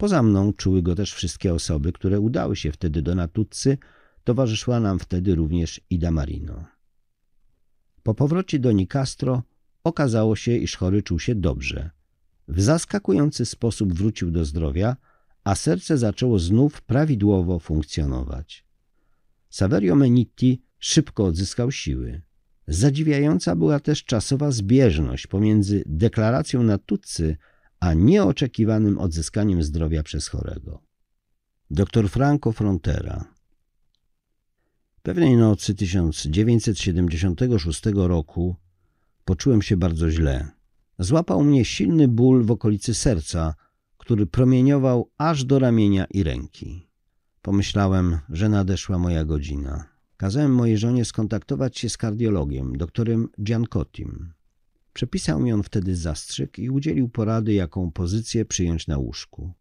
Poza 0.00 0.22
mną 0.22 0.52
czuły 0.52 0.82
go 0.82 0.94
też 0.94 1.14
wszystkie 1.14 1.54
osoby, 1.54 1.92
które 1.92 2.20
udały 2.20 2.56
się 2.56 2.72
wtedy 2.72 3.02
do 3.02 3.14
Natuzzy. 3.14 3.78
Towarzyszyła 4.24 4.80
nam 4.80 4.98
wtedy 4.98 5.34
również 5.34 5.80
Ida 5.90 6.10
Marino. 6.10 6.64
Po 8.02 8.14
powrocie 8.14 8.58
do 8.58 8.72
Nicastro 8.72 9.42
okazało 9.84 10.36
się, 10.36 10.56
iż 10.56 10.76
chory 10.76 11.02
czuł 11.02 11.18
się 11.18 11.34
dobrze. 11.34 11.90
W 12.48 12.60
zaskakujący 12.60 13.46
sposób 13.46 13.94
wrócił 13.94 14.30
do 14.30 14.44
zdrowia, 14.44 14.96
a 15.44 15.54
serce 15.54 15.98
zaczęło 15.98 16.38
znów 16.38 16.82
prawidłowo 16.82 17.58
funkcjonować. 17.58 18.64
Saverio 19.50 19.94
Menitti 19.94 20.62
szybko 20.78 21.24
odzyskał 21.24 21.72
siły. 21.72 22.22
Zadziwiająca 22.68 23.56
była 23.56 23.80
też 23.80 24.04
czasowa 24.04 24.50
zbieżność 24.50 25.26
pomiędzy 25.26 25.82
deklaracją 25.86 26.62
Natuzzy 26.62 27.36
a 27.80 27.94
nieoczekiwanym 27.94 28.98
odzyskaniem 28.98 29.62
zdrowia 29.62 30.02
przez 30.02 30.28
chorego. 30.28 30.82
Dr 31.70 32.08
Franco 32.08 32.52
Frontera 32.52 33.24
Pewnej 35.02 35.36
nocy 35.36 35.74
1976 35.74 37.82
roku 37.94 38.56
poczułem 39.24 39.62
się 39.62 39.76
bardzo 39.76 40.10
źle. 40.10 40.48
Złapał 40.98 41.44
mnie 41.44 41.64
silny 41.64 42.08
ból 42.08 42.44
w 42.44 42.50
okolicy 42.50 42.94
serca, 42.94 43.54
który 43.96 44.26
promieniował 44.26 45.10
aż 45.18 45.44
do 45.44 45.58
ramienia 45.58 46.04
i 46.04 46.22
ręki. 46.22 46.90
Pomyślałem, 47.42 48.18
że 48.28 48.48
nadeszła 48.48 48.98
moja 48.98 49.24
godzina. 49.24 49.84
Kazałem 50.16 50.54
mojej 50.54 50.78
żonie 50.78 51.04
skontaktować 51.04 51.78
się 51.78 51.88
z 51.88 51.96
kardiologiem, 51.96 52.76
doktorem 52.76 53.28
Giancottim. 53.42 54.32
Przepisał 54.92 55.40
mi 55.40 55.52
on 55.52 55.62
wtedy 55.62 55.96
zastrzyk 55.96 56.58
i 56.58 56.70
udzielił 56.70 57.08
porady, 57.08 57.52
jaką 57.52 57.90
pozycję 57.90 58.44
przyjąć 58.44 58.86
na 58.86 58.98
łóżku. 58.98 59.52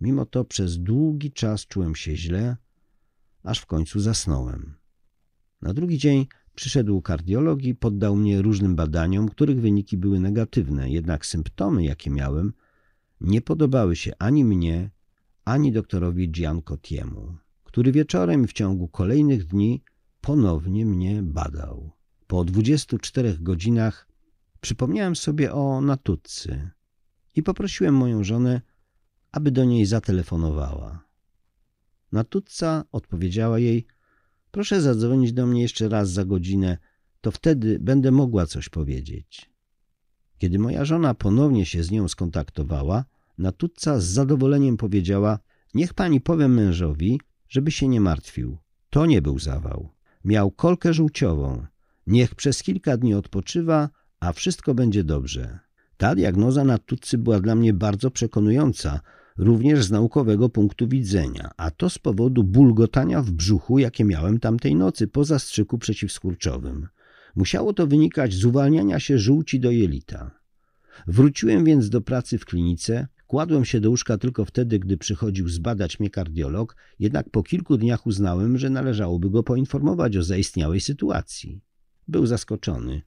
Mimo 0.00 0.26
to 0.26 0.44
przez 0.44 0.78
długi 0.78 1.32
czas 1.32 1.66
czułem 1.66 1.94
się 1.94 2.16
źle, 2.16 2.56
aż 3.42 3.58
w 3.58 3.66
końcu 3.66 4.00
zasnąłem. 4.00 4.74
Na 5.62 5.74
drugi 5.74 5.98
dzień 5.98 6.26
przyszedł 6.54 7.00
kardiolog 7.00 7.62
i 7.62 7.74
poddał 7.74 8.16
mnie 8.16 8.42
różnym 8.42 8.76
badaniom, 8.76 9.28
których 9.28 9.60
wyniki 9.60 9.96
były 9.96 10.20
negatywne, 10.20 10.90
jednak 10.90 11.26
symptomy, 11.26 11.84
jakie 11.84 12.10
miałem, 12.10 12.52
nie 13.20 13.40
podobały 13.40 13.96
się 13.96 14.12
ani 14.18 14.44
mnie, 14.44 14.90
ani 15.44 15.72
doktorowi 15.72 16.30
Giancottiemu, 16.30 17.36
który 17.64 17.92
wieczorem 17.92 18.46
w 18.46 18.52
ciągu 18.52 18.88
kolejnych 18.88 19.46
dni 19.46 19.82
ponownie 20.20 20.86
mnie 20.86 21.22
badał. 21.22 21.90
Po 22.26 22.44
24 22.44 23.38
godzinach 23.40 24.11
przypomniałem 24.62 25.16
sobie 25.16 25.52
o 25.52 25.80
Natutcy 25.80 26.70
i 27.34 27.42
poprosiłem 27.42 27.94
moją 27.94 28.24
żonę, 28.24 28.60
aby 29.32 29.50
do 29.50 29.64
niej 29.64 29.86
zatelefonowała. 29.86 31.04
Natutca 32.12 32.84
odpowiedziała 32.92 33.58
jej, 33.58 33.86
proszę 34.50 34.80
zadzwonić 34.80 35.32
do 35.32 35.46
mnie 35.46 35.62
jeszcze 35.62 35.88
raz 35.88 36.10
za 36.10 36.24
godzinę, 36.24 36.78
to 37.20 37.30
wtedy 37.30 37.78
będę 37.78 38.10
mogła 38.10 38.46
coś 38.46 38.68
powiedzieć. 38.68 39.50
Kiedy 40.38 40.58
moja 40.58 40.84
żona 40.84 41.14
ponownie 41.14 41.66
się 41.66 41.82
z 41.82 41.90
nią 41.90 42.08
skontaktowała, 42.08 43.04
Natutca 43.38 44.00
z 44.00 44.04
zadowoleniem 44.04 44.76
powiedziała, 44.76 45.38
niech 45.74 45.94
pani 45.94 46.20
powie 46.20 46.48
mężowi, 46.48 47.20
żeby 47.48 47.70
się 47.70 47.88
nie 47.88 48.00
martwił. 48.00 48.58
To 48.90 49.06
nie 49.06 49.22
był 49.22 49.38
zawał. 49.38 49.88
Miał 50.24 50.50
kolkę 50.50 50.94
żółciową. 50.94 51.66
Niech 52.06 52.34
przez 52.34 52.62
kilka 52.62 52.96
dni 52.96 53.14
odpoczywa, 53.14 53.90
a 54.22 54.32
wszystko 54.32 54.74
będzie 54.74 55.04
dobrze. 55.04 55.58
Ta 55.96 56.14
diagnoza 56.14 56.64
na 56.64 56.78
tutcy 56.78 57.18
była 57.18 57.40
dla 57.40 57.54
mnie 57.54 57.72
bardzo 57.72 58.10
przekonująca, 58.10 59.00
również 59.38 59.84
z 59.84 59.90
naukowego 59.90 60.48
punktu 60.48 60.88
widzenia, 60.88 61.50
a 61.56 61.70
to 61.70 61.90
z 61.90 61.98
powodu 61.98 62.44
bulgotania 62.44 63.22
w 63.22 63.30
brzuchu, 63.30 63.78
jakie 63.78 64.04
miałem 64.04 64.40
tamtej 64.40 64.74
nocy 64.74 65.08
po 65.08 65.24
zastrzyku 65.24 65.78
przeciwskurczowym. 65.78 66.88
Musiało 67.36 67.72
to 67.72 67.86
wynikać 67.86 68.34
z 68.34 68.44
uwalniania 68.44 69.00
się 69.00 69.18
żółci 69.18 69.60
do 69.60 69.70
jelita. 69.70 70.30
Wróciłem 71.06 71.64
więc 71.64 71.88
do 71.88 72.00
pracy 72.00 72.38
w 72.38 72.44
klinice, 72.44 73.08
Kładłem 73.26 73.64
się 73.64 73.80
do 73.80 73.90
łóżka 73.90 74.18
tylko 74.18 74.44
wtedy, 74.44 74.78
gdy 74.78 74.96
przychodził 74.96 75.48
zbadać 75.48 76.00
mnie 76.00 76.10
kardiolog, 76.10 76.76
jednak 76.98 77.30
po 77.30 77.42
kilku 77.42 77.76
dniach 77.76 78.06
uznałem, 78.06 78.58
że 78.58 78.70
należałoby 78.70 79.30
go 79.30 79.42
poinformować 79.42 80.16
o 80.16 80.22
zaistniałej 80.22 80.80
sytuacji. 80.80 81.60
Był 82.08 82.26
zaskoczony 82.26 83.02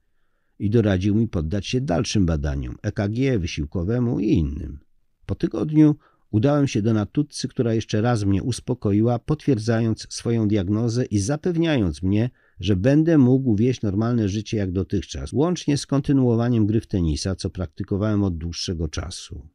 i 0.59 0.69
doradził 0.69 1.15
mi 1.15 1.27
poddać 1.27 1.67
się 1.67 1.81
dalszym 1.81 2.25
badaniom 2.25 2.75
EKG, 2.81 3.39
wysiłkowemu 3.39 4.19
i 4.19 4.27
innym. 4.27 4.79
Po 5.25 5.35
tygodniu 5.35 5.95
udałem 6.31 6.67
się 6.67 6.81
do 6.81 6.93
Natutcy, 6.93 7.47
która 7.47 7.73
jeszcze 7.73 8.01
raz 8.01 8.23
mnie 8.23 8.43
uspokoiła, 8.43 9.19
potwierdzając 9.19 10.07
swoją 10.09 10.47
diagnozę 10.47 11.05
i 11.05 11.19
zapewniając 11.19 12.03
mnie, 12.03 12.29
że 12.59 12.75
będę 12.75 13.17
mógł 13.17 13.55
wieść 13.55 13.81
normalne 13.81 14.29
życie 14.29 14.57
jak 14.57 14.71
dotychczas, 14.71 15.33
łącznie 15.33 15.77
z 15.77 15.85
kontynuowaniem 15.85 16.65
gry 16.65 16.81
w 16.81 16.87
tenisa, 16.87 17.35
co 17.35 17.49
praktykowałem 17.49 18.23
od 18.23 18.37
dłuższego 18.37 18.87
czasu. 18.87 19.47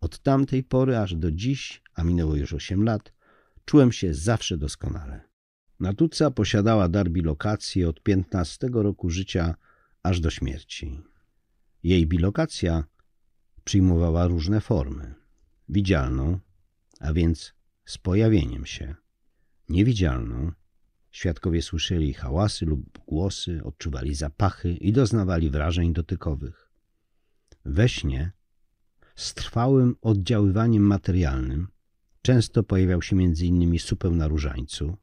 Od 0.00 0.18
tamtej 0.18 0.64
pory 0.64 0.98
aż 0.98 1.14
do 1.14 1.32
dziś, 1.32 1.82
a 1.94 2.04
minęło 2.04 2.36
już 2.36 2.52
8 2.52 2.84
lat, 2.84 3.12
czułem 3.64 3.92
się 3.92 4.14
zawsze 4.14 4.56
doskonale. 4.56 5.20
Natuca 5.80 6.30
posiadała 6.30 6.88
dar 6.88 7.10
bilokacji 7.10 7.84
od 7.84 8.02
15 8.02 8.68
roku 8.72 9.10
życia 9.10 9.54
aż 10.02 10.20
do 10.20 10.30
śmierci. 10.30 11.00
Jej 11.82 12.06
bilokacja 12.06 12.84
przyjmowała 13.64 14.26
różne 14.26 14.60
formy. 14.60 15.14
Widzialną, 15.68 16.38
a 17.00 17.12
więc 17.12 17.54
z 17.84 17.98
pojawieniem 17.98 18.66
się. 18.66 18.94
Niewidzialną, 19.68 20.52
świadkowie 21.10 21.62
słyszeli 21.62 22.14
hałasy 22.14 22.66
lub 22.66 22.98
głosy, 23.06 23.60
odczuwali 23.64 24.14
zapachy 24.14 24.72
i 24.72 24.92
doznawali 24.92 25.50
wrażeń 25.50 25.92
dotykowych. 25.92 26.70
We 27.64 27.88
śnie 27.88 28.32
z 29.16 29.34
trwałym 29.34 29.96
oddziaływaniem 30.00 30.82
materialnym, 30.82 31.68
często 32.22 32.62
pojawiał 32.62 33.02
się 33.02 33.16
m.in. 33.16 33.78
supeł 33.78 34.14
na 34.14 34.28
różańcu, 34.28 34.96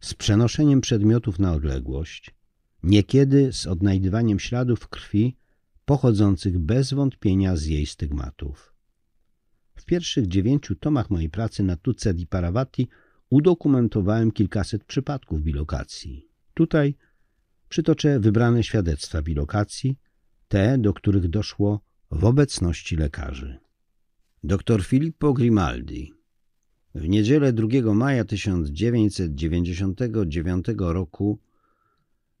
z 0.00 0.14
przenoszeniem 0.14 0.80
przedmiotów 0.80 1.38
na 1.38 1.52
odległość, 1.52 2.34
niekiedy 2.86 3.52
z 3.52 3.66
odnajdywaniem 3.66 4.38
śladów 4.38 4.88
krwi 4.88 5.36
pochodzących 5.84 6.58
bez 6.58 6.92
wątpienia 6.92 7.56
z 7.56 7.64
jej 7.64 7.86
stygmatów. 7.86 8.74
W 9.74 9.84
pierwszych 9.84 10.26
dziewięciu 10.26 10.74
tomach 10.74 11.10
mojej 11.10 11.30
pracy 11.30 11.62
na 11.62 11.76
Tuce 11.76 12.14
di 12.14 12.26
Paravati 12.26 12.88
udokumentowałem 13.30 14.32
kilkaset 14.32 14.84
przypadków 14.84 15.42
bilokacji. 15.42 16.28
Tutaj 16.54 16.94
przytoczę 17.68 18.20
wybrane 18.20 18.62
świadectwa 18.62 19.22
bilokacji, 19.22 19.98
te, 20.48 20.78
do 20.78 20.92
których 20.92 21.28
doszło 21.28 21.80
w 22.10 22.24
obecności 22.24 22.96
lekarzy. 22.96 23.58
Dr 24.44 24.84
Filippo 24.84 25.32
Grimaldi 25.32 26.12
w 26.94 27.08
niedzielę 27.08 27.52
2 27.52 27.94
maja 27.94 28.24
1999 28.24 30.66
roku 30.78 31.38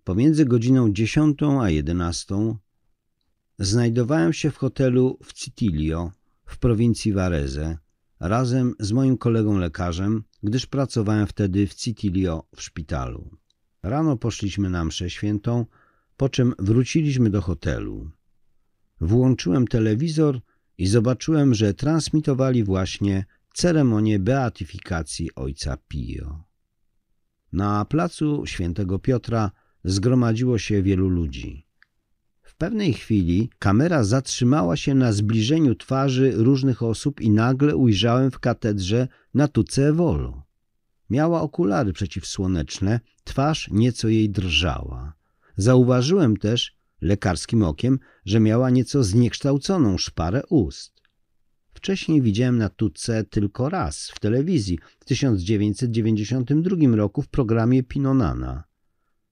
pomiędzy 0.06 0.44
godziną 0.44 0.92
10 0.92 1.38
a 1.60 1.70
11 1.70 2.34
znajdowałem 3.58 4.32
się 4.32 4.50
w 4.50 4.56
hotelu 4.56 5.18
w 5.22 5.32
Citilio 5.32 6.12
w 6.46 6.58
prowincji 6.58 7.12
Varese 7.12 7.78
razem 8.20 8.74
z 8.80 8.92
moim 8.92 9.18
kolegą 9.18 9.58
lekarzem, 9.58 10.24
gdyż 10.42 10.66
pracowałem 10.66 11.26
wtedy 11.26 11.66
w 11.66 11.74
Citilio 11.74 12.46
w 12.56 12.62
szpitalu. 12.62 13.30
Rano 13.82 14.16
poszliśmy 14.16 14.70
na 14.70 14.84
mszę 14.84 15.10
świętą, 15.10 15.66
po 16.16 16.28
czym 16.28 16.54
wróciliśmy 16.58 17.30
do 17.30 17.40
hotelu. 17.40 18.10
Włączyłem 19.00 19.66
telewizor 19.66 20.40
i 20.78 20.86
zobaczyłem, 20.86 21.54
że 21.54 21.74
transmitowali 21.74 22.64
właśnie 22.64 23.24
ceremonię 23.54 24.18
beatyfikacji 24.18 25.34
ojca 25.34 25.76
Pio. 25.88 26.44
Na 27.52 27.84
placu 27.84 28.46
świętego 28.46 28.98
Piotra 28.98 29.50
zgromadziło 29.86 30.58
się 30.58 30.82
wielu 30.82 31.08
ludzi. 31.08 31.66
W 32.42 32.54
pewnej 32.56 32.92
chwili 32.92 33.50
kamera 33.58 34.04
zatrzymała 34.04 34.76
się 34.76 34.94
na 34.94 35.12
zbliżeniu 35.12 35.74
twarzy 35.74 36.32
różnych 36.36 36.82
osób 36.82 37.20
i 37.20 37.30
nagle 37.30 37.76
ujrzałem 37.76 38.30
w 38.30 38.38
katedrze 38.38 39.08
Natuce 39.34 39.92
Volo. 39.92 40.42
Miała 41.10 41.40
okulary 41.40 41.92
przeciwsłoneczne, 41.92 43.00
twarz 43.24 43.68
nieco 43.70 44.08
jej 44.08 44.30
drżała. 44.30 45.14
Zauważyłem 45.56 46.36
też, 46.36 46.76
lekarskim 47.00 47.62
okiem, 47.62 47.98
że 48.24 48.40
miała 48.40 48.70
nieco 48.70 49.04
zniekształconą 49.04 49.98
szparę 49.98 50.42
ust. 50.48 51.02
Wcześniej 51.74 52.22
widziałem 52.22 52.58
na 52.58 52.68
Tutce 52.68 53.24
tylko 53.24 53.68
raz 53.68 54.10
w 54.10 54.20
telewizji 54.20 54.78
w 55.00 55.04
1992 55.04 56.96
roku 56.96 57.22
w 57.22 57.28
programie 57.28 57.82
Pinonana. 57.82 58.64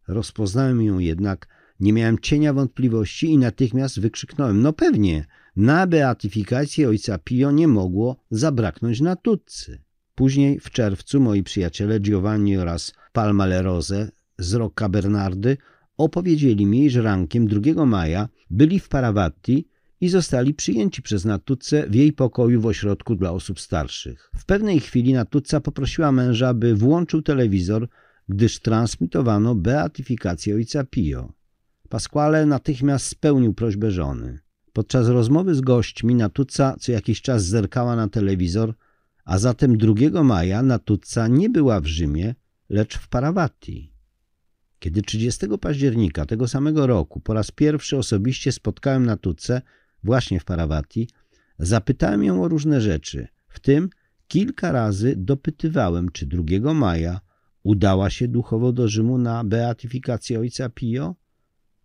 Rozpoznałem 0.09 0.83
ją 0.83 0.99
jednak 0.99 1.49
Nie 1.81 1.93
miałem 1.93 2.19
cienia 2.19 2.53
wątpliwości 2.53 3.27
i 3.27 3.39
natychmiast 3.39 4.01
wykrzyknąłem: 4.01 4.63
No 4.63 4.73
pewnie, 4.73 5.27
na 5.57 5.87
beatyfikację 5.87 6.89
ojca 6.89 7.19
Pio 7.19 7.51
nie 7.51 7.69
mogło 7.69 8.17
zabraknąć 8.31 9.01
na 9.01 9.17
tutcy. 9.17 9.83
Później 10.15 10.61
w 10.61 10.71
czerwcu 10.71 11.21
moi 11.21 11.43
przyjaciele 11.43 12.01
Giovanni 12.01 12.57
oraz 12.57 12.93
Palma 13.13 13.47
Lerose 13.47 14.11
z 14.39 14.55
Rocca 14.55 14.89
Bernardy 14.89 15.57
opowiedzieli 15.97 16.67
mi, 16.67 16.91
że 16.91 17.03
rankiem 17.03 17.47
2 17.47 17.87
maja 17.87 18.29
byli 18.51 18.81
w 18.81 18.89
Paravatti 18.89 19.69
i 20.01 20.09
zostali 20.09 20.55
przyjęci 20.55 21.03
przez 21.03 21.25
Natutce 21.25 21.87
w 21.89 21.95
jej 21.95 22.13
pokoju 22.13 22.61
w 22.61 22.67
ośrodku 22.67 23.15
dla 23.15 23.33
osób 23.33 23.61
starszych. 23.61 24.31
W 24.37 24.45
pewnej 24.45 24.81
chwili 24.81 25.13
Natutca 25.13 25.61
poprosiła 25.61 26.13
męża, 26.13 26.55
by 26.55 26.75
włączył 26.75 27.23
telewizor, 27.23 27.89
gdyż 28.29 28.61
transmitowano 28.61 29.55
beatyfikację 29.55 30.55
ojca 30.55 30.85
Pio. 30.85 31.33
Pasquale 31.89 32.47
natychmiast 32.47 33.07
spełnił 33.07 33.55
prośbę 33.55 33.91
żony. 33.91 34.39
Podczas 34.72 35.09
rozmowy 35.09 35.55
z 35.55 35.61
gośćmi 35.61 36.14
Natutca 36.14 36.77
co 36.81 36.93
jakiś 36.93 37.22
czas 37.22 37.45
zerkała 37.45 37.97
na 37.97 38.09
telewizor, 38.09 38.75
a 39.25 39.39
zatem 39.39 39.79
2 39.79 40.22
maja 40.25 40.62
Natutca 40.62 41.29
nie 41.29 41.51
była 41.51 41.81
w 41.81 41.87
Rzymie, 41.87 42.35
lecz 42.68 42.99
w 42.99 43.09
Paravati. 43.09 43.93
Kiedy 44.79 45.03
30 45.03 45.47
października 45.61 46.27
tego 46.27 46.49
samego 46.49 46.87
roku 46.87 47.20
po 47.20 47.35
raz 47.35 47.51
pierwszy 47.51 47.97
osobiście 47.97 48.53
spotkałem 48.53 49.07
Natutce 49.07 49.62
właśnie 50.05 50.41
w 50.41 50.45
Paravati, 50.45 51.09
zapytałem 51.59 52.25
ją 52.25 52.43
o 52.43 52.49
różne 52.49 52.81
rzeczy, 52.81 53.29
w 53.49 53.61
tym 53.61 53.91
kilka 54.29 54.72
razy 54.72 55.14
dopytywałem, 55.16 56.11
czy 56.11 56.27
2 56.27 56.75
maja 56.75 57.20
udała 57.65 58.11
się 58.11 58.29
duchowo 58.29 58.73
do 58.73 58.89
Rzymu 58.89 59.19
na 59.19 59.45
beatyfikację 59.45 60.41
ojca 60.41 60.69
Pio, 60.69 61.15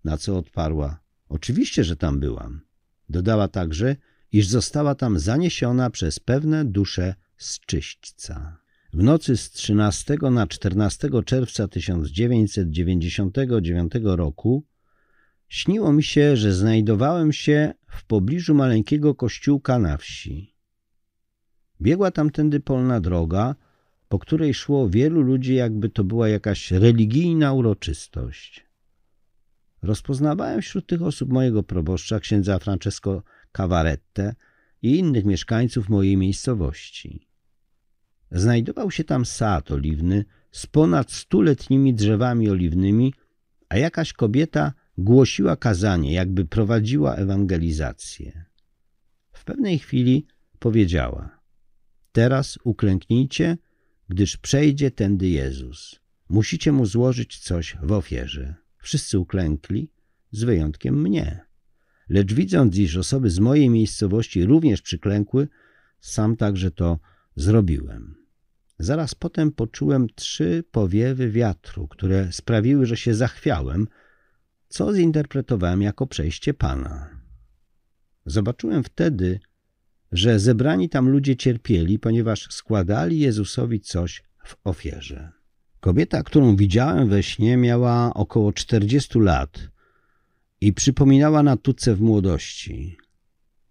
na 0.03 0.17
co 0.17 0.37
odparła, 0.37 0.99
oczywiście, 1.29 1.83
że 1.83 1.95
tam 1.95 2.19
byłam. 2.19 2.61
Dodała 3.09 3.47
także, 3.47 3.95
iż 4.31 4.47
została 4.47 4.95
tam 4.95 5.19
zaniesiona 5.19 5.89
przez 5.89 6.19
pewne 6.19 6.65
dusze 6.65 7.15
z 7.37 7.59
czyśćca. 7.59 8.57
W 8.93 9.03
nocy 9.03 9.37
z 9.37 9.51
13 9.51 10.17
na 10.31 10.47
14 10.47 11.09
czerwca 11.25 11.67
1999 11.67 13.93
roku 14.03 14.65
śniło 15.47 15.93
mi 15.93 16.03
się, 16.03 16.37
że 16.37 16.53
znajdowałem 16.53 17.33
się 17.33 17.73
w 17.87 18.05
pobliżu 18.05 18.55
maleńkiego 18.55 19.15
kościółka 19.15 19.79
na 19.79 19.97
wsi. 19.97 20.55
Biegła 21.81 22.11
tamtędy 22.11 22.59
polna 22.59 22.99
droga, 22.99 23.55
po 24.09 24.19
której 24.19 24.53
szło 24.53 24.89
wielu 24.89 25.21
ludzi, 25.21 25.55
jakby 25.55 25.89
to 25.89 26.03
była 26.03 26.29
jakaś 26.29 26.71
religijna 26.71 27.53
uroczystość. 27.53 28.65
Rozpoznawałem 29.81 30.61
wśród 30.61 30.87
tych 30.87 31.01
osób 31.01 31.29
mojego 31.29 31.63
proboszcza, 31.63 32.19
księdza 32.19 32.59
Francesco 32.59 33.23
Cavarette 33.51 34.35
i 34.81 34.97
innych 34.97 35.25
mieszkańców 35.25 35.89
mojej 35.89 36.17
miejscowości. 36.17 37.27
Znajdował 38.31 38.91
się 38.91 39.03
tam 39.03 39.25
sad 39.25 39.71
oliwny 39.71 40.25
z 40.51 40.67
ponad 40.67 41.11
stuletnimi 41.11 41.93
drzewami 41.93 42.49
oliwnymi, 42.49 43.13
a 43.69 43.77
jakaś 43.77 44.13
kobieta 44.13 44.73
głosiła 44.97 45.55
kazanie, 45.55 46.13
jakby 46.13 46.45
prowadziła 46.45 47.15
ewangelizację. 47.15 48.45
W 49.31 49.45
pewnej 49.45 49.79
chwili 49.79 50.27
powiedziała: 50.59 51.39
Teraz 52.11 52.59
uklęknijcie, 52.63 53.57
gdyż 54.09 54.37
przejdzie 54.37 54.91
tędy 54.91 55.27
Jezus. 55.27 55.99
Musicie 56.29 56.71
mu 56.71 56.85
złożyć 56.85 57.39
coś 57.39 57.77
w 57.83 57.91
ofierze. 57.91 58.55
Wszyscy 58.77 59.19
uklękli, 59.19 59.91
z 60.31 60.43
wyjątkiem 60.43 61.01
mnie. 61.01 61.39
Lecz 62.09 62.33
widząc, 62.33 62.77
iż 62.77 62.97
osoby 62.97 63.29
z 63.29 63.39
mojej 63.39 63.69
miejscowości 63.69 64.45
również 64.45 64.81
przyklękły, 64.81 65.47
sam 65.99 66.35
także 66.35 66.71
to 66.71 66.99
zrobiłem. 67.35 68.15
Zaraz 68.79 69.15
potem 69.15 69.51
poczułem 69.51 70.07
trzy 70.15 70.63
powiewy 70.71 71.31
wiatru, 71.31 71.87
które 71.87 72.31
sprawiły, 72.31 72.85
że 72.85 72.97
się 72.97 73.13
zachwiałem, 73.13 73.87
co 74.67 74.93
zinterpretowałem 74.93 75.81
jako 75.81 76.07
przejście 76.07 76.53
Pana. 76.53 77.09
Zobaczyłem 78.25 78.83
wtedy, 78.83 79.39
że 80.11 80.39
zebrani 80.39 80.89
tam 80.89 81.09
ludzie 81.09 81.35
cierpieli, 81.35 81.99
ponieważ 81.99 82.47
składali 82.51 83.19
Jezusowi 83.19 83.79
coś 83.79 84.23
w 84.45 84.55
ofierze. 84.63 85.31
Kobieta, 85.79 86.23
którą 86.23 86.55
widziałem 86.55 87.09
we 87.09 87.23
śnie, 87.23 87.57
miała 87.57 88.13
około 88.13 88.53
40 88.53 89.19
lat 89.19 89.69
i 90.61 90.73
przypominała 90.73 91.43
Natutce 91.43 91.95
w 91.95 92.01
młodości. 92.01 92.97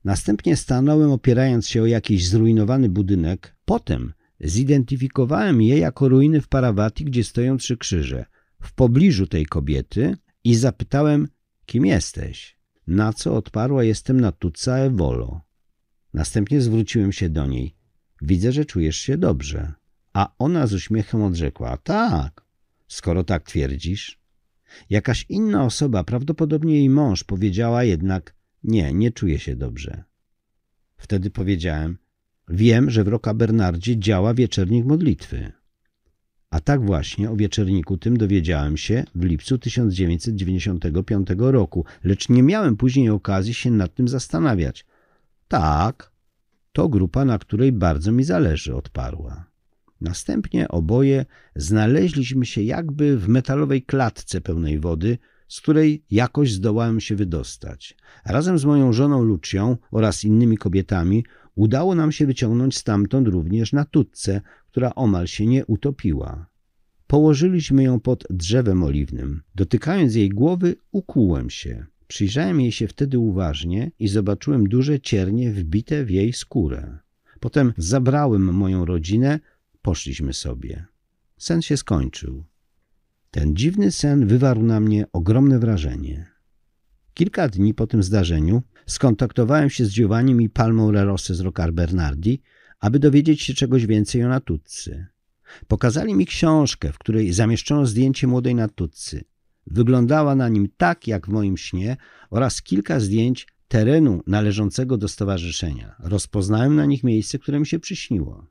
Następnie 0.05 0.57
stanąłem 0.57 1.11
opierając 1.11 1.69
się 1.69 1.83
o 1.83 1.87
jakiś 1.87 2.29
zrujnowany 2.29 2.89
budynek. 2.89 3.57
Potem 3.65 4.13
zidentyfikowałem 4.41 5.63
je 5.63 5.79
jako 5.79 6.09
ruiny 6.09 6.41
w 6.41 6.49
Parawati, 6.49 7.05
gdzie 7.05 7.25
stoją 7.25 7.57
trzy 7.57 7.77
krzyże. 7.77 8.25
W 8.63 8.73
pobliżu 8.73 9.27
tej 9.27 9.47
kobiety 9.47 10.17
i 10.45 10.55
zapytałem, 10.55 11.29
kim 11.67 11.87
jesteś? 11.87 12.59
Na 12.87 13.13
co 13.13 13.37
odparła, 13.37 13.85
jestem 13.85 14.21
Natutca 14.21 14.77
Evolo. 14.77 15.48
Następnie 16.15 16.61
zwróciłem 16.61 17.13
się 17.13 17.29
do 17.29 17.47
niej. 17.47 17.75
Widzę, 18.23 18.53
że 18.53 18.65
czujesz 18.65 18.97
się 18.97 19.19
dobrze. 19.19 19.73
A 20.13 20.35
ona 20.39 20.67
z 20.67 20.75
uśmiechem 20.75 21.23
odrzekła, 21.23 21.77
tak, 21.77 22.45
skoro 22.89 23.25
tak 23.25 23.43
twierdzisz. 23.43 24.19
Jakaś 24.91 25.27
inna 25.29 25.65
osoba, 25.65 26.05
prawdopodobnie 26.05 26.75
jej 26.75 26.91
mąż, 26.91 27.25
powiedziała 27.25 27.85
jednak, 27.85 28.35
nie, 28.65 28.93
nie 28.93 29.11
czuję 29.13 29.39
się 29.39 29.57
dobrze. 29.57 30.05
Wtedy 30.97 31.31
powiedziałem, 31.31 31.99
wiem, 32.49 32.91
że 32.91 33.05
w 33.05 33.09
Roka 33.09 33.35
Bernardzie 33.35 33.99
działa 33.99 34.35
wieczernik 34.35 34.87
modlitwy. 34.87 35.53
A 36.51 36.61
tak 36.61 36.87
właśnie 36.87 37.31
o 37.31 37.37
wieczerniku 37.37 37.97
tym 37.97 38.17
dowiedziałem 38.17 38.77
się 38.77 39.05
w 39.15 39.25
lipcu 39.25 39.59
1995 39.59 41.29
roku, 41.39 41.85
lecz 42.05 42.29
nie 42.29 42.43
miałem 42.43 42.77
później 42.77 43.11
okazji 43.11 43.55
się 43.55 43.71
nad 43.71 43.95
tym 43.95 44.09
zastanawiać. 44.09 44.87
Tak, 45.49 46.13
to 46.73 46.89
grupa, 46.89 47.25
na 47.25 47.39
której 47.39 47.73
bardzo 47.73 48.13
mi 48.13 48.25
zależy, 48.25 48.77
odparła. 48.77 49.45
Następnie 50.01 50.69
oboje 50.69 51.27
znaleźliśmy 51.57 52.47
się 52.47 52.63
jakby 52.63 53.19
w 53.19 53.29
metalowej 53.29 53.83
klatce 53.83 54.41
pełnej 54.41 54.81
wody, 54.81 55.19
z 55.49 55.61
której 55.61 56.05
jakoś 56.11 56.53
zdołałem 56.53 57.01
się 57.01 57.17
wydostać. 57.17 57.97
Razem 58.25 58.59
z 58.59 58.65
moją 58.65 58.93
żoną 58.93 59.23
Lucią 59.23 59.77
oraz 59.91 60.25
innymi 60.25 60.57
kobietami 60.57 61.25
udało 61.55 61.95
nam 61.95 62.13
się 62.13 62.27
wyciągnąć 62.27 62.77
stamtąd 62.77 63.29
również 63.29 63.73
na 63.73 63.85
tutce, 63.85 64.41
która 64.71 64.95
omal 64.95 65.27
się 65.27 65.47
nie 65.47 65.67
utopiła. 65.67 66.47
Położyliśmy 67.07 67.83
ją 67.83 68.01
pod 68.01 68.25
drzewem 68.31 68.83
oliwnym. 68.83 69.43
Dotykając 69.55 70.15
jej 70.15 70.29
głowy, 70.29 70.77
ukułem 70.93 71.51
się. 71.51 71.87
Przyjrzałem 72.09 72.61
jej 72.61 72.73
się 72.73 72.89
wtedy 72.89 73.19
uważnie 73.19 73.91
i 73.99 74.09
zobaczyłem 74.09 74.69
duże 74.69 75.01
ciernie 75.01 75.53
wbite 75.53 76.05
w 76.05 76.11
jej 76.11 76.33
skórę. 76.33 76.99
Potem 77.41 77.73
zabrałem 77.77 78.55
moją 78.55 78.85
rodzinę, 78.85 79.41
poszliśmy 79.83 80.33
sobie. 80.33 80.87
Sen 81.39 81.63
się 81.63 81.77
skończył. 81.77 82.45
Ten 83.31 83.57
dziwny 83.57 83.93
sen 83.93 84.27
wywarł 84.27 84.63
na 84.63 84.81
mnie 84.81 85.05
ogromne 85.13 85.59
wrażenie. 85.59 86.27
Kilka 87.15 87.49
dni 87.49 87.75
po 87.75 87.87
tym 87.87 88.03
zdarzeniu 88.03 88.63
skontaktowałem 88.87 89.71
się 89.71 89.85
z 89.85 89.95
Giovannim 89.95 90.43
i 90.43 90.49
Palmą 90.49 90.91
Lerose 90.93 91.35
z 91.35 91.41
Rocar 91.41 91.73
Bernardi, 91.73 92.43
aby 92.81 92.99
dowiedzieć 92.99 93.43
się 93.43 93.55
czegoś 93.55 93.87
więcej 93.87 94.25
o 94.25 94.29
Natutcy. 94.29 95.07
Pokazali 95.69 96.15
mi 96.15 96.27
książkę, 96.27 96.93
w 96.93 96.99
której 96.99 97.33
zamieszczono 97.33 97.87
zdjęcie 97.87 98.27
młodej 98.27 98.55
Natutcy. 98.55 99.25
Wyglądała 99.71 100.35
na 100.35 100.49
nim 100.49 100.69
tak, 100.77 101.07
jak 101.07 101.27
w 101.27 101.31
moim 101.31 101.57
śnie 101.57 101.97
oraz 102.31 102.63
kilka 102.63 103.01
zdjęć 103.01 103.47
terenu 103.69 104.23
należącego 104.27 104.99
do 104.99 105.09
stowarzyszenia. 105.09 105.97
Rozpoznałem 105.99 106.77
na 106.77 106.87
nich 106.87 107.05
miejsce, 107.05 107.39
które 107.39 107.61
mi 107.61 107.67
się 107.67 107.79
przyśniło. 107.79 108.47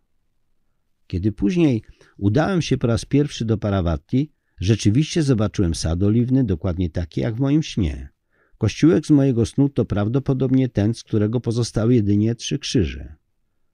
Kiedy 1.08 1.32
później 1.32 1.84
udałem 2.18 2.62
się 2.62 2.78
po 2.78 2.88
raz 2.88 3.06
pierwszy 3.06 3.46
do 3.46 3.58
Parawatti, 3.58 4.32
rzeczywiście 4.60 5.24
zobaczyłem 5.24 5.76
sad 5.76 6.04
oliwny, 6.04 6.44
dokładnie 6.44 6.90
taki 6.90 7.22
jak 7.22 7.36
w 7.36 7.40
moim 7.40 7.64
śnie. 7.64 8.10
Kościółek 8.58 9.06
z 9.06 9.10
mojego 9.10 9.46
snu 9.46 9.70
to 9.70 9.86
prawdopodobnie 9.86 10.70
ten, 10.70 10.94
z 10.94 11.04
którego 11.04 11.40
pozostały 11.42 11.96
jedynie 11.96 12.36
trzy 12.36 12.60
krzyże. 12.60 13.16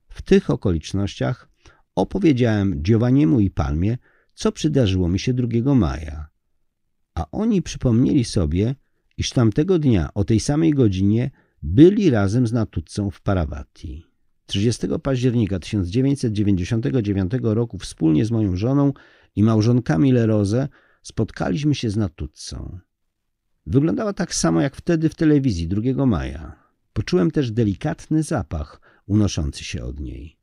W 0.10 0.22
tych 0.22 0.50
okolicznościach 0.50 1.50
opowiedziałem 1.96 2.82
Giovanniemu 2.82 3.40
i 3.40 3.50
Palmie, 3.50 3.98
co 4.34 4.52
przydarzyło 4.52 5.10
mi 5.10 5.20
się 5.20 5.34
2 5.34 5.76
maja. 5.76 6.33
A 7.16 7.32
oni 7.32 7.62
przypomnieli 7.62 8.24
sobie, 8.24 8.76
iż 9.18 9.30
tamtego 9.30 9.80
dnia 9.80 10.10
o 10.14 10.24
tej 10.24 10.40
samej 10.40 10.72
godzinie 10.72 11.32
byli 11.64 12.10
razem 12.10 12.48
z 12.48 12.54
Natutcą 12.54 13.12
w 13.12 13.22
Parawati. 13.22 14.04
30 14.46 14.88
października 15.04 15.60
1999 15.60 17.32
roku 17.42 17.78
wspólnie 17.78 18.26
z 18.26 18.32
moją 18.32 18.56
żoną 18.56 18.94
i 19.36 19.44
małżonkami 19.44 20.12
Lerose 20.12 20.68
spotkaliśmy 21.04 21.76
się 21.76 21.90
z 21.90 21.98
Natutcą. 21.98 22.80
Wyglądała 23.66 24.14
tak 24.14 24.36
samo 24.36 24.62
jak 24.62 24.76
wtedy 24.76 25.10
w 25.10 25.16
telewizji 25.16 25.68
2 25.68 26.06
maja. 26.06 26.64
Poczułem 26.94 27.32
też 27.32 27.52
delikatny 27.52 28.24
zapach 28.24 28.82
unoszący 29.06 29.64
się 29.64 29.84
od 29.84 30.00
niej. 30.00 30.38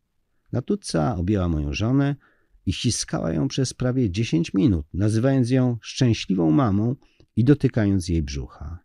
Natutca 0.52 1.16
objęła 1.16 1.48
moją 1.48 1.72
żonę 1.72 2.16
i 2.70 2.72
ściskała 2.72 3.32
ją 3.32 3.48
przez 3.48 3.74
prawie 3.74 4.10
10 4.10 4.54
minut, 4.54 4.86
nazywając 4.94 5.50
ją 5.50 5.76
szczęśliwą 5.80 6.50
mamą 6.50 6.96
i 7.36 7.44
dotykając 7.44 8.08
jej 8.08 8.22
brzucha. 8.22 8.78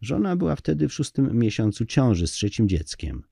Żona 0.00 0.36
była 0.36 0.56
wtedy 0.56 0.88
w 0.88 0.92
szóstym 0.92 1.38
miesiącu 1.38 1.84
ciąży 1.86 2.26
z 2.26 2.32
trzecim 2.32 2.68
dzieckiem. 2.68 3.22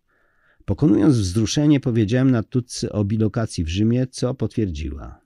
Pokonując 0.64 1.16
wzruszenie, 1.16 1.80
powiedziałem 1.80 2.30
Natutce 2.30 2.92
o 2.92 3.04
bilokacji 3.04 3.64
w 3.64 3.68
Rzymie, 3.68 4.06
co 4.06 4.34
potwierdziła. 4.34 5.20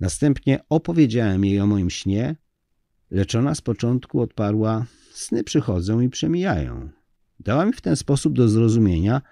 Następnie 0.00 0.60
opowiedziałem 0.68 1.44
jej 1.44 1.60
o 1.60 1.66
moim 1.66 1.90
śnie, 1.90 2.36
lecz 3.10 3.34
ona 3.34 3.54
z 3.54 3.60
początku 3.60 4.20
odparła: 4.20 4.86
Sny 5.12 5.44
przychodzą 5.44 6.00
i 6.00 6.08
przemijają. 6.08 6.88
Dała 7.40 7.66
mi 7.66 7.72
w 7.72 7.80
ten 7.80 7.96
sposób 7.96 8.32
do 8.32 8.48
zrozumienia, 8.48 9.22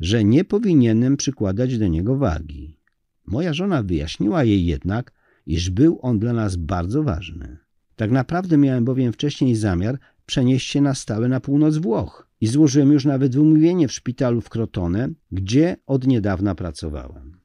że 0.00 0.24
nie 0.24 0.44
powinienem 0.44 1.16
przykładać 1.16 1.78
do 1.78 1.88
niego 1.88 2.16
wagi. 2.16 2.81
Moja 3.26 3.52
żona 3.52 3.82
wyjaśniła 3.82 4.44
jej 4.44 4.66
jednak, 4.66 5.12
iż 5.46 5.70
był 5.70 5.98
on 6.02 6.18
dla 6.18 6.32
nas 6.32 6.56
bardzo 6.56 7.02
ważny. 7.02 7.58
Tak 7.96 8.10
naprawdę 8.10 8.56
miałem 8.56 8.84
bowiem 8.84 9.12
wcześniej 9.12 9.56
zamiar 9.56 9.98
przenieść 10.26 10.70
się 10.70 10.80
na 10.80 10.94
stałe 10.94 11.28
na 11.28 11.40
północ 11.40 11.76
Włoch 11.76 12.28
i 12.40 12.46
złożyłem 12.46 12.92
już 12.92 13.04
nawet 13.04 13.34
wymówienie 13.34 13.88
w 13.88 13.92
szpitalu 13.92 14.40
w 14.40 14.48
Crotone, 14.48 15.08
gdzie 15.32 15.76
od 15.86 16.06
niedawna 16.06 16.54
pracowałem. 16.54 17.40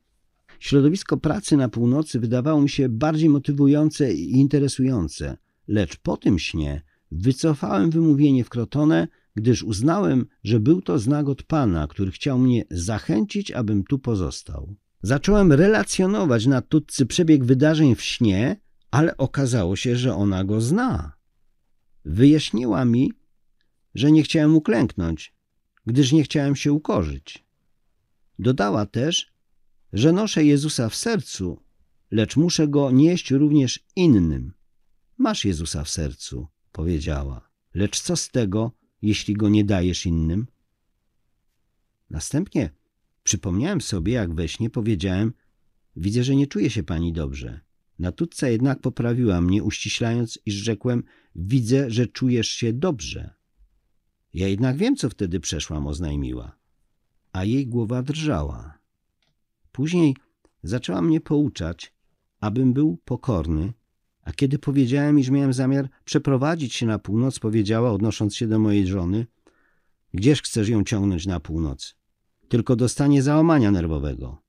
Środowisko 0.60 1.18
pracy 1.18 1.58
na 1.58 1.70
północy 1.70 2.20
wydawało 2.20 2.62
mi 2.62 2.70
się 2.70 2.90
bardziej 2.90 3.30
motywujące 3.30 4.14
i 4.14 4.32
interesujące, 4.32 5.38
lecz 5.68 5.98
po 5.98 6.18
tym 6.18 6.40
śnie 6.40 6.82
wycofałem 7.12 7.90
wymówienie 7.90 8.44
w 8.44 8.50
Crotone, 8.50 9.08
gdyż 9.36 9.64
uznałem, 9.64 10.26
że 10.44 10.60
był 10.60 10.82
to 10.82 11.00
znak 11.00 11.30
od 11.30 11.44
Pana, 11.44 11.88
który 11.88 12.12
chciał 12.12 12.40
mnie 12.40 12.64
zachęcić, 12.72 13.52
abym 13.52 13.84
tu 13.84 14.00
pozostał. 14.00 14.76
Zacząłem 15.08 15.54
relacjonować 15.54 16.46
na 16.46 16.62
tutcy 16.62 17.06
przebieg 17.06 17.46
wydarzeń 17.46 17.96
w 17.96 18.02
śnie, 18.02 18.60
ale 18.92 19.18
okazało 19.18 19.76
się, 19.76 19.96
że 19.96 20.16
ona 20.16 20.44
go 20.44 20.62
zna. 20.62 21.14
Wyjaśniła 22.06 22.86
mi, 22.86 23.12
że 23.96 24.12
nie 24.12 24.24
chciałem 24.24 24.56
uklęknąć, 24.56 25.34
gdyż 25.86 26.12
nie 26.12 26.24
chciałem 26.24 26.56
się 26.56 26.74
ukorzyć. 26.74 27.46
Dodała 28.40 28.86
też, 28.86 29.34
że 29.94 30.12
noszę 30.12 30.46
Jezusa 30.46 30.90
w 30.90 30.96
sercu, 30.96 31.64
lecz 32.12 32.36
muszę 32.36 32.68
go 32.68 32.92
nieść 32.92 33.32
również 33.32 33.80
innym. 33.96 34.54
Masz 35.18 35.46
Jezusa 35.46 35.84
w 35.84 35.90
sercu, 35.90 36.48
powiedziała, 36.72 37.50
lecz 37.74 38.02
co 38.02 38.16
z 38.16 38.30
tego, 38.30 38.72
jeśli 39.02 39.34
go 39.34 39.50
nie 39.50 39.64
dajesz 39.64 40.06
innym? 40.06 40.48
Następnie 42.10 42.70
przypomniałem 43.28 43.82
sobie, 43.82 44.14
jak 44.14 44.34
we 44.34 44.48
śnie 44.48 44.70
powiedziałem, 44.70 45.34
widzę, 45.96 46.24
że 46.24 46.36
nie 46.36 46.48
czuje 46.48 46.70
się 46.70 46.84
pani 46.84 47.14
dobrze. 47.14 47.60
Natutca 48.00 48.50
jednak 48.50 48.80
poprawiła 48.82 49.42
mnie, 49.42 49.64
uściślając, 49.64 50.40
iż 50.46 50.56
rzekłem, 50.56 51.04
widzę, 51.36 51.92
że 51.92 52.08
czujesz 52.08 52.48
się 52.48 52.74
dobrze. 52.74 53.34
Ja 54.34 54.48
jednak 54.48 54.78
wiem, 54.78 54.96
co 54.96 55.10
wtedy 55.10 55.40
przeszłam, 55.40 55.88
oznajmiła. 55.88 56.58
A 57.34 57.44
jej 57.44 57.68
głowa 57.68 58.04
drżała. 58.04 58.78
Później 59.72 60.16
zaczęła 60.64 61.02
mnie 61.02 61.22
pouczać, 61.22 61.94
abym 62.40 62.74
był 62.74 62.98
pokorny, 63.06 63.74
a 64.22 64.32
kiedy 64.34 64.60
powiedziałem, 64.60 65.20
iż 65.20 65.30
miałem 65.30 65.54
zamiar 65.54 65.90
przeprowadzić 66.06 66.74
się 66.74 66.86
na 66.86 67.00
północ, 67.00 67.40
powiedziała, 67.40 67.92
odnosząc 67.92 68.36
się 68.36 68.48
do 68.48 68.60
mojej 68.60 68.88
żony, 68.88 69.26
gdzież 70.14 70.42
chcesz 70.42 70.70
ją 70.70 70.84
ciągnąć 70.84 71.26
na 71.26 71.40
północ? 71.40 71.97
Tylko 72.50 72.76
dostanie 72.76 73.24
załamania 73.24 73.72
nerwowego. 73.72 74.42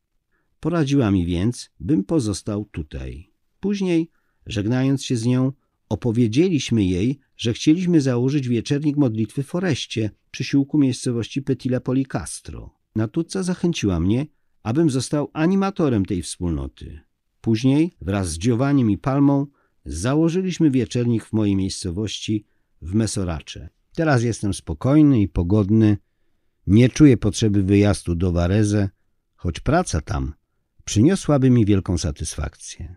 Poradziła 0.60 1.10
mi 1.10 1.26
więc, 1.26 1.70
bym 1.80 2.04
pozostał 2.04 2.64
tutaj. 2.64 3.30
Później, 3.60 4.10
żegnając 4.46 5.04
się 5.04 5.16
z 5.16 5.26
nią, 5.26 5.52
opowiedzieliśmy 5.88 6.84
jej, 6.84 7.18
że 7.36 7.52
chcieliśmy 7.52 8.00
założyć 8.00 8.48
wieczernik 8.48 8.96
modlitwy 8.96 9.42
w 9.42 9.46
Foreście, 9.46 10.10
przysiłku 10.30 10.78
miejscowości 10.78 11.42
Petile 11.42 11.80
Policastro. 11.80 12.74
Natutca 12.96 13.42
zachęciła 13.42 14.00
mnie, 14.00 14.26
abym 14.62 14.90
został 14.90 15.30
animatorem 15.32 16.06
tej 16.06 16.22
wspólnoty. 16.22 17.00
Później, 17.40 17.92
wraz 18.00 18.28
z 18.28 18.38
Giovannim 18.38 18.90
i 18.90 18.98
Palmą, 18.98 19.46
założyliśmy 19.84 20.70
wieczernik 20.70 21.24
w 21.24 21.32
mojej 21.32 21.56
miejscowości 21.56 22.44
w 22.82 22.94
Mesoracze. 22.94 23.68
Teraz 23.94 24.22
jestem 24.22 24.54
spokojny 24.54 25.20
i 25.20 25.28
pogodny, 25.28 25.96
nie 26.68 26.88
czuję 26.88 27.16
potrzeby 27.16 27.62
wyjazdu 27.62 28.14
do 28.14 28.32
Varese, 28.32 28.90
choć 29.36 29.60
praca 29.60 30.00
tam 30.00 30.34
przyniosłaby 30.84 31.50
mi 31.50 31.66
wielką 31.66 31.98
satysfakcję. 31.98 32.96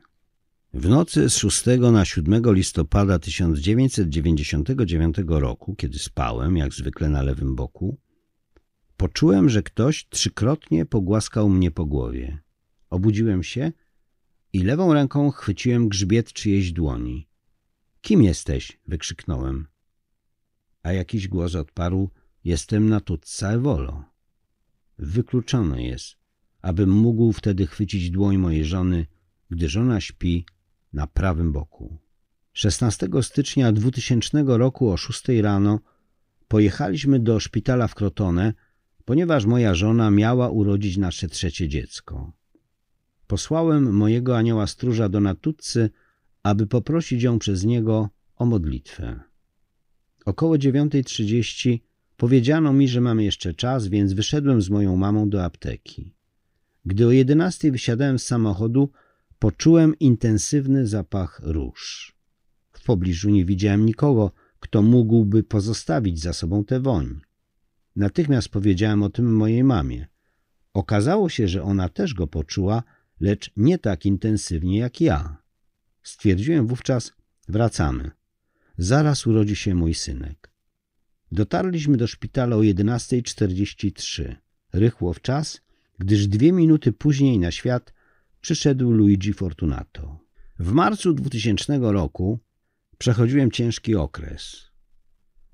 W 0.74 0.89
nocy 0.89 1.30
z 1.30 1.38
6 1.38 1.65
na 1.91 2.05
7 2.05 2.53
listopada 2.53 3.19
1999 3.19 5.17
roku, 5.28 5.76
kiedy 5.76 5.99
spałem, 5.99 6.57
jak 6.57 6.74
zwykle 6.74 7.09
na 7.09 7.22
lewym 7.22 7.55
boku, 7.55 7.97
poczułem, 8.97 9.49
że 9.49 9.63
ktoś 9.63 10.07
trzykrotnie 10.09 10.86
pogłaskał 10.86 11.49
mnie 11.49 11.72
po 11.72 11.86
głowie. 11.86 12.39
Obudziłem 12.89 13.43
się 13.43 13.72
i 14.53 14.63
lewą 14.63 14.93
ręką 14.93 15.32
chwyciłem 15.32 15.89
grzbiet 15.89 16.34
czyjejś 16.34 16.72
dłoni. 16.72 17.28
Kim 18.01 18.24
jesteś? 18.24 18.80
wykrzyknąłem. 18.88 19.67
A 20.84 20.93
jakiś 20.93 21.28
głos 21.28 21.55
odparł, 21.55 22.09
jestem 22.43 22.89
na 22.89 22.99
tutca 22.99 23.51
Ewolo. 23.51 24.03
Wykluczone 24.97 25.83
jest, 25.83 26.15
abym 26.61 26.89
mógł 26.89 27.33
wtedy 27.33 27.67
chwycić 27.67 28.11
dłoń 28.11 28.37
mojej 28.37 28.65
żony, 28.65 29.05
gdy 29.49 29.69
żona 29.69 30.01
śpi 30.01 30.45
na 30.93 31.07
prawym 31.07 31.51
boku. 31.51 31.97
16 32.53 33.07
stycznia 33.21 33.71
2000 33.71 34.43
roku 34.47 34.89
o 34.89 34.97
6 34.97 35.23
rano 35.41 35.79
pojechaliśmy 36.47 37.19
do 37.19 37.39
szpitala 37.39 37.87
w 37.87 37.95
Crotone, 37.95 38.53
ponieważ 39.05 39.45
moja 39.45 39.75
żona 39.75 40.11
miała 40.11 40.49
urodzić 40.49 40.97
nasze 40.97 41.27
trzecie 41.27 41.67
dziecko. 41.67 42.31
Posłałem 43.27 43.93
mojego 43.93 44.37
anioła 44.37 44.67
stróża 44.67 45.09
do 45.09 45.19
Natutcy, 45.19 45.89
aby 46.43 46.67
poprosić 46.67 47.23
ją 47.23 47.39
przez 47.39 47.63
niego 47.63 48.09
o 48.35 48.45
modlitwę. 48.45 49.19
Około 50.25 50.55
9.30 50.55 51.79
powiedziano 52.22 52.74
mi, 52.74 52.88
że 52.88 53.01
mamy 53.01 53.24
jeszcze 53.24 53.53
czas, 53.53 53.88
więc 53.88 54.13
wyszedłem 54.13 54.61
z 54.61 54.69
moją 54.69 54.95
mamą 54.95 55.30
do 55.30 55.43
apteki. 55.43 56.13
Gdy 56.86 57.07
o 57.07 57.09
11.00 57.09 57.72
wysiadałem 57.72 58.19
z 58.19 58.24
samochodu, 58.24 58.91
poczułem 59.39 59.99
intensywny 59.99 60.88
zapach 60.88 61.41
róż. 61.43 62.13
W 62.72 62.84
pobliżu 62.84 63.30
nie 63.30 63.45
widziałem 63.45 63.86
nikogo, 63.86 64.32
kto 64.59 64.82
mógłby 64.82 65.43
pozostawić 65.43 66.19
za 66.19 66.34
sobą 66.34 66.65
tę 66.65 66.80
woń. 66.80 67.19
Natychmiast 67.95 68.49
powiedziałem 68.49 69.03
o 69.03 69.09
tym 69.09 69.36
mojej 69.36 69.63
mamie. 69.63 70.07
Okazało 70.74 71.30
się, 71.30 71.47
że 71.47 71.63
ona 71.63 71.89
też 71.89 72.13
go 72.13 72.28
poczuła, 72.28 72.84
lecz 73.19 73.51
nie 73.57 73.78
tak 73.78 74.05
intensywnie 74.05 74.78
jak 74.78 75.01
ja. 75.01 75.38
Stwierdziłem 76.03 76.67
wówczas, 76.67 77.13
wracamy. 77.47 78.11
Zaraz 78.78 79.28
urodzi 79.28 79.55
się 79.55 79.76
mój 79.76 79.93
synek. 79.93 80.50
Dotarliśmy 81.32 81.97
do 81.97 82.07
szpitala 82.07 82.55
o 82.55 82.59
11.43. 82.59 84.36
Rychło 84.73 85.13
w 85.13 85.21
czas, 85.21 85.61
gdyż 85.99 86.27
dwie 86.27 86.51
minuty 86.51 86.93
później 86.93 87.39
na 87.39 87.51
świat 87.51 87.93
przyszedł 88.41 88.91
Luigi 88.91 89.34
Fortunato. 89.34 90.19
W 90.59 90.71
marcu 90.71 91.13
2000 91.13 91.79
roku 91.79 92.39
przechodziłem 92.97 93.51
ciężki 93.51 93.95
okres. 93.95 94.71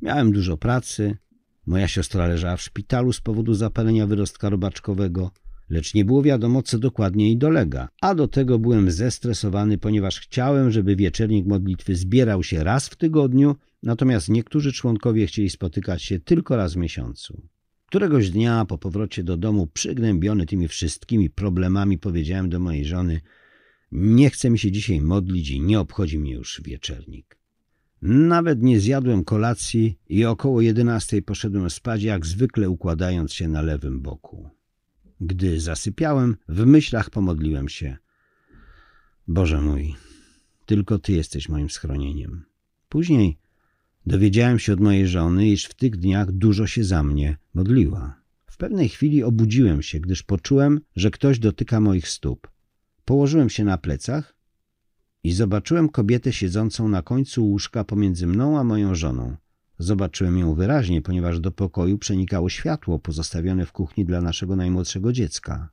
Miałem 0.02 0.32
dużo 0.32 0.58
pracy, 0.58 1.18
moja 1.66 1.88
siostra 1.88 2.28
leżała 2.28 2.58
w 2.58 2.62
szpitalu 2.62 3.14
z 3.14 3.22
powodu 3.22 3.54
zapalenia 3.54 4.08
wyrostka 4.08 4.50
robaczkowego, 4.50 5.32
lecz 5.70 5.94
nie 5.94 6.06
było 6.06 6.24
wiadomo, 6.24 6.64
co 6.64 6.80
dokładnie 6.80 7.26
jej 7.26 7.38
dolega. 7.38 7.90
A 8.02 8.16
do 8.16 8.28
tego 8.28 8.60
byłem 8.60 8.92
zestresowany, 8.92 9.78
ponieważ 9.78 10.20
chciałem, 10.20 10.72
żeby 10.72 10.96
wieczernik 10.96 11.46
modlitwy 11.46 11.96
zbierał 11.96 12.44
się 12.44 12.64
raz 12.64 12.90
w 12.90 12.96
tygodniu, 12.96 13.56
natomiast 13.84 14.30
niektórzy 14.30 14.74
członkowie 14.74 15.28
chcieli 15.28 15.50
spotykać 15.50 16.04
się 16.04 16.20
tylko 16.20 16.56
raz 16.56 16.74
w 16.74 16.78
miesiącu. 16.78 17.48
Któregoś 17.86 18.30
dnia 18.30 18.66
po 18.66 18.78
powrocie 18.78 19.24
do 19.24 19.38
domu, 19.38 19.68
przygnębiony 19.68 20.46
tymi 20.46 20.68
wszystkimi 20.68 21.30
problemami, 21.30 21.98
powiedziałem 21.98 22.50
do 22.50 22.60
mojej 22.60 22.86
żony: 22.86 23.22
Nie 23.92 24.30
chcę 24.30 24.50
mi 24.50 24.60
się 24.60 24.72
dzisiaj 24.72 25.02
modlić 25.02 25.50
i 25.50 25.62
nie 25.62 25.80
obchodzi 25.80 26.20
mnie 26.20 26.34
już 26.34 26.62
wieczernik. 26.66 27.38
Nawet 28.02 28.62
nie 28.62 28.80
zjadłem 28.80 29.24
kolacji 29.24 30.00
i 30.10 30.26
około 30.26 30.62
jedenastej 30.62 31.22
poszedłem 31.22 31.70
spać, 31.70 32.04
jak 32.04 32.26
zwykle 32.26 32.70
układając 32.70 33.34
się 33.34 33.48
na 33.48 33.62
lewym 33.62 34.02
boku. 34.02 34.50
Gdy 35.22 35.60
zasypiałem, 35.60 36.36
w 36.50 36.66
myślach 36.66 37.10
pomodliłem 37.10 37.70
się. 37.70 37.98
Boże 39.28 39.62
mój, 39.62 39.96
tylko 40.66 41.00
Ty 41.00 41.14
jesteś 41.14 41.50
moim 41.50 41.70
schronieniem. 41.70 42.46
Później 42.90 43.38
Dowiedziałem 44.08 44.60
się 44.60 44.74
od 44.74 44.80
mojej 44.80 45.08
żony, 45.08 45.50
iż 45.50 45.66
w 45.66 45.74
tych 45.74 45.98
dniach 45.98 46.32
dużo 46.32 46.68
się 46.68 46.84
za 46.84 47.04
mnie 47.04 47.38
modliła. 47.54 48.22
W 48.46 48.58
pewnej 48.58 48.90
chwili 48.90 49.24
obudziłem 49.24 49.82
się, 49.82 50.00
gdyż 50.00 50.24
poczułem, 50.24 50.82
że 50.96 51.12
ktoś 51.12 51.40
dotyka 51.40 51.82
moich 51.82 52.08
stóp. 52.08 52.48
Położyłem 53.06 53.50
się 53.50 53.64
na 53.64 53.78
plecach 53.78 54.36
i 55.24 55.32
zobaczyłem 55.32 55.90
kobietę 55.90 56.34
siedzącą 56.34 56.90
na 56.90 57.02
końcu 57.02 57.46
łóżka 57.46 57.84
pomiędzy 57.84 58.28
mną 58.28 58.60
a 58.60 58.64
moją 58.64 58.96
żoną. 58.96 59.36
Zobaczyłem 59.80 60.38
ją 60.38 60.54
wyraźnie, 60.54 61.02
ponieważ 61.02 61.40
do 61.40 61.52
pokoju 61.52 61.98
przenikało 61.98 62.50
światło 62.50 63.00
pozostawione 63.00 63.66
w 63.66 63.72
kuchni 63.72 64.06
dla 64.06 64.22
naszego 64.22 64.56
najmłodszego 64.56 65.14
dziecka. 65.14 65.70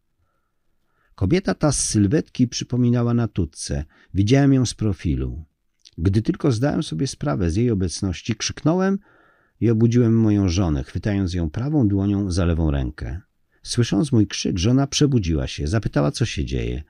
Kobieta 1.15 1.55
ta 1.55 1.73
z 1.73 1.89
sylwetki 1.89 2.49
przypominała 2.49 3.15
natutce. 3.15 3.85
Widziałem 4.15 4.53
ją 4.53 4.67
z 4.67 4.75
profilu. 4.75 5.45
Gdy 5.99 6.23
tylko 6.23 6.53
zdałem 6.53 6.83
sobie 6.83 7.07
sprawę 7.07 7.51
z 7.51 7.57
jej 7.57 7.71
obecności, 7.71 8.35
krzyknąłem 8.35 8.99
i 9.61 9.71
obudziłem 9.71 10.21
moją 10.21 10.49
żonę, 10.49 10.85
chwytając 10.85 11.35
ją 11.35 11.51
prawą 11.51 11.89
dłonią 11.89 12.31
za 12.31 12.45
lewą 12.45 12.71
rękę. 12.71 13.21
Słysząc 13.63 14.13
mój 14.13 14.27
krzyk, 14.27 14.59
żona 14.59 14.87
przebudziła 14.87 15.47
się, 15.47 15.67
zapytała, 15.67 16.11
co 16.11 16.25
się 16.27 16.45
dzieje. 16.45 16.83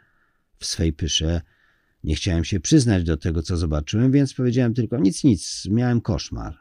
W 0.58 0.66
swej 0.66 0.92
pysze 0.92 1.40
nie 2.04 2.14
chciałem 2.14 2.44
się 2.44 2.60
przyznać 2.60 3.04
do 3.04 3.16
tego, 3.16 3.42
co 3.42 3.56
zobaczyłem, 3.56 4.12
więc 4.12 4.34
powiedziałem 4.34 4.74
tylko 4.74 4.98
nic, 4.98 5.24
nic, 5.24 5.68
miałem 5.70 6.00
koszmar. 6.00 6.58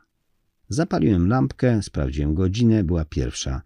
Zapaliłem 0.70 1.28
lampkę, 1.28 1.84
sprawdziłem 1.84 2.34
godzinę, 2.34 2.84
była 2.84 3.06
pierwsza. 3.06 3.62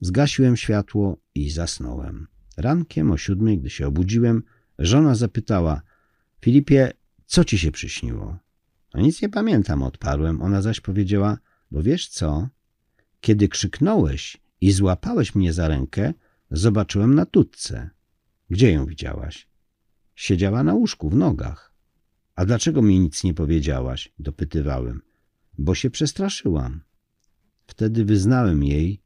Zgasiłem 0.00 0.56
światło 0.56 1.18
i 1.34 1.50
zasnąłem. 1.50 2.26
Rankiem 2.56 3.10
o 3.10 3.16
siódmej, 3.16 3.58
gdy 3.58 3.70
się 3.70 3.86
obudziłem, 3.86 4.42
żona 4.78 5.14
zapytała: 5.14 5.82
Filipie, 6.40 6.92
co 7.28 7.44
ci 7.44 7.58
się 7.58 7.70
przyśniło? 7.70 8.38
No 8.94 9.00
nic 9.00 9.22
nie 9.22 9.28
pamiętam, 9.28 9.82
odparłem. 9.82 10.42
Ona 10.42 10.62
zaś 10.62 10.80
powiedziała: 10.80 11.38
Bo 11.70 11.82
wiesz 11.82 12.08
co? 12.08 12.48
Kiedy 13.20 13.48
krzyknąłeś 13.48 14.36
i 14.60 14.72
złapałeś 14.72 15.34
mnie 15.34 15.52
za 15.52 15.68
rękę, 15.68 16.14
zobaczyłem 16.50 17.14
na 17.14 17.26
tutce. 17.26 17.90
Gdzie 18.50 18.72
ją 18.72 18.86
widziałaś? 18.86 19.48
Siedziała 20.14 20.62
na 20.62 20.74
łóżku 20.74 21.10
w 21.10 21.16
nogach. 21.16 21.72
A 22.34 22.46
dlaczego 22.46 22.82
mi 22.82 23.00
nic 23.00 23.24
nie 23.24 23.34
powiedziałaś? 23.34 24.12
dopytywałem. 24.18 25.02
Bo 25.58 25.74
się 25.74 25.90
przestraszyłam. 25.90 26.80
Wtedy 27.66 28.04
wyznałem 28.04 28.64
jej, 28.64 29.02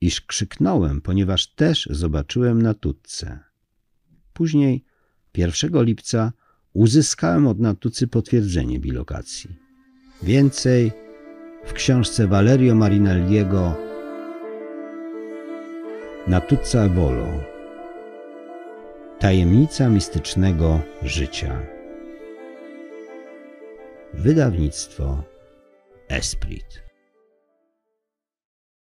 iż 0.00 0.20
krzyknąłem, 0.20 1.00
ponieważ 1.00 1.46
też 1.46 1.88
zobaczyłem 1.90 2.62
na 2.62 2.74
tutce. 2.74 3.38
Później, 4.32 4.84
1 5.36 5.84
lipca, 5.84 6.32
uzyskałem 6.74 7.46
od 7.46 7.60
natucy 7.60 8.08
potwierdzenie 8.08 8.78
bilokacji. 8.78 9.56
Więcej 10.22 10.92
w 11.64 11.72
książce 11.72 12.26
Valerio 12.26 12.74
Marinelliego 12.74 13.74
Natuzza 16.26 16.88
Volo 16.88 17.28
Tajemnica 19.18 19.88
mistycznego 19.88 20.80
życia. 21.02 21.60
Wydawnictwo 24.14 25.24
Esprit 26.08 26.89